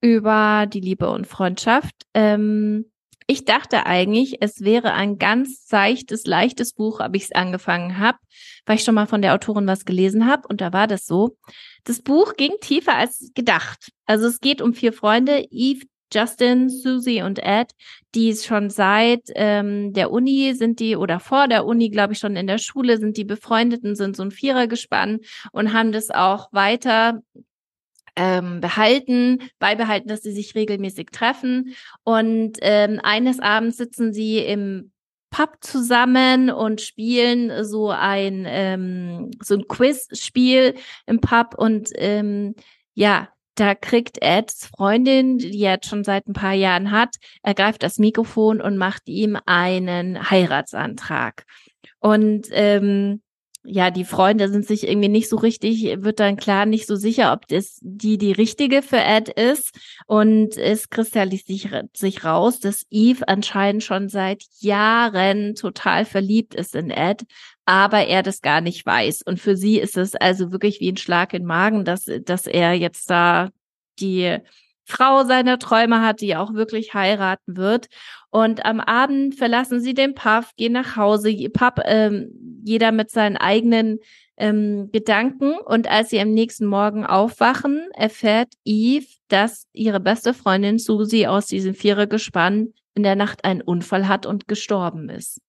über 0.01 0.65
die 0.67 0.81
Liebe 0.81 1.09
und 1.09 1.27
Freundschaft. 1.27 1.95
Ähm, 2.13 2.85
ich 3.29 3.43
dachte 3.43 3.85
eigentlich, 3.85 4.37
es 4.39 4.61
wäre 4.61 4.93
ein 4.93 5.17
ganz 5.17 5.67
seichtes, 5.67 6.25
leichtes 6.25 6.71
Buch, 6.73 7.01
ob 7.01 7.13
ich 7.13 7.23
es 7.23 7.31
angefangen 7.33 7.99
habe, 7.99 8.17
weil 8.65 8.77
ich 8.77 8.85
schon 8.85 8.95
mal 8.95 9.05
von 9.05 9.21
der 9.21 9.33
Autorin 9.33 9.67
was 9.67 9.83
gelesen 9.83 10.27
habe 10.27 10.47
und 10.47 10.61
da 10.61 10.71
war 10.71 10.87
das 10.87 11.05
so. 11.05 11.37
Das 11.83 12.01
Buch 12.01 12.35
ging 12.37 12.53
tiefer 12.61 12.95
als 12.95 13.31
gedacht. 13.35 13.91
Also 14.05 14.27
es 14.27 14.39
geht 14.39 14.61
um 14.61 14.73
vier 14.73 14.93
Freunde, 14.93 15.45
Eve, 15.51 15.85
Justin, 16.13 16.69
Susie 16.69 17.21
und 17.21 17.39
Ed, 17.39 17.73
die 18.15 18.33
schon 18.33 18.69
seit 18.69 19.23
ähm, 19.35 19.91
der 19.91 20.11
Uni 20.11 20.53
sind 20.53 20.79
die 20.79 20.95
oder 20.95 21.19
vor 21.19 21.49
der 21.49 21.65
Uni, 21.65 21.89
glaube 21.89 22.13
ich, 22.13 22.19
schon 22.19 22.37
in 22.37 22.47
der 22.47 22.59
Schule 22.59 22.97
sind 22.97 23.17
die 23.17 23.25
Befreundeten, 23.25 23.95
sind 23.95 24.15
so 24.15 24.23
ein 24.23 24.31
Vierergespann 24.31 25.19
und 25.51 25.73
haben 25.73 25.91
das 25.91 26.09
auch 26.09 26.47
weiter 26.53 27.21
ähm, 28.17 28.59
behalten, 28.59 29.39
beibehalten, 29.59 30.09
dass 30.09 30.23
sie 30.23 30.33
sich 30.33 30.55
regelmäßig 30.55 31.11
treffen. 31.11 31.75
Und 32.03 32.57
ähm, 32.61 32.99
eines 33.03 33.39
Abends 33.39 33.77
sitzen 33.77 34.11
sie 34.11 34.39
im 34.39 34.91
Pub 35.29 35.57
zusammen 35.61 36.49
und 36.49 36.81
spielen 36.81 37.63
so 37.63 37.89
ein 37.89 38.45
ähm, 38.47 39.31
so 39.41 39.55
ein 39.55 39.67
Quiz-Spiel 39.67 40.75
im 41.05 41.21
Pub 41.21 41.53
und 41.57 41.89
ähm, 41.95 42.55
ja, 42.93 43.29
da 43.55 43.75
kriegt 43.75 44.21
Eds 44.21 44.67
Freundin, 44.67 45.37
die 45.37 45.61
er 45.61 45.73
jetzt 45.73 45.87
schon 45.87 46.03
seit 46.03 46.27
ein 46.27 46.33
paar 46.33 46.53
Jahren 46.53 46.91
hat, 46.91 47.15
ergreift 47.43 47.83
das 47.83 47.99
Mikrofon 47.99 48.61
und 48.61 48.77
macht 48.77 49.07
ihm 49.07 49.37
einen 49.45 50.29
Heiratsantrag. 50.29 51.43
Und 51.99 52.47
ähm, 52.51 53.21
ja, 53.69 53.91
die 53.91 54.05
Freunde 54.05 54.47
sind 54.47 54.65
sich 54.65 54.87
irgendwie 54.87 55.09
nicht 55.09 55.27
so 55.27 55.35
richtig, 55.35 55.83
wird 56.01 56.21
dann 56.21 56.37
klar 56.37 56.65
nicht 56.65 56.87
so 56.87 56.95
sicher, 56.95 57.33
ob 57.33 57.47
das 57.49 57.79
die 57.81 58.17
die 58.17 58.31
richtige 58.31 58.81
für 58.81 58.97
Ed 58.97 59.27
ist. 59.27 59.77
Und 60.05 60.55
es 60.55 60.89
kristallisiert 60.89 61.97
sich 61.97 62.23
raus, 62.23 62.61
dass 62.61 62.85
Eve 62.89 63.27
anscheinend 63.27 63.83
schon 63.83 64.07
seit 64.07 64.45
Jahren 64.59 65.55
total 65.55 66.05
verliebt 66.05 66.55
ist 66.55 66.75
in 66.75 66.89
Ed, 66.89 67.23
aber 67.65 68.07
er 68.07 68.23
das 68.23 68.41
gar 68.41 68.61
nicht 68.61 68.85
weiß. 68.85 69.23
Und 69.23 69.37
für 69.41 69.57
sie 69.57 69.79
ist 69.79 69.97
es 69.97 70.15
also 70.15 70.53
wirklich 70.53 70.79
wie 70.79 70.89
ein 70.89 70.97
Schlag 70.97 71.33
in 71.33 71.41
den 71.41 71.47
Magen, 71.47 71.83
dass, 71.83 72.05
dass 72.23 72.47
er 72.47 72.71
jetzt 72.71 73.09
da 73.09 73.49
die 73.99 74.37
Frau 74.87 75.25
seiner 75.25 75.59
Träume 75.59 76.01
hat, 76.01 76.21
die 76.21 76.37
auch 76.37 76.53
wirklich 76.53 76.93
heiraten 76.93 77.57
wird. 77.57 77.87
Und 78.29 78.65
am 78.65 78.79
Abend 78.79 79.35
verlassen 79.35 79.81
sie 79.81 79.93
den 79.93 80.15
Puff, 80.15 80.51
gehen 80.55 80.71
nach 80.71 80.95
Hause, 80.95 81.35
Pub, 81.49 81.81
ähm, 81.83 82.61
jeder 82.63 82.93
mit 82.93 83.11
seinen 83.11 83.35
eigenen 83.35 83.99
ähm, 84.37 84.89
Gedanken. 84.93 85.57
Und 85.57 85.89
als 85.89 86.09
sie 86.09 86.21
am 86.21 86.31
nächsten 86.31 86.65
Morgen 86.65 87.05
aufwachen, 87.05 87.89
erfährt 87.95 88.53
Eve, 88.63 89.07
dass 89.27 89.67
ihre 89.73 89.99
beste 89.99 90.33
Freundin 90.33 90.79
Susie 90.79 91.27
aus 91.27 91.47
diesem 91.47 91.75
Vierergespann 91.75 92.73
in 92.95 93.03
der 93.03 93.17
Nacht 93.17 93.43
einen 93.43 93.61
Unfall 93.61 94.07
hat 94.07 94.25
und 94.25 94.47
gestorben 94.47 95.09
ist. 95.09 95.41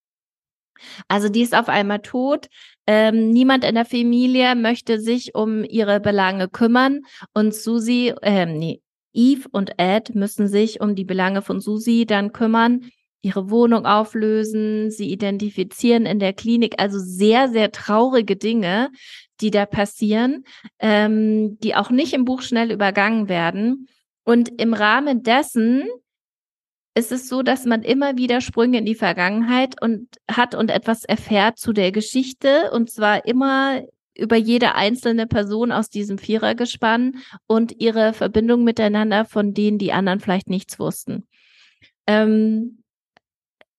Also 1.07 1.29
die 1.29 1.43
ist 1.43 1.55
auf 1.55 1.69
einmal 1.69 2.01
tot. 2.01 2.49
Ähm, 2.89 3.31
niemand 3.31 3.65
in 3.65 3.77
der 3.77 3.85
Familie 3.85 4.57
möchte 4.57 5.01
sich 5.01 5.35
um 5.35 5.63
ihre 5.63 6.01
Belange 6.01 6.49
kümmern 6.49 7.03
und 7.35 7.55
Susie, 7.55 8.15
äh, 8.23 8.47
nee, 8.47 8.81
Eve 9.19 9.49
und 9.51 9.73
Ed 9.79 10.15
müssen 10.15 10.47
sich 10.47 10.81
um 10.81 10.95
die 10.95 11.05
Belange 11.05 11.43
von 11.43 11.61
Susi 11.61 12.07
dann 12.07 12.33
kümmern, 12.33 12.89
ihre 13.21 13.51
Wohnung 13.51 13.85
auflösen, 13.85 14.93
sie 14.93 15.11
identifizieren 15.11 16.07
in 16.07 16.21
der 16.21 16.33
Klinik, 16.33 16.77
also 16.79 17.01
sehr, 17.01 17.49
sehr 17.49 17.73
traurige 17.73 18.37
Dinge, 18.37 18.91
die 19.41 19.51
da 19.51 19.67
passieren, 19.67 20.45
ähm, 20.79 21.59
die 21.59 21.75
auch 21.75 21.91
nicht 21.91 22.13
im 22.13 22.25
Buch 22.25 22.43
schnell 22.43 22.71
übergangen 22.71 23.29
werden. 23.29 23.89
Und 24.25 24.61
im 24.61 24.73
Rahmen 24.73 25.25
dessen 25.25 25.89
ist 26.95 27.11
es 27.11 27.29
so, 27.29 27.43
dass 27.43 27.65
man 27.65 27.83
immer 27.83 28.17
wieder 28.17 28.41
Sprünge 28.41 28.79
in 28.79 28.85
die 28.85 28.95
Vergangenheit 28.95 29.83
und 29.83 30.09
hat 30.31 30.55
und 30.55 30.71
etwas 30.71 31.05
erfährt 31.05 31.59
zu 31.59 31.73
der 31.73 31.91
Geschichte 31.91 32.71
und 32.73 32.89
zwar 32.89 33.25
immer 33.27 33.83
über 34.19 34.37
jede 34.37 34.75
einzelne 34.75 35.27
Person 35.27 35.73
aus 35.73 35.89
diesem 35.89 36.19
Vierergespann 36.19 37.19
und 37.47 37.81
ihre 37.81 38.13
Verbindung 38.13 38.65
miteinander, 38.65 39.25
von 39.25 39.55
denen 39.55 39.79
die 39.79 39.93
anderen 39.93 40.21
vielleicht 40.21 40.51
nichts 40.51 40.79
wussten. 40.79 41.27
Ähm, 42.07 42.83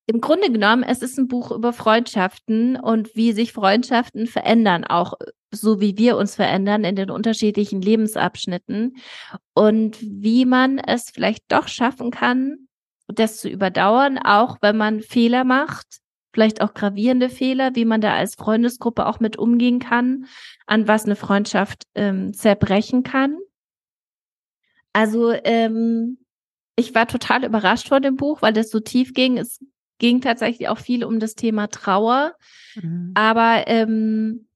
Im 0.08 0.22
Grunde 0.22 0.52
genommen, 0.52 0.84
es 0.84 1.02
ist 1.02 1.20
ein 1.20 1.28
Buch 1.28 1.52
über 1.52 1.74
Freundschaften 1.74 2.78
und 2.78 3.16
wie 3.16 3.34
sich 3.34 3.52
Freundschaften 3.52 4.26
verändern, 4.28 4.86
auch 4.86 5.14
so 5.52 5.82
wie 5.82 5.98
wir 5.98 6.16
uns 6.18 6.36
verändern 6.36 6.84
in 6.84 6.96
den 6.96 7.12
unterschiedlichen 7.12 7.82
Lebensabschnitten 7.82 8.96
und 9.54 9.98
wie 10.02 10.46
man 10.46 10.80
es 10.80 11.10
vielleicht 11.10 11.44
doch 11.50 11.68
schaffen 11.68 12.12
kann, 12.12 12.68
das 13.08 13.38
zu 13.38 13.50
überdauern, 13.50 14.18
auch 14.20 14.58
wenn 14.62 14.78
man 14.78 15.02
Fehler 15.02 15.44
macht 15.44 15.99
vielleicht 16.34 16.62
auch 16.62 16.74
gravierende 16.74 17.30
Fehler, 17.30 17.76
wie 17.76 17.86
man 17.86 18.02
da 18.02 18.16
als 18.16 18.36
Freundesgruppe 18.36 19.06
auch 19.06 19.20
mit 19.20 19.38
umgehen 19.38 19.80
kann, 19.80 20.26
an 20.66 20.88
was 20.88 21.06
eine 21.06 21.16
Freundschaft 21.16 21.84
ähm, 21.96 22.34
zerbrechen 22.34 23.04
kann. 23.04 23.38
Also 24.94 25.32
ähm, 25.32 26.20
ich 26.76 26.96
war 26.96 27.08
total 27.08 27.46
überrascht 27.46 27.88
vor 27.88 28.00
dem 28.00 28.16
Buch, 28.16 28.42
weil 28.42 28.54
das 28.54 28.70
so 28.70 28.80
tief 28.80 29.14
ging. 29.14 29.38
Es 29.38 29.60
ging 30.00 30.22
tatsächlich 30.22 30.70
auch 30.70 30.78
viel 30.78 31.04
um 31.04 31.20
das 31.20 31.36
Thema 31.36 31.68
Trauer, 31.68 32.36
mhm. 32.76 33.12
aber 33.16 33.68
ähm, 33.68 34.49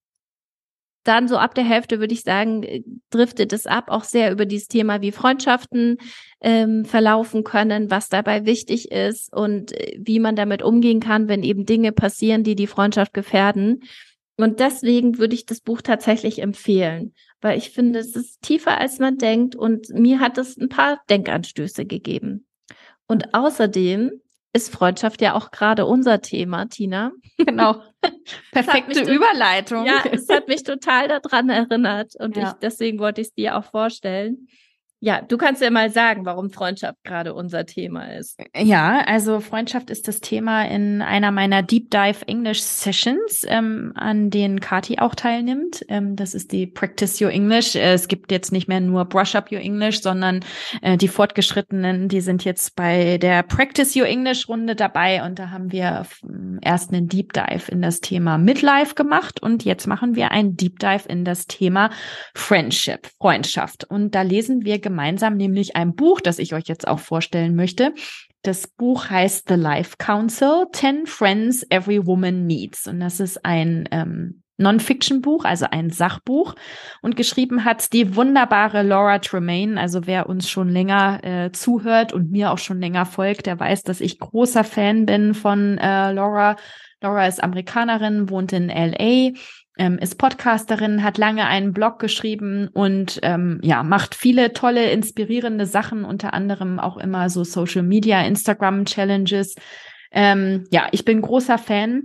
dann 1.04 1.28
so 1.28 1.38
ab 1.38 1.56
der 1.56 1.64
Hälfte 1.64 2.00
würde 2.00 2.14
ich 2.14 2.22
sagen, 2.22 2.64
äh, 2.64 2.84
driftet 3.10 3.54
es 3.54 3.66
ab, 3.66 3.86
auch 3.90 4.04
sehr 4.04 4.32
über 4.32 4.46
dieses 4.46 4.68
Thema, 4.68 5.02
wie 5.02 5.12
Freundschaften 5.12 5.98
ähm, 6.42 6.86
verlaufen 6.86 7.44
können, 7.44 7.92
was 7.92 8.10
dabei 8.10 8.46
wichtig 8.46 8.92
ist 8.92 9.34
und 9.34 9.72
äh, 9.74 9.98
wie 10.00 10.20
man 10.20 10.36
damit 10.36 10.62
umgehen 10.62 11.00
kann, 11.00 11.28
wenn 11.28 11.44
eben 11.44 11.66
Dinge 11.66 11.92
passieren, 11.92 12.44
die 12.44 12.56
die 12.56 12.68
Freundschaft 12.68 13.14
gefährden. 13.14 13.82
Und 14.38 14.60
deswegen 14.60 15.20
würde 15.20 15.36
ich 15.36 15.46
das 15.46 15.62
Buch 15.62 15.82
tatsächlich 15.82 16.42
empfehlen, 16.42 17.14
weil 17.42 17.58
ich 17.58 17.70
finde, 17.70 18.00
es 18.00 18.16
ist 18.16 18.42
tiefer, 18.42 18.80
als 18.80 19.00
man 19.00 19.18
denkt 19.18 19.56
und 19.56 19.90
mir 19.90 20.20
hat 20.20 20.38
es 20.38 20.58
ein 20.58 20.70
paar 20.70 21.02
Denkanstöße 21.10 21.86
gegeben. 21.86 22.48
Und 23.08 23.34
außerdem 23.34 24.23
ist 24.54 24.72
Freundschaft 24.72 25.22
ja 25.22 25.34
auch 25.34 25.52
gerade 25.52 25.86
unser 25.86 26.22
Thema, 26.22 26.66
Tina. 26.68 27.12
Genau. 27.46 27.82
Perfekte 28.52 29.02
Überleitung. 29.12 29.86
Ja, 29.86 30.04
es 30.10 30.30
hat 30.30 30.48
mich 30.48 30.64
total 30.64 31.08
daran 31.08 31.50
erinnert 31.50 32.16
und 32.20 32.38
ja. 32.38 32.50
ich, 32.50 32.54
deswegen 32.62 33.00
wollte 33.00 33.22
ich 33.22 33.28
es 33.28 33.34
dir 33.34 33.58
auch 33.58 33.66
vorstellen. 33.66 34.48
Ja, 35.06 35.20
du 35.22 35.36
kannst 35.36 35.62
ja 35.62 35.70
mal 35.70 35.90
sagen, 35.90 36.26
warum 36.26 36.50
Freundschaft 36.50 37.04
gerade 37.04 37.34
unser 37.34 37.66
Thema 37.66 38.16
ist. 38.16 38.40
Ja, 38.56 39.04
also 39.06 39.42
Freundschaft 39.42 39.90
ist 39.90 40.08
das 40.08 40.22
Thema 40.22 40.64
in 40.64 41.02
einer 41.02 41.32
meiner 41.32 41.62
Deep 41.62 41.92
Dive 41.92 42.26
English 42.26 42.62
Sessions, 42.62 43.46
ähm, 43.50 43.92
an 43.96 44.30
denen 44.30 44.62
Kati 44.62 45.00
auch 45.00 45.14
teilnimmt. 45.14 45.84
Ähm, 45.90 46.16
das 46.16 46.34
ist 46.34 46.54
die 46.54 46.68
Practice 46.68 47.20
Your 47.20 47.32
English. 47.32 47.76
Äh, 47.76 47.92
es 47.92 48.08
gibt 48.08 48.32
jetzt 48.32 48.54
nicht 48.54 48.70
mehr 48.70 48.80
nur 48.80 49.04
Brush 49.04 49.36
Up 49.36 49.52
Your 49.52 49.60
English, 49.60 50.00
sondern 50.00 50.40
äh, 50.82 50.96
die 50.96 51.10
Fortgeschrittenen, 51.10 52.08
die 52.08 52.22
sind 52.22 52.46
jetzt 52.46 52.78
bei 52.78 53.18
der 53.18 53.44
Practice 53.44 53.98
Your 53.98 54.08
English 54.08 54.48
Runde 54.48 54.74
dabei 54.74 55.26
und 55.26 55.38
da 55.38 55.50
haben 55.50 55.74
wir 55.74 56.06
erst 56.62 56.94
einen 56.94 57.10
Deep 57.10 57.34
Dive 57.34 57.70
in 57.70 57.82
das 57.82 58.00
Thema 58.00 58.38
Midlife 58.38 58.96
gemacht 58.96 59.44
und 59.44 59.66
jetzt 59.66 59.86
machen 59.86 60.16
wir 60.16 60.32
einen 60.32 60.56
Deep 60.56 60.80
Dive 60.80 61.10
in 61.10 61.26
das 61.26 61.46
Thema 61.46 61.90
Friendship, 62.36 63.10
Freundschaft. 63.20 63.84
Und 63.84 64.16
da 64.16 64.22
lesen 64.22 64.64
wir 64.64 64.80
gemeinsam, 64.80 64.93
nämlich 64.96 65.76
ein 65.76 65.96
Buch, 65.96 66.22
das 66.22 66.40
ich 66.40 66.54
euch 66.54 66.68
jetzt 66.68 66.88
auch 66.88 67.00
vorstellen 67.00 67.56
möchte. 67.56 67.94
Das 68.44 68.68
Buch 68.68 69.10
heißt 69.10 69.48
The 69.48 69.56
Life 69.56 69.96
Council, 69.98 70.66
10 70.72 71.08
Friends 71.08 71.66
Every 71.70 72.06
Woman 72.06 72.46
Needs. 72.46 72.88
Und 72.88 73.00
das 73.00 73.20
ist 73.20 73.46
ein 73.46 73.88
ähm, 73.92 74.44
Non-Fiction-Buch, 74.58 75.46
also 75.46 75.66
ein 75.72 75.90
Sachbuch. 75.90 76.56
Und 77.02 77.16
geschrieben 77.16 77.64
hat 77.64 77.94
die 77.94 78.16
wunderbare 78.16 78.84
Laura 78.84 79.20
Tremaine. 79.20 79.80
Also 79.80 80.06
wer 80.08 80.28
uns 80.28 80.50
schon 80.50 80.70
länger 80.70 81.24
äh, 81.24 81.52
zuhört 81.52 82.12
und 82.12 82.32
mir 82.32 82.52
auch 82.52 82.58
schon 82.58 82.80
länger 82.80 83.06
folgt, 83.06 83.46
der 83.46 83.60
weiß, 83.60 83.84
dass 83.84 84.02
ich 84.02 84.20
großer 84.20 84.64
Fan 84.64 85.06
bin 85.06 85.34
von 85.34 85.78
äh, 85.78 86.12
Laura. 86.12 86.58
Laura 87.02 87.28
ist 87.28 87.44
Amerikanerin, 87.44 88.30
wohnt 88.30 88.54
in 88.54 88.70
LA 88.70 89.32
ähm, 89.78 89.98
ist 89.98 90.18
Podcasterin, 90.18 91.04
hat 91.04 91.18
lange 91.18 91.48
einen 91.48 91.74
Blog 91.74 92.00
geschrieben 92.00 92.70
und 92.74 93.20
ähm, 93.24 93.60
ja, 93.64 93.84
macht 93.84 94.16
viele 94.16 94.54
tolle, 94.54 94.92
inspirierende 94.92 95.66
Sachen, 95.66 96.06
unter 96.06 96.34
anderem 96.34 96.80
auch 96.80 96.98
immer 96.98 97.30
so 97.30 97.44
Social 97.44 97.84
Media, 97.84 98.22
Instagram 98.22 98.86
Challenges. 98.86 99.56
Ähm, 100.12 100.66
ja, 100.72 100.88
ich 100.92 101.06
bin 101.06 101.22
großer 101.22 101.58
Fan. 101.58 102.04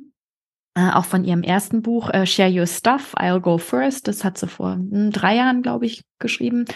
Äh, 0.74 0.92
auch 0.92 1.04
von 1.04 1.24
ihrem 1.24 1.42
ersten 1.42 1.82
Buch, 1.82 2.08
äh, 2.10 2.24
Share 2.24 2.50
Your 2.50 2.66
Stuff, 2.66 3.14
I'll 3.16 3.40
Go 3.40 3.58
First. 3.58 4.06
Das 4.06 4.22
hat 4.22 4.38
sie 4.38 4.46
vor 4.46 4.74
hm, 4.74 5.10
drei 5.10 5.34
Jahren, 5.36 5.62
glaube 5.62 5.86
ich, 5.86 6.04
geschrieben. 6.18 6.66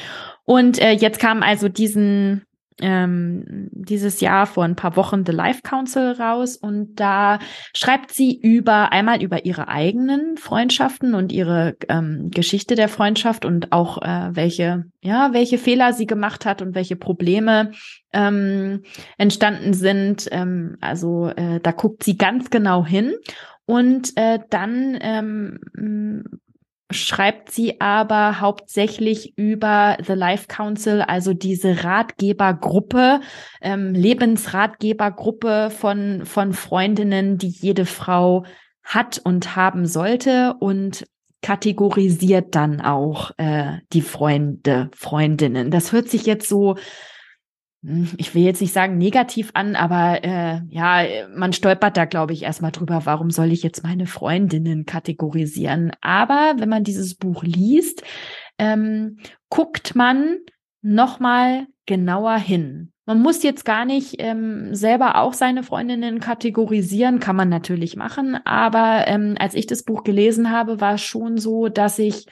Und 0.45 0.81
äh, 0.81 0.93
jetzt 0.93 1.21
kam 1.21 1.43
also 1.43 1.69
diesen 1.69 2.45
ähm, 2.81 3.69
dieses 3.71 4.21
Jahr 4.21 4.47
vor 4.47 4.65
ein 4.65 4.77
paar 4.77 4.97
Wochen 4.97 5.25
The 5.27 5.33
Life 5.33 5.63
Council 5.63 6.13
raus 6.13 6.57
und 6.57 6.97
da 6.97 7.39
schreibt 7.75 8.13
sie 8.13 8.39
über 8.41 8.93
einmal 8.93 9.23
über 9.23 9.45
ihre 9.45 9.69
eigenen 9.69 10.37
Freundschaften 10.37 11.15
und 11.15 11.33
ihre 11.33 11.77
ähm, 11.89 12.31
Geschichte 12.31 12.75
der 12.75 12.89
Freundschaft 12.89 13.45
und 13.45 13.73
auch 13.73 14.01
äh, 14.03 14.31
welche 14.33 14.85
ja 15.03 15.33
welche 15.33 15.59
Fehler 15.59 15.93
sie 15.93 16.07
gemacht 16.07 16.47
hat 16.47 16.63
und 16.63 16.75
welche 16.75 16.97
Probleme 16.97 17.73
ähm, 18.13 18.83
entstanden 19.19 19.75
sind. 19.75 20.29
Ähm, 20.31 20.77
also 20.81 21.29
äh, 21.29 21.61
da 21.61 21.73
guckt 21.73 22.03
sie 22.03 22.17
ganz 22.17 22.51
genau 22.51 22.85
hin 22.85 23.15
und 23.67 24.17
äh, 24.17 24.39
dann 24.51 24.99
ähm, 25.01 26.25
schreibt 26.93 27.51
sie 27.51 27.81
aber 27.81 28.41
hauptsächlich 28.41 29.37
über 29.37 29.97
The 30.07 30.13
Life 30.15 30.47
Council, 30.49 31.03
also 31.03 31.35
diese 31.35 31.85
Ratgebergruppe, 31.85 33.21
ähm, 33.61 33.95
Lebensratgebergruppe 33.95 35.71
von, 35.71 36.25
von 36.25 36.53
Freundinnen, 36.53 37.39
die 37.39 37.49
jede 37.49 37.87
Frau 37.87 38.45
hat 38.83 39.21
und 39.25 39.57
haben 39.57 39.87
sollte 39.87 40.55
und 40.59 41.07
kategorisiert 41.43 42.55
dann 42.55 42.81
auch 42.81 43.33
äh, 43.37 43.79
die 43.93 44.03
Freunde, 44.03 44.91
Freundinnen. 44.95 45.71
Das 45.71 45.93
hört 45.93 46.09
sich 46.09 46.25
jetzt 46.25 46.49
so 46.49 46.77
ich 48.17 48.35
will 48.35 48.43
jetzt 48.43 48.61
nicht 48.61 48.73
sagen 48.73 48.97
negativ 48.97 49.51
an, 49.55 49.75
aber 49.75 50.23
äh, 50.23 50.61
ja, 50.69 51.05
man 51.35 51.53
stolpert 51.53 51.97
da, 51.97 52.05
glaube 52.05 52.33
ich, 52.33 52.45
erstmal 52.45 52.71
drüber, 52.71 53.03
warum 53.05 53.31
soll 53.31 53.51
ich 53.51 53.65
jetzt 53.65 53.83
meine 53.83 54.07
Freundinnen 54.07 54.87
kategorisieren. 54.87 55.91
Aber 56.01 56.55
wenn 56.59 56.69
man 56.69 56.85
dieses 56.85 57.17
Buch 57.17 57.43
liest, 57.43 58.05
ähm, 58.59 59.19
guckt 59.49 59.97
man 59.97 60.39
nochmal 60.81 61.67
genauer 61.87 62.37
hin. 62.37 62.93
Man 63.05 63.21
muss 63.21 63.43
jetzt 63.43 63.65
gar 63.65 63.85
nicht 63.85 64.15
ähm, 64.19 64.77
selber 64.77 65.17
auch 65.19 65.33
seine 65.33 65.65
Freundinnen 65.65 66.21
kategorisieren, 66.21 67.19
kann 67.19 67.35
man 67.35 67.49
natürlich 67.49 67.97
machen, 67.97 68.39
aber 68.45 69.09
ähm, 69.09 69.35
als 69.41 69.55
ich 69.55 69.67
das 69.67 69.83
Buch 69.83 70.05
gelesen 70.05 70.53
habe, 70.53 70.81
war 70.81 70.95
es 70.95 71.03
schon 71.03 71.37
so, 71.37 71.69
dass 71.69 71.99
ich 71.99 72.27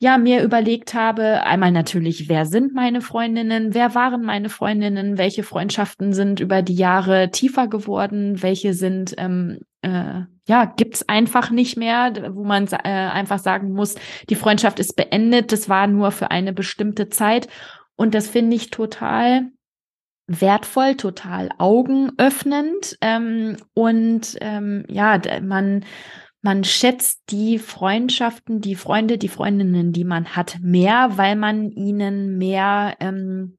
ja 0.00 0.18
mir 0.18 0.42
überlegt 0.42 0.94
habe, 0.94 1.44
einmal 1.44 1.70
natürlich, 1.70 2.28
wer 2.28 2.46
sind 2.46 2.74
meine 2.74 3.02
Freundinnen, 3.02 3.74
wer 3.74 3.94
waren 3.94 4.22
meine 4.22 4.48
Freundinnen, 4.48 5.18
welche 5.18 5.42
Freundschaften 5.42 6.14
sind 6.14 6.40
über 6.40 6.62
die 6.62 6.74
Jahre 6.74 7.30
tiefer 7.30 7.68
geworden, 7.68 8.42
welche 8.42 8.72
sind 8.72 9.14
ähm, 9.18 9.60
äh, 9.82 10.22
ja, 10.46 10.64
gibt's 10.64 11.08
einfach 11.08 11.50
nicht 11.50 11.76
mehr, 11.76 12.12
wo 12.34 12.44
man 12.44 12.66
äh, 12.66 12.88
einfach 12.88 13.38
sagen 13.38 13.72
muss, 13.72 13.94
die 14.28 14.34
Freundschaft 14.34 14.80
ist 14.80 14.96
beendet, 14.96 15.52
das 15.52 15.68
war 15.68 15.86
nur 15.86 16.10
für 16.10 16.30
eine 16.30 16.52
bestimmte 16.52 17.08
Zeit. 17.08 17.48
Und 17.94 18.14
das 18.14 18.28
finde 18.28 18.56
ich 18.56 18.70
total 18.70 19.50
wertvoll, 20.26 20.96
total 20.96 21.50
augenöffnend. 21.58 22.96
Ähm, 23.00 23.58
und 23.74 24.38
ähm, 24.40 24.84
ja, 24.88 25.20
man 25.42 25.84
man 26.42 26.64
schätzt 26.64 27.20
die 27.30 27.58
Freundschaften, 27.58 28.60
die 28.60 28.74
Freunde, 28.74 29.18
die 29.18 29.28
Freundinnen, 29.28 29.92
die 29.92 30.04
man 30.04 30.36
hat, 30.36 30.58
mehr, 30.60 31.10
weil 31.16 31.36
man 31.36 31.70
ihnen 31.70 32.38
mehr 32.38 32.96
ähm, 33.00 33.58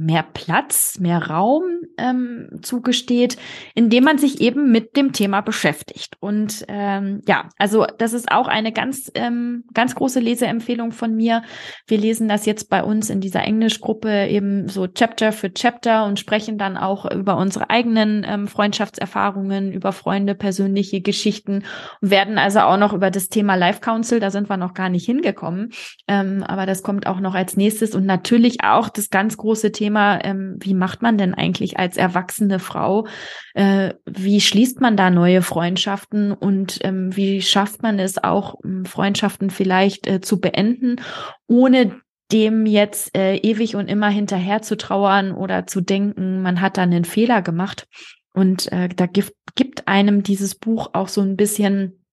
mehr 0.00 0.22
Platz, 0.22 0.98
mehr 0.98 1.28
Raum 1.28 1.62
ähm, 1.98 2.48
zugesteht, 2.62 3.36
indem 3.74 4.04
man 4.04 4.16
sich 4.16 4.40
eben 4.40 4.72
mit 4.72 4.96
dem 4.96 5.12
Thema 5.12 5.42
beschäftigt. 5.42 6.16
Und 6.20 6.64
ähm, 6.68 7.20
ja, 7.28 7.50
also 7.58 7.84
das 7.98 8.14
ist 8.14 8.32
auch 8.32 8.48
eine 8.48 8.72
ganz, 8.72 9.12
ähm, 9.14 9.64
ganz 9.74 9.94
große 9.94 10.18
Leseempfehlung 10.18 10.92
von 10.92 11.14
mir. 11.14 11.42
Wir 11.86 11.98
lesen 11.98 12.28
das 12.28 12.46
jetzt 12.46 12.70
bei 12.70 12.82
uns 12.82 13.10
in 13.10 13.20
dieser 13.20 13.44
Englischgruppe 13.44 14.28
eben 14.28 14.68
so 14.68 14.86
Chapter 14.86 15.32
für 15.32 15.52
Chapter 15.52 16.06
und 16.06 16.18
sprechen 16.18 16.56
dann 16.56 16.78
auch 16.78 17.10
über 17.10 17.36
unsere 17.36 17.68
eigenen 17.68 18.24
ähm, 18.26 18.48
Freundschaftserfahrungen, 18.48 19.70
über 19.70 19.92
Freunde, 19.92 20.34
persönliche 20.34 21.02
Geschichten 21.02 21.64
und 22.00 22.10
werden 22.10 22.38
also 22.38 22.60
auch 22.60 22.78
noch 22.78 22.94
über 22.94 23.10
das 23.10 23.28
Thema 23.28 23.54
Life 23.54 23.80
Council, 23.80 24.18
da 24.18 24.30
sind 24.30 24.48
wir 24.48 24.56
noch 24.56 24.72
gar 24.72 24.88
nicht 24.88 25.04
hingekommen, 25.04 25.72
ähm, 26.08 26.42
aber 26.42 26.64
das 26.64 26.82
kommt 26.82 27.06
auch 27.06 27.20
noch 27.20 27.34
als 27.34 27.58
nächstes 27.58 27.94
und 27.94 28.06
natürlich 28.06 28.64
auch 28.64 28.88
das 28.88 29.10
ganz 29.10 29.36
große 29.36 29.72
Thema 29.72 29.89
Thema, 29.90 30.24
ähm, 30.24 30.56
wie 30.60 30.74
macht 30.74 31.02
man 31.02 31.18
denn 31.18 31.34
eigentlich 31.34 31.78
als 31.78 31.96
erwachsene 31.96 32.60
Frau, 32.60 33.08
äh, 33.54 33.94
wie 34.06 34.40
schließt 34.40 34.80
man 34.80 34.96
da 34.96 35.10
neue 35.10 35.42
Freundschaften 35.42 36.32
und 36.32 36.78
ähm, 36.84 37.16
wie 37.16 37.42
schafft 37.42 37.82
man 37.82 37.98
es 37.98 38.22
auch, 38.22 38.54
ähm, 38.64 38.84
Freundschaften 38.84 39.50
vielleicht 39.50 40.06
äh, 40.06 40.20
zu 40.20 40.40
beenden, 40.40 41.00
ohne 41.48 42.00
dem 42.30 42.66
jetzt 42.66 43.16
äh, 43.16 43.34
ewig 43.38 43.74
und 43.74 43.88
immer 43.88 44.08
hinterher 44.08 44.62
zu 44.62 44.76
trauern 44.76 45.32
oder 45.32 45.66
zu 45.66 45.80
denken, 45.80 46.40
man 46.42 46.60
hat 46.60 46.76
da 46.76 46.82
einen 46.82 47.04
Fehler 47.04 47.42
gemacht. 47.42 47.88
Und 48.32 48.70
äh, 48.70 48.88
da 48.88 49.06
gibt, 49.06 49.32
gibt 49.56 49.88
einem 49.88 50.22
dieses 50.22 50.54
Buch 50.54 50.90
auch 50.92 51.08
so 51.08 51.20
ein 51.20 51.36
bisschen 51.36 52.04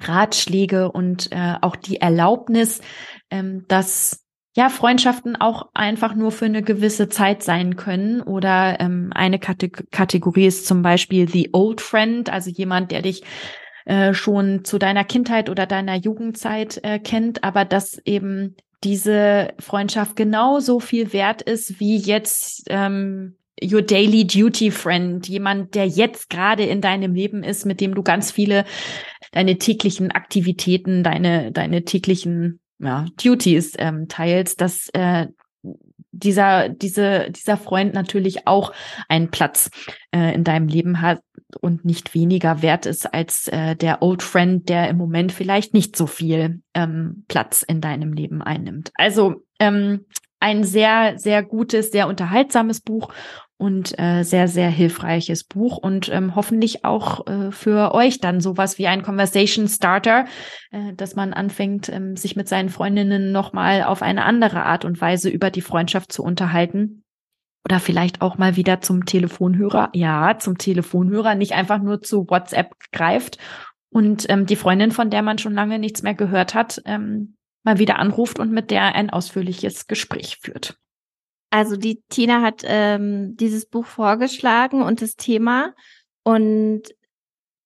Ratschläge 0.00 0.90
und 0.90 1.30
äh, 1.30 1.54
auch 1.60 1.76
die 1.76 2.00
Erlaubnis, 2.00 2.80
ähm, 3.30 3.64
dass 3.68 4.23
ja, 4.56 4.68
Freundschaften 4.68 5.34
auch 5.36 5.68
einfach 5.74 6.14
nur 6.14 6.30
für 6.30 6.44
eine 6.44 6.62
gewisse 6.62 7.08
Zeit 7.08 7.42
sein 7.42 7.74
können. 7.74 8.20
Oder 8.20 8.78
ähm, 8.80 9.10
eine 9.12 9.40
Kate 9.40 9.68
Kategorie 9.68 10.46
ist 10.46 10.66
zum 10.66 10.82
Beispiel 10.82 11.28
The 11.28 11.50
Old 11.52 11.80
Friend, 11.80 12.30
also 12.30 12.50
jemand, 12.50 12.92
der 12.92 13.02
dich 13.02 13.24
äh, 13.84 14.14
schon 14.14 14.64
zu 14.64 14.78
deiner 14.78 15.04
Kindheit 15.04 15.50
oder 15.50 15.66
deiner 15.66 15.96
Jugendzeit 15.96 16.78
äh, 16.84 17.00
kennt, 17.00 17.42
aber 17.42 17.64
dass 17.64 17.98
eben 18.04 18.56
diese 18.84 19.54
Freundschaft 19.58 20.14
genauso 20.14 20.78
viel 20.78 21.12
wert 21.12 21.42
ist 21.42 21.80
wie 21.80 21.96
jetzt 21.96 22.64
ähm, 22.68 23.36
Your 23.62 23.82
Daily 23.82 24.26
Duty 24.26 24.70
Friend, 24.70 25.26
jemand, 25.28 25.74
der 25.74 25.86
jetzt 25.86 26.30
gerade 26.30 26.64
in 26.64 26.80
deinem 26.80 27.14
Leben 27.14 27.42
ist, 27.42 27.66
mit 27.66 27.80
dem 27.80 27.94
du 27.94 28.02
ganz 28.02 28.30
viele 28.30 28.64
deine 29.32 29.58
täglichen 29.58 30.12
Aktivitäten, 30.12 31.02
deine 31.02 31.50
deine 31.50 31.84
täglichen 31.84 32.60
ja, 32.78 33.06
Duties 33.22 33.74
ähm, 33.78 34.08
teilst, 34.08 34.60
dass 34.60 34.88
äh, 34.92 35.26
dieser, 36.12 36.68
diese, 36.68 37.30
dieser 37.30 37.56
Freund 37.56 37.94
natürlich 37.94 38.46
auch 38.46 38.72
einen 39.08 39.30
Platz 39.30 39.70
äh, 40.12 40.34
in 40.34 40.44
deinem 40.44 40.68
Leben 40.68 41.00
hat 41.00 41.20
und 41.60 41.84
nicht 41.84 42.14
weniger 42.14 42.62
wert 42.62 42.86
ist 42.86 43.12
als 43.12 43.48
äh, 43.48 43.76
der 43.76 44.02
Old 44.02 44.22
Friend, 44.22 44.68
der 44.68 44.88
im 44.88 44.96
Moment 44.96 45.32
vielleicht 45.32 45.74
nicht 45.74 45.96
so 45.96 46.06
viel 46.06 46.62
ähm, 46.74 47.24
Platz 47.28 47.62
in 47.62 47.80
deinem 47.80 48.12
Leben 48.12 48.42
einnimmt. 48.42 48.92
Also 48.94 49.42
ähm, 49.58 50.06
ein 50.40 50.64
sehr, 50.64 51.18
sehr 51.18 51.42
gutes, 51.42 51.90
sehr 51.90 52.06
unterhaltsames 52.06 52.80
Buch 52.80 53.12
und 53.56 53.98
äh, 53.98 54.22
sehr, 54.24 54.48
sehr 54.48 54.68
hilfreiches 54.68 55.44
Buch 55.44 55.76
und 55.76 56.08
ähm, 56.10 56.34
hoffentlich 56.34 56.84
auch 56.84 57.26
äh, 57.26 57.50
für 57.50 57.94
euch 57.94 58.20
dann 58.20 58.40
sowas 58.40 58.78
wie 58.78 58.86
ein 58.86 59.02
Conversation 59.02 59.68
Starter, 59.68 60.26
äh, 60.70 60.92
dass 60.94 61.14
man 61.14 61.32
anfängt, 61.32 61.88
ähm, 61.88 62.16
sich 62.16 62.36
mit 62.36 62.48
seinen 62.48 62.68
Freundinnen 62.68 63.32
nochmal 63.32 63.84
auf 63.84 64.02
eine 64.02 64.24
andere 64.24 64.64
Art 64.64 64.84
und 64.84 65.00
Weise 65.00 65.30
über 65.30 65.50
die 65.50 65.60
Freundschaft 65.60 66.12
zu 66.12 66.22
unterhalten. 66.22 67.04
Oder 67.66 67.80
vielleicht 67.80 68.20
auch 68.20 68.36
mal 68.36 68.56
wieder 68.56 68.82
zum 68.82 69.06
Telefonhörer. 69.06 69.88
Ja, 69.94 70.36
zum 70.38 70.58
Telefonhörer, 70.58 71.34
nicht 71.34 71.52
einfach 71.52 71.80
nur 71.80 72.02
zu 72.02 72.28
WhatsApp 72.28 72.74
greift 72.92 73.38
und 73.94 74.26
ähm, 74.28 74.44
die 74.44 74.56
Freundin, 74.56 74.90
von 74.90 75.08
der 75.08 75.22
man 75.22 75.38
schon 75.38 75.54
lange 75.54 75.78
nichts 75.78 76.02
mehr 76.02 76.14
gehört 76.14 76.52
hat, 76.54 76.82
ähm, 76.84 77.36
mal 77.62 77.78
wieder 77.78 78.00
anruft 78.00 78.40
und 78.40 78.50
mit 78.50 78.72
der 78.72 78.96
ein 78.96 79.08
ausführliches 79.08 79.86
Gespräch 79.86 80.38
führt. 80.42 80.76
Also 81.50 81.76
die 81.76 82.02
Tina 82.08 82.42
hat 82.42 82.62
ähm, 82.64 83.36
dieses 83.36 83.66
Buch 83.66 83.86
vorgeschlagen 83.86 84.82
und 84.82 85.02
das 85.02 85.16
Thema 85.16 85.74
und 86.24 86.82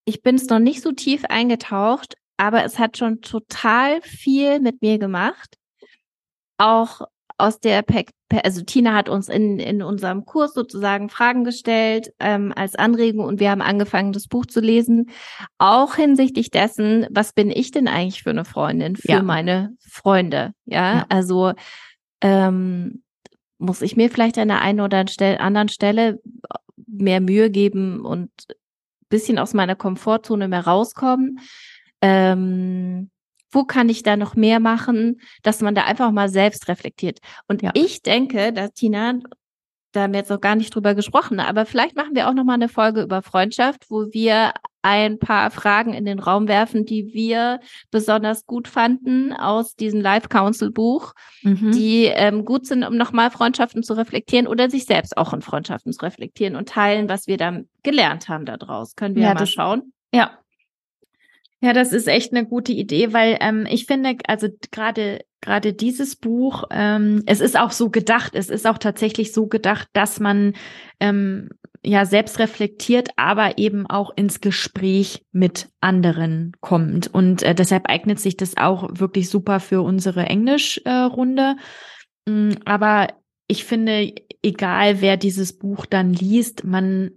ich 0.05 0.21
bin 0.21 0.35
es 0.35 0.49
noch 0.49 0.59
nicht 0.59 0.81
so 0.81 0.91
tief 0.91 1.23
eingetaucht, 1.25 2.15
aber 2.37 2.63
es 2.63 2.79
hat 2.79 2.97
schon 2.97 3.21
total 3.21 4.01
viel 4.01 4.59
mit 4.59 4.81
mir 4.81 4.97
gemacht. 4.97 5.55
Auch 6.57 7.01
aus 7.37 7.59
der, 7.59 7.83
also 8.43 8.61
Tina 8.63 8.93
hat 8.93 9.07
uns 9.07 9.29
in, 9.29 9.59
in 9.59 9.81
unserem 9.81 10.25
Kurs 10.25 10.53
sozusagen 10.53 11.09
Fragen 11.09 11.43
gestellt 11.43 12.11
ähm, 12.19 12.53
als 12.55 12.75
Anregung 12.75 13.25
und 13.25 13.39
wir 13.39 13.49
haben 13.49 13.61
angefangen, 13.61 14.11
das 14.11 14.27
Buch 14.27 14.45
zu 14.45 14.59
lesen. 14.59 15.09
Auch 15.57 15.95
hinsichtlich 15.95 16.51
dessen, 16.51 17.07
was 17.11 17.33
bin 17.33 17.49
ich 17.49 17.71
denn 17.71 17.87
eigentlich 17.87 18.23
für 18.23 18.31
eine 18.31 18.45
Freundin, 18.45 18.95
für 18.97 19.07
ja. 19.07 19.23
meine 19.23 19.75
Freunde? 19.79 20.53
Ja, 20.65 20.95
ja. 20.95 21.05
also 21.07 21.53
ähm, 22.21 23.03
muss 23.59 23.81
ich 23.81 23.95
mir 23.95 24.09
vielleicht 24.09 24.37
an 24.37 24.47
der 24.47 24.61
einen 24.61 24.81
oder 24.81 25.05
anderen 25.39 25.69
Stelle 25.69 26.19
mehr 26.87 27.21
Mühe 27.21 27.51
geben 27.51 28.01
und 28.01 28.31
bisschen 29.09 29.37
aus 29.37 29.53
meiner 29.53 29.75
Komfortzone 29.75 30.47
mehr 30.47 30.65
rauskommen. 30.65 31.39
Ähm, 32.01 33.09
wo 33.51 33.63
kann 33.63 33.89
ich 33.89 34.03
da 34.03 34.15
noch 34.15 34.35
mehr 34.35 34.59
machen, 34.59 35.21
dass 35.41 35.61
man 35.61 35.75
da 35.75 35.83
einfach 35.83 36.11
mal 36.11 36.29
selbst 36.29 36.67
reflektiert. 36.67 37.19
Und 37.47 37.61
ja. 37.61 37.71
ich 37.73 38.03
denke, 38.03 38.53
dass 38.53 38.73
Tina, 38.73 39.15
da 39.91 40.03
haben 40.03 40.13
wir 40.13 40.19
jetzt 40.19 40.29
noch 40.29 40.41
gar 40.41 40.55
nicht 40.55 40.73
drüber 40.73 40.93
gesprochen, 40.93 41.39
aber 41.39 41.65
vielleicht 41.65 41.95
machen 41.95 42.15
wir 42.15 42.29
auch 42.29 42.33
noch 42.33 42.43
mal 42.43 42.53
eine 42.53 42.69
Folge 42.69 43.01
über 43.01 43.23
Freundschaft, 43.23 43.89
wo 43.89 44.05
wir 44.11 44.53
ein 44.81 45.19
paar 45.19 45.51
Fragen 45.51 45.93
in 45.93 46.05
den 46.05 46.19
Raum 46.19 46.47
werfen, 46.47 46.85
die 46.85 47.13
wir 47.13 47.59
besonders 47.91 48.45
gut 48.45 48.67
fanden 48.67 49.33
aus 49.33 49.75
diesem 49.75 50.01
Live 50.01 50.29
Council 50.29 50.71
Buch, 50.71 51.13
mhm. 51.43 51.71
die 51.71 52.05
ähm, 52.05 52.45
gut 52.45 52.65
sind, 52.65 52.83
um 52.83 52.95
nochmal 52.95 53.31
Freundschaften 53.31 53.83
zu 53.83 53.93
reflektieren 53.93 54.47
oder 54.47 54.69
sich 54.69 54.85
selbst 54.85 55.17
auch 55.17 55.33
in 55.33 55.41
Freundschaften 55.41 55.91
zu 55.91 56.01
reflektieren 56.01 56.55
und 56.55 56.69
teilen, 56.69 57.09
was 57.09 57.27
wir 57.27 57.37
da 57.37 57.59
gelernt 57.83 58.29
haben 58.29 58.45
daraus. 58.45 58.95
Können 58.95 59.15
wir 59.15 59.23
ja, 59.23 59.33
mal 59.33 59.47
schauen? 59.47 59.93
Ja. 60.13 60.39
Ja, 61.61 61.73
das 61.73 61.91
ist 61.91 62.07
echt 62.07 62.33
eine 62.33 62.45
gute 62.45 62.71
Idee, 62.71 63.11
weil 63.11 63.37
ähm, 63.41 63.67
ich 63.69 63.85
finde, 63.85 64.15
also 64.27 64.47
gerade 64.71 65.19
gerade 65.41 65.73
dieses 65.73 66.15
Buch, 66.15 66.63
ähm, 66.71 67.23
es 67.25 67.39
ist 67.39 67.57
auch 67.57 67.71
so 67.71 67.89
gedacht, 67.89 68.35
es 68.35 68.49
ist 68.49 68.67
auch 68.67 68.77
tatsächlich 68.77 69.33
so 69.33 69.47
gedacht, 69.47 69.87
dass 69.93 70.19
man 70.19 70.53
ähm, 70.99 71.49
ja 71.83 72.05
selbst 72.05 72.39
reflektiert, 72.39 73.09
aber 73.15 73.57
eben 73.57 73.87
auch 73.87 74.11
ins 74.15 74.41
Gespräch 74.41 75.23
mit 75.31 75.69
anderen 75.81 76.53
kommt. 76.61 77.07
Und 77.07 77.43
äh, 77.43 77.55
deshalb 77.55 77.87
eignet 77.87 78.19
sich 78.19 78.37
das 78.37 78.57
auch 78.57 78.89
wirklich 78.93 79.29
super 79.29 79.59
für 79.59 79.81
unsere 79.81 80.25
Englischrunde. 80.25 81.55
Äh, 82.27 82.55
aber 82.65 83.07
ich 83.47 83.65
finde, 83.65 84.13
egal 84.43 85.01
wer 85.01 85.17
dieses 85.17 85.57
Buch 85.57 85.85
dann 85.85 86.13
liest, 86.13 86.63
man 86.63 87.11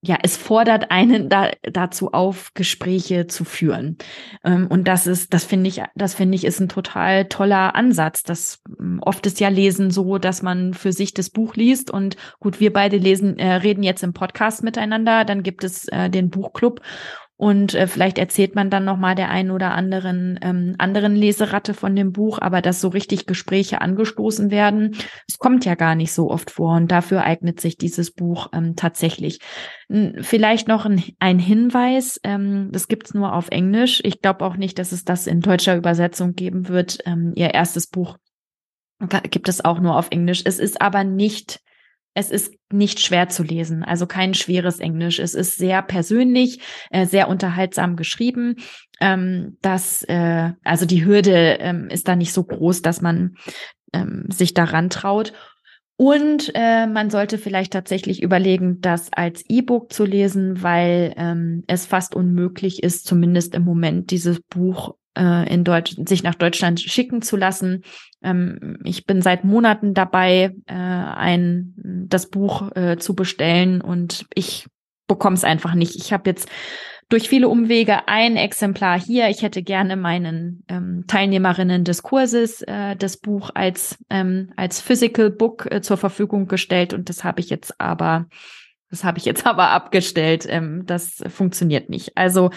ja, 0.00 0.16
es 0.22 0.36
fordert 0.36 0.92
einen 0.92 1.28
da, 1.28 1.50
dazu 1.62 2.12
auf, 2.12 2.52
Gespräche 2.54 3.26
zu 3.26 3.44
führen. 3.44 3.96
Ähm, 4.44 4.68
und 4.68 4.86
das 4.86 5.08
ist, 5.08 5.34
das 5.34 5.44
finde 5.44 5.68
ich, 5.68 5.82
das 5.96 6.14
finde 6.14 6.36
ich, 6.36 6.44
ist 6.44 6.60
ein 6.60 6.68
total 6.68 7.24
toller 7.24 7.74
Ansatz. 7.74 8.22
Das 8.22 8.62
ähm, 8.78 9.00
oft 9.02 9.26
ist 9.26 9.40
ja 9.40 9.48
Lesen 9.48 9.90
so, 9.90 10.18
dass 10.18 10.40
man 10.40 10.72
für 10.72 10.92
sich 10.92 11.14
das 11.14 11.30
Buch 11.30 11.56
liest 11.56 11.90
und 11.90 12.16
gut, 12.38 12.60
wir 12.60 12.72
beide 12.72 12.96
lesen, 12.96 13.38
äh, 13.38 13.54
reden 13.54 13.82
jetzt 13.82 14.04
im 14.04 14.12
Podcast 14.12 14.62
miteinander, 14.62 15.24
dann 15.24 15.42
gibt 15.42 15.64
es 15.64 15.88
äh, 15.88 16.08
den 16.08 16.30
Buchclub 16.30 16.80
und 17.40 17.74
äh, 17.74 17.86
vielleicht 17.86 18.18
erzählt 18.18 18.56
man 18.56 18.68
dann 18.68 18.84
noch 18.84 18.96
mal 18.96 19.14
der 19.14 19.30
einen 19.30 19.52
oder 19.52 19.70
anderen 19.70 20.40
ähm, 20.42 20.74
anderen 20.78 21.14
Leseratte 21.14 21.72
von 21.72 21.94
dem 21.94 22.10
Buch, 22.10 22.40
aber 22.40 22.60
dass 22.60 22.80
so 22.80 22.88
richtig 22.88 23.26
Gespräche 23.26 23.80
angestoßen 23.80 24.50
werden, 24.50 24.96
es 25.28 25.38
kommt 25.38 25.64
ja 25.64 25.76
gar 25.76 25.94
nicht 25.94 26.12
so 26.12 26.32
oft 26.32 26.50
vor. 26.50 26.74
Und 26.74 26.90
dafür 26.90 27.22
eignet 27.22 27.60
sich 27.60 27.78
dieses 27.78 28.10
Buch 28.10 28.48
ähm, 28.52 28.74
tatsächlich. 28.74 29.38
Vielleicht 30.20 30.66
noch 30.66 30.84
ein, 30.84 31.00
ein 31.20 31.38
Hinweis, 31.38 32.20
ähm, 32.24 32.70
das 32.72 32.88
gibt's 32.88 33.14
nur 33.14 33.32
auf 33.32 33.50
Englisch. 33.50 34.00
Ich 34.02 34.20
glaube 34.20 34.44
auch 34.44 34.56
nicht, 34.56 34.76
dass 34.80 34.90
es 34.90 35.04
das 35.04 35.28
in 35.28 35.40
deutscher 35.40 35.76
Übersetzung 35.76 36.34
geben 36.34 36.66
wird. 36.66 36.98
Ähm, 37.06 37.34
ihr 37.36 37.54
erstes 37.54 37.86
Buch 37.86 38.18
gibt 39.30 39.48
es 39.48 39.64
auch 39.64 39.78
nur 39.78 39.96
auf 39.96 40.08
Englisch. 40.10 40.42
Es 40.44 40.58
ist 40.58 40.82
aber 40.82 41.04
nicht 41.04 41.60
es 42.18 42.30
ist 42.30 42.52
nicht 42.72 42.98
schwer 42.98 43.28
zu 43.28 43.44
lesen, 43.44 43.84
also 43.84 44.06
kein 44.06 44.34
schweres 44.34 44.80
Englisch. 44.80 45.20
Es 45.20 45.34
ist 45.34 45.56
sehr 45.56 45.82
persönlich, 45.82 46.60
äh, 46.90 47.06
sehr 47.06 47.28
unterhaltsam 47.28 47.94
geschrieben. 47.94 48.56
Ähm, 49.00 49.56
das, 49.62 50.02
äh, 50.02 50.50
also 50.64 50.84
die 50.84 51.04
Hürde 51.04 51.58
ähm, 51.60 51.88
ist 51.88 52.08
da 52.08 52.16
nicht 52.16 52.32
so 52.32 52.42
groß, 52.42 52.82
dass 52.82 53.00
man 53.00 53.36
ähm, 53.92 54.24
sich 54.30 54.52
daran 54.52 54.90
traut. 54.90 55.32
Und 55.96 56.50
äh, 56.54 56.88
man 56.88 57.08
sollte 57.10 57.38
vielleicht 57.38 57.72
tatsächlich 57.72 58.20
überlegen, 58.20 58.80
das 58.80 59.12
als 59.12 59.44
E-Book 59.48 59.92
zu 59.92 60.04
lesen, 60.04 60.60
weil 60.62 61.14
ähm, 61.16 61.62
es 61.68 61.86
fast 61.86 62.16
unmöglich 62.16 62.82
ist, 62.82 63.06
zumindest 63.06 63.54
im 63.54 63.62
Moment 63.62 64.10
dieses 64.10 64.40
Buch 64.40 64.96
äh, 65.18 65.52
in 65.52 65.64
Deutsch, 65.64 65.96
sich 66.06 66.22
nach 66.22 66.34
Deutschland 66.34 66.80
schicken 66.80 67.20
zu 67.22 67.36
lassen. 67.36 67.82
Ähm, 68.22 68.78
ich 68.84 69.04
bin 69.04 69.20
seit 69.20 69.44
Monaten 69.44 69.92
dabei, 69.92 70.54
äh, 70.66 70.72
ein 70.72 71.74
das 72.08 72.30
Buch 72.30 72.74
äh, 72.74 72.96
zu 72.96 73.14
bestellen 73.14 73.80
und 73.80 74.26
ich 74.34 74.66
bekomme 75.06 75.34
es 75.34 75.44
einfach 75.44 75.74
nicht. 75.74 75.96
Ich 75.96 76.12
habe 76.12 76.30
jetzt 76.30 76.48
durch 77.08 77.28
viele 77.28 77.48
Umwege 77.48 78.06
ein 78.06 78.36
Exemplar 78.36 79.00
hier. 79.00 79.28
Ich 79.28 79.42
hätte 79.42 79.62
gerne 79.62 79.96
meinen 79.96 80.64
ähm, 80.68 81.04
Teilnehmerinnen 81.06 81.84
des 81.84 82.02
Kurses 82.02 82.62
äh, 82.62 82.96
das 82.96 83.16
Buch 83.16 83.50
als 83.54 83.98
ähm, 84.10 84.52
als 84.56 84.80
Physical 84.80 85.30
Book 85.30 85.66
äh, 85.70 85.80
zur 85.80 85.96
Verfügung 85.96 86.46
gestellt 86.48 86.92
und 86.92 87.08
das 87.08 87.24
habe 87.24 87.40
ich 87.40 87.48
jetzt 87.48 87.80
aber 87.80 88.26
das 88.90 89.04
habe 89.04 89.18
ich 89.18 89.24
jetzt 89.24 89.46
aber 89.46 89.70
abgestellt. 89.70 90.46
Ähm, 90.48 90.84
das 90.86 91.22
funktioniert 91.28 91.88
nicht. 91.90 92.16
Also 92.16 92.50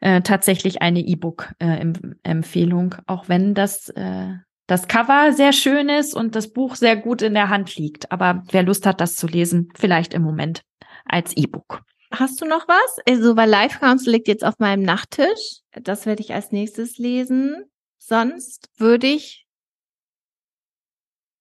äh, 0.00 0.22
tatsächlich 0.22 0.82
eine 0.82 1.00
E-Book-Empfehlung, 1.00 2.94
äh, 2.94 3.02
auch 3.06 3.28
wenn 3.28 3.54
das, 3.54 3.88
äh, 3.90 4.30
das 4.66 4.88
Cover 4.88 5.32
sehr 5.32 5.52
schön 5.52 5.88
ist 5.88 6.14
und 6.14 6.34
das 6.36 6.52
Buch 6.52 6.76
sehr 6.76 6.96
gut 6.96 7.22
in 7.22 7.34
der 7.34 7.48
Hand 7.48 7.76
liegt. 7.76 8.10
Aber 8.12 8.42
wer 8.50 8.62
Lust 8.62 8.86
hat, 8.86 9.00
das 9.00 9.14
zu 9.14 9.26
lesen, 9.26 9.68
vielleicht 9.74 10.14
im 10.14 10.22
Moment 10.22 10.62
als 11.04 11.36
E-Book. 11.36 11.82
Hast 12.12 12.40
du 12.40 12.44
noch 12.44 12.68
was? 12.68 12.98
Also, 13.08 13.36
weil 13.36 13.48
Life 13.48 13.78
Council 13.80 14.12
liegt 14.12 14.28
jetzt 14.28 14.44
auf 14.44 14.58
meinem 14.58 14.82
Nachttisch. 14.82 15.60
Das 15.72 16.04
werde 16.04 16.22
ich 16.22 16.34
als 16.34 16.52
nächstes 16.52 16.98
lesen. 16.98 17.64
Sonst 17.98 18.68
würde 18.76 19.06
ich 19.06 19.41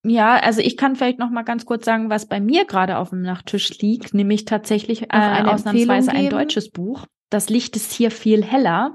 ja, 0.04 0.36
also 0.38 0.62
ich 0.62 0.78
kann 0.78 0.95
vielleicht 0.95 1.20
noch 1.20 1.30
mal 1.30 1.43
ganz 1.43 1.66
kurz 1.66 1.86
sagen, 1.86 2.10
was 2.10 2.26
bei 2.26 2.39
mir 2.39 2.66
gerade 2.66 2.97
auf 2.97 3.10
dem 3.10 3.22
Nachttisch 3.22 3.80
liegt, 3.80 4.14
nämlich 4.14 4.45
tatsächlich 4.45 5.04
äh, 5.12 5.43
ausnahmsweise 5.45 6.12
ein 6.12 6.30
deutsches 6.30 6.72
Buch. 6.72 7.06
Das 7.30 7.49
Licht 7.49 7.76
ist 7.76 7.91
hier 7.91 8.12
viel 8.12 8.43
heller 8.43 8.93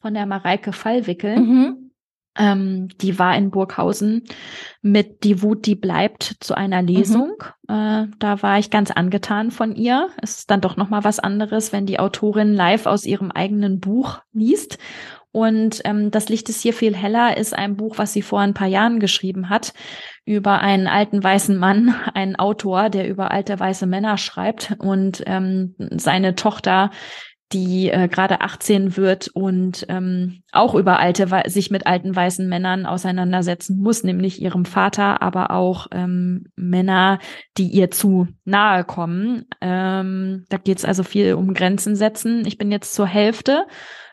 von 0.00 0.14
der 0.14 0.26
Mareike 0.26 0.72
Fallwickel. 0.72 1.38
Mhm. 1.38 1.92
Ähm, 2.34 2.88
die 3.00 3.18
war 3.18 3.36
in 3.36 3.50
Burghausen 3.50 4.24
mit 4.80 5.22
Die 5.24 5.42
Wut, 5.42 5.66
die 5.66 5.74
bleibt 5.74 6.36
zu 6.40 6.54
einer 6.54 6.80
Lesung. 6.80 7.42
Mhm. 7.68 7.74
Äh, 7.74 8.06
da 8.18 8.42
war 8.42 8.58
ich 8.58 8.70
ganz 8.70 8.90
angetan 8.90 9.50
von 9.50 9.74
ihr. 9.74 10.08
Es 10.20 10.38
ist 10.38 10.50
dann 10.50 10.62
doch 10.62 10.76
noch 10.76 10.88
mal 10.88 11.04
was 11.04 11.18
anderes, 11.18 11.72
wenn 11.72 11.84
die 11.84 11.98
Autorin 11.98 12.54
live 12.54 12.86
aus 12.86 13.04
ihrem 13.04 13.30
eigenen 13.30 13.80
Buch 13.80 14.20
liest. 14.32 14.78
Und 15.32 15.80
ähm, 15.84 16.10
Das 16.10 16.28
Licht 16.28 16.48
ist 16.48 16.60
hier 16.60 16.74
viel 16.74 16.94
heller 16.94 17.36
ist 17.36 17.54
ein 17.54 17.76
Buch, 17.76 17.98
was 17.98 18.12
sie 18.12 18.22
vor 18.22 18.40
ein 18.40 18.54
paar 18.54 18.68
Jahren 18.68 19.00
geschrieben 19.00 19.48
hat 19.48 19.72
über 20.24 20.60
einen 20.60 20.86
alten 20.86 21.22
weißen 21.24 21.56
Mann, 21.56 21.94
einen 22.14 22.36
Autor, 22.36 22.90
der 22.90 23.08
über 23.08 23.30
alte 23.30 23.58
weiße 23.58 23.86
Männer 23.86 24.18
schreibt 24.18 24.74
und 24.78 25.22
ähm, 25.26 25.74
seine 25.96 26.34
Tochter 26.34 26.90
die 27.52 27.90
äh, 27.90 28.08
gerade 28.08 28.40
18 28.40 28.96
wird 28.96 29.28
und 29.28 29.84
ähm, 29.88 30.42
auch 30.52 30.74
über 30.74 30.98
alte, 30.98 31.28
sich 31.46 31.70
mit 31.70 31.86
alten 31.86 32.14
weißen 32.14 32.48
Männern 32.48 32.86
auseinandersetzen 32.86 33.80
muss, 33.80 34.04
nämlich 34.04 34.40
ihrem 34.40 34.64
Vater, 34.64 35.22
aber 35.22 35.50
auch 35.50 35.86
ähm, 35.92 36.46
Männer, 36.56 37.18
die 37.58 37.68
ihr 37.68 37.90
zu 37.90 38.28
nahe 38.44 38.84
kommen. 38.84 39.46
Ähm, 39.60 40.44
da 40.48 40.56
geht 40.56 40.78
es 40.78 40.84
also 40.84 41.02
viel 41.02 41.34
um 41.34 41.52
Grenzen 41.54 41.94
setzen. 41.94 42.46
Ich 42.46 42.58
bin 42.58 42.72
jetzt 42.72 42.94
zur 42.94 43.06
Hälfte 43.06 43.66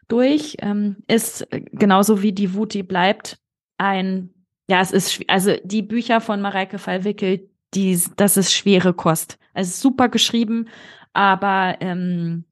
durch, 0.10 0.58
ähm, 0.60 0.98
ist 1.08 1.48
genauso 1.52 2.22
wie 2.22 2.34
die 2.34 2.54
Wut, 2.54 2.74
die 2.74 2.84
bleibt, 2.84 3.40
ein, 3.78 4.30
ja, 4.70 4.82
es 4.82 4.92
ist, 4.92 5.24
also 5.28 5.56
die 5.64 5.82
Bücher 5.82 6.20
von 6.20 6.42
Mareike 6.42 6.78
Fallwickel, 6.78 7.50
die, 7.74 8.00
das 8.18 8.36
ist 8.36 8.54
schwere 8.54 8.94
Kost. 8.94 9.38
Also 9.54 9.72
super 9.90 10.10
geschrieben, 10.10 10.68
aber 11.14 11.78
ähm, 11.80 12.46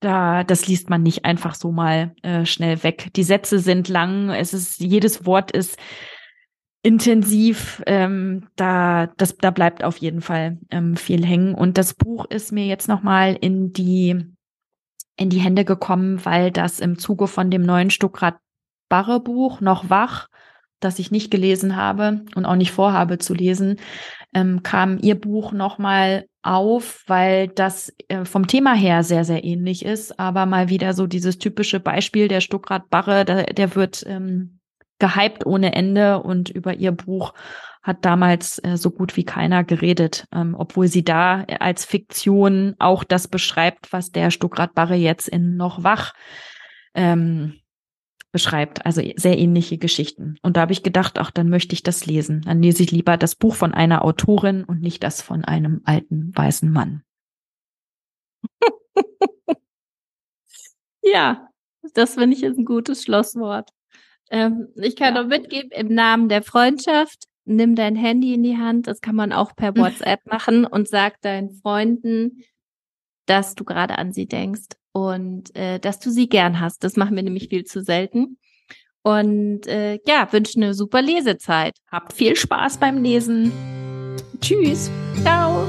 da, 0.00 0.44
das 0.44 0.66
liest 0.66 0.90
man 0.90 1.02
nicht 1.02 1.24
einfach 1.24 1.54
so 1.54 1.72
mal 1.72 2.14
äh, 2.22 2.46
schnell 2.46 2.82
weg. 2.82 3.10
Die 3.16 3.22
Sätze 3.22 3.58
sind 3.58 3.88
lang, 3.88 4.30
es 4.30 4.54
ist, 4.54 4.80
jedes 4.80 5.26
Wort 5.26 5.50
ist 5.50 5.78
intensiv, 6.82 7.82
ähm, 7.86 8.48
da, 8.56 9.08
das, 9.18 9.36
da 9.36 9.50
bleibt 9.50 9.84
auf 9.84 9.98
jeden 9.98 10.22
Fall 10.22 10.58
ähm, 10.70 10.96
viel 10.96 11.24
hängen. 11.26 11.54
Und 11.54 11.76
das 11.76 11.94
Buch 11.94 12.24
ist 12.30 12.52
mir 12.52 12.66
jetzt 12.66 12.88
nochmal 12.88 13.36
in 13.38 13.72
die, 13.72 14.24
in 15.20 15.28
die 15.28 15.38
Hände 15.38 15.64
gekommen, 15.64 16.24
weil 16.24 16.50
das 16.50 16.80
im 16.80 16.98
Zuge 16.98 17.26
von 17.26 17.50
dem 17.50 17.62
neuen 17.62 17.90
Stuckrad 17.90 18.36
Barre 18.88 19.20
Buch, 19.20 19.60
noch 19.60 19.90
wach, 19.90 20.28
das 20.80 20.98
ich 20.98 21.10
nicht 21.10 21.30
gelesen 21.30 21.76
habe 21.76 22.22
und 22.34 22.46
auch 22.46 22.56
nicht 22.56 22.72
vorhabe 22.72 23.18
zu 23.18 23.34
lesen, 23.34 23.76
ähm, 24.34 24.62
kam 24.62 24.98
ihr 24.98 25.20
Buch 25.20 25.52
nochmal 25.52 26.24
auf, 26.42 27.04
weil 27.06 27.48
das 27.48 27.92
äh, 28.08 28.24
vom 28.24 28.46
Thema 28.46 28.74
her 28.74 29.04
sehr, 29.04 29.24
sehr 29.24 29.44
ähnlich 29.44 29.84
ist, 29.84 30.18
aber 30.18 30.46
mal 30.46 30.70
wieder 30.70 30.94
so 30.94 31.06
dieses 31.06 31.38
typische 31.38 31.80
Beispiel 31.80 32.28
der 32.28 32.40
Stuckrad-Barre, 32.40 33.26
der, 33.26 33.44
der 33.44 33.74
wird 33.74 34.02
ähm, 34.06 34.60
gehypt 34.98 35.44
ohne 35.44 35.74
Ende 35.74 36.22
und 36.22 36.48
über 36.48 36.74
ihr 36.74 36.92
Buch 36.92 37.34
hat 37.82 38.04
damals 38.04 38.58
äh, 38.58 38.76
so 38.76 38.90
gut 38.90 39.16
wie 39.16 39.24
keiner 39.24 39.64
geredet, 39.64 40.26
ähm, 40.32 40.54
obwohl 40.58 40.88
sie 40.88 41.04
da 41.04 41.44
als 41.60 41.84
Fiktion 41.84 42.74
auch 42.78 43.04
das 43.04 43.28
beschreibt, 43.28 43.92
was 43.92 44.12
der 44.12 44.30
Stuckrad-Barre 44.30 44.96
jetzt 44.96 45.28
in 45.28 45.56
Noch 45.56 45.82
wach 45.82 46.12
ähm, 46.94 47.60
beschreibt. 48.32 48.84
Also 48.84 49.02
sehr 49.16 49.38
ähnliche 49.38 49.78
Geschichten. 49.78 50.36
Und 50.42 50.56
da 50.56 50.62
habe 50.62 50.72
ich 50.72 50.82
gedacht, 50.82 51.18
ach, 51.18 51.30
dann 51.30 51.48
möchte 51.48 51.72
ich 51.72 51.82
das 51.82 52.06
lesen. 52.06 52.42
Dann 52.42 52.62
lese 52.62 52.82
ich 52.82 52.90
lieber 52.90 53.16
das 53.16 53.34
Buch 53.34 53.54
von 53.54 53.72
einer 53.74 54.04
Autorin 54.04 54.64
und 54.64 54.80
nicht 54.80 55.02
das 55.02 55.22
von 55.22 55.44
einem 55.44 55.80
alten 55.84 56.32
weißen 56.34 56.70
Mann. 56.70 57.02
ja, 61.02 61.48
das 61.94 62.14
finde 62.14 62.36
ich 62.36 62.42
ist 62.42 62.58
ein 62.58 62.64
gutes 62.64 63.04
Schlusswort. 63.04 63.70
Ähm, 64.30 64.68
ich 64.76 64.96
kann 64.96 65.14
ja. 65.14 65.22
noch 65.22 65.28
mitgeben, 65.28 65.70
im 65.72 65.92
Namen 65.92 66.28
der 66.28 66.42
Freundschaft, 66.42 67.24
nimm 67.50 67.74
dein 67.74 67.96
Handy 67.96 68.34
in 68.34 68.42
die 68.42 68.56
Hand, 68.56 68.86
das 68.86 69.00
kann 69.00 69.16
man 69.16 69.32
auch 69.32 69.54
per 69.54 69.76
WhatsApp 69.76 70.26
machen 70.26 70.64
und 70.64 70.88
sag 70.88 71.20
deinen 71.20 71.50
Freunden, 71.50 72.42
dass 73.26 73.54
du 73.54 73.64
gerade 73.64 73.98
an 73.98 74.12
sie 74.12 74.26
denkst 74.26 74.76
und 74.92 75.54
äh, 75.56 75.78
dass 75.78 76.00
du 76.00 76.10
sie 76.10 76.28
gern 76.28 76.60
hast. 76.60 76.84
Das 76.84 76.96
machen 76.96 77.16
wir 77.16 77.22
nämlich 77.22 77.48
viel 77.48 77.64
zu 77.64 77.82
selten. 77.82 78.38
Und 79.02 79.66
äh, 79.66 79.98
ja, 80.06 80.30
wünsche 80.32 80.56
eine 80.56 80.74
super 80.74 81.00
Lesezeit. 81.00 81.78
Habt 81.90 82.12
viel 82.12 82.36
Spaß 82.36 82.78
beim 82.78 83.02
Lesen. 83.02 83.52
Tschüss. 84.40 84.90
Ciao. 85.22 85.66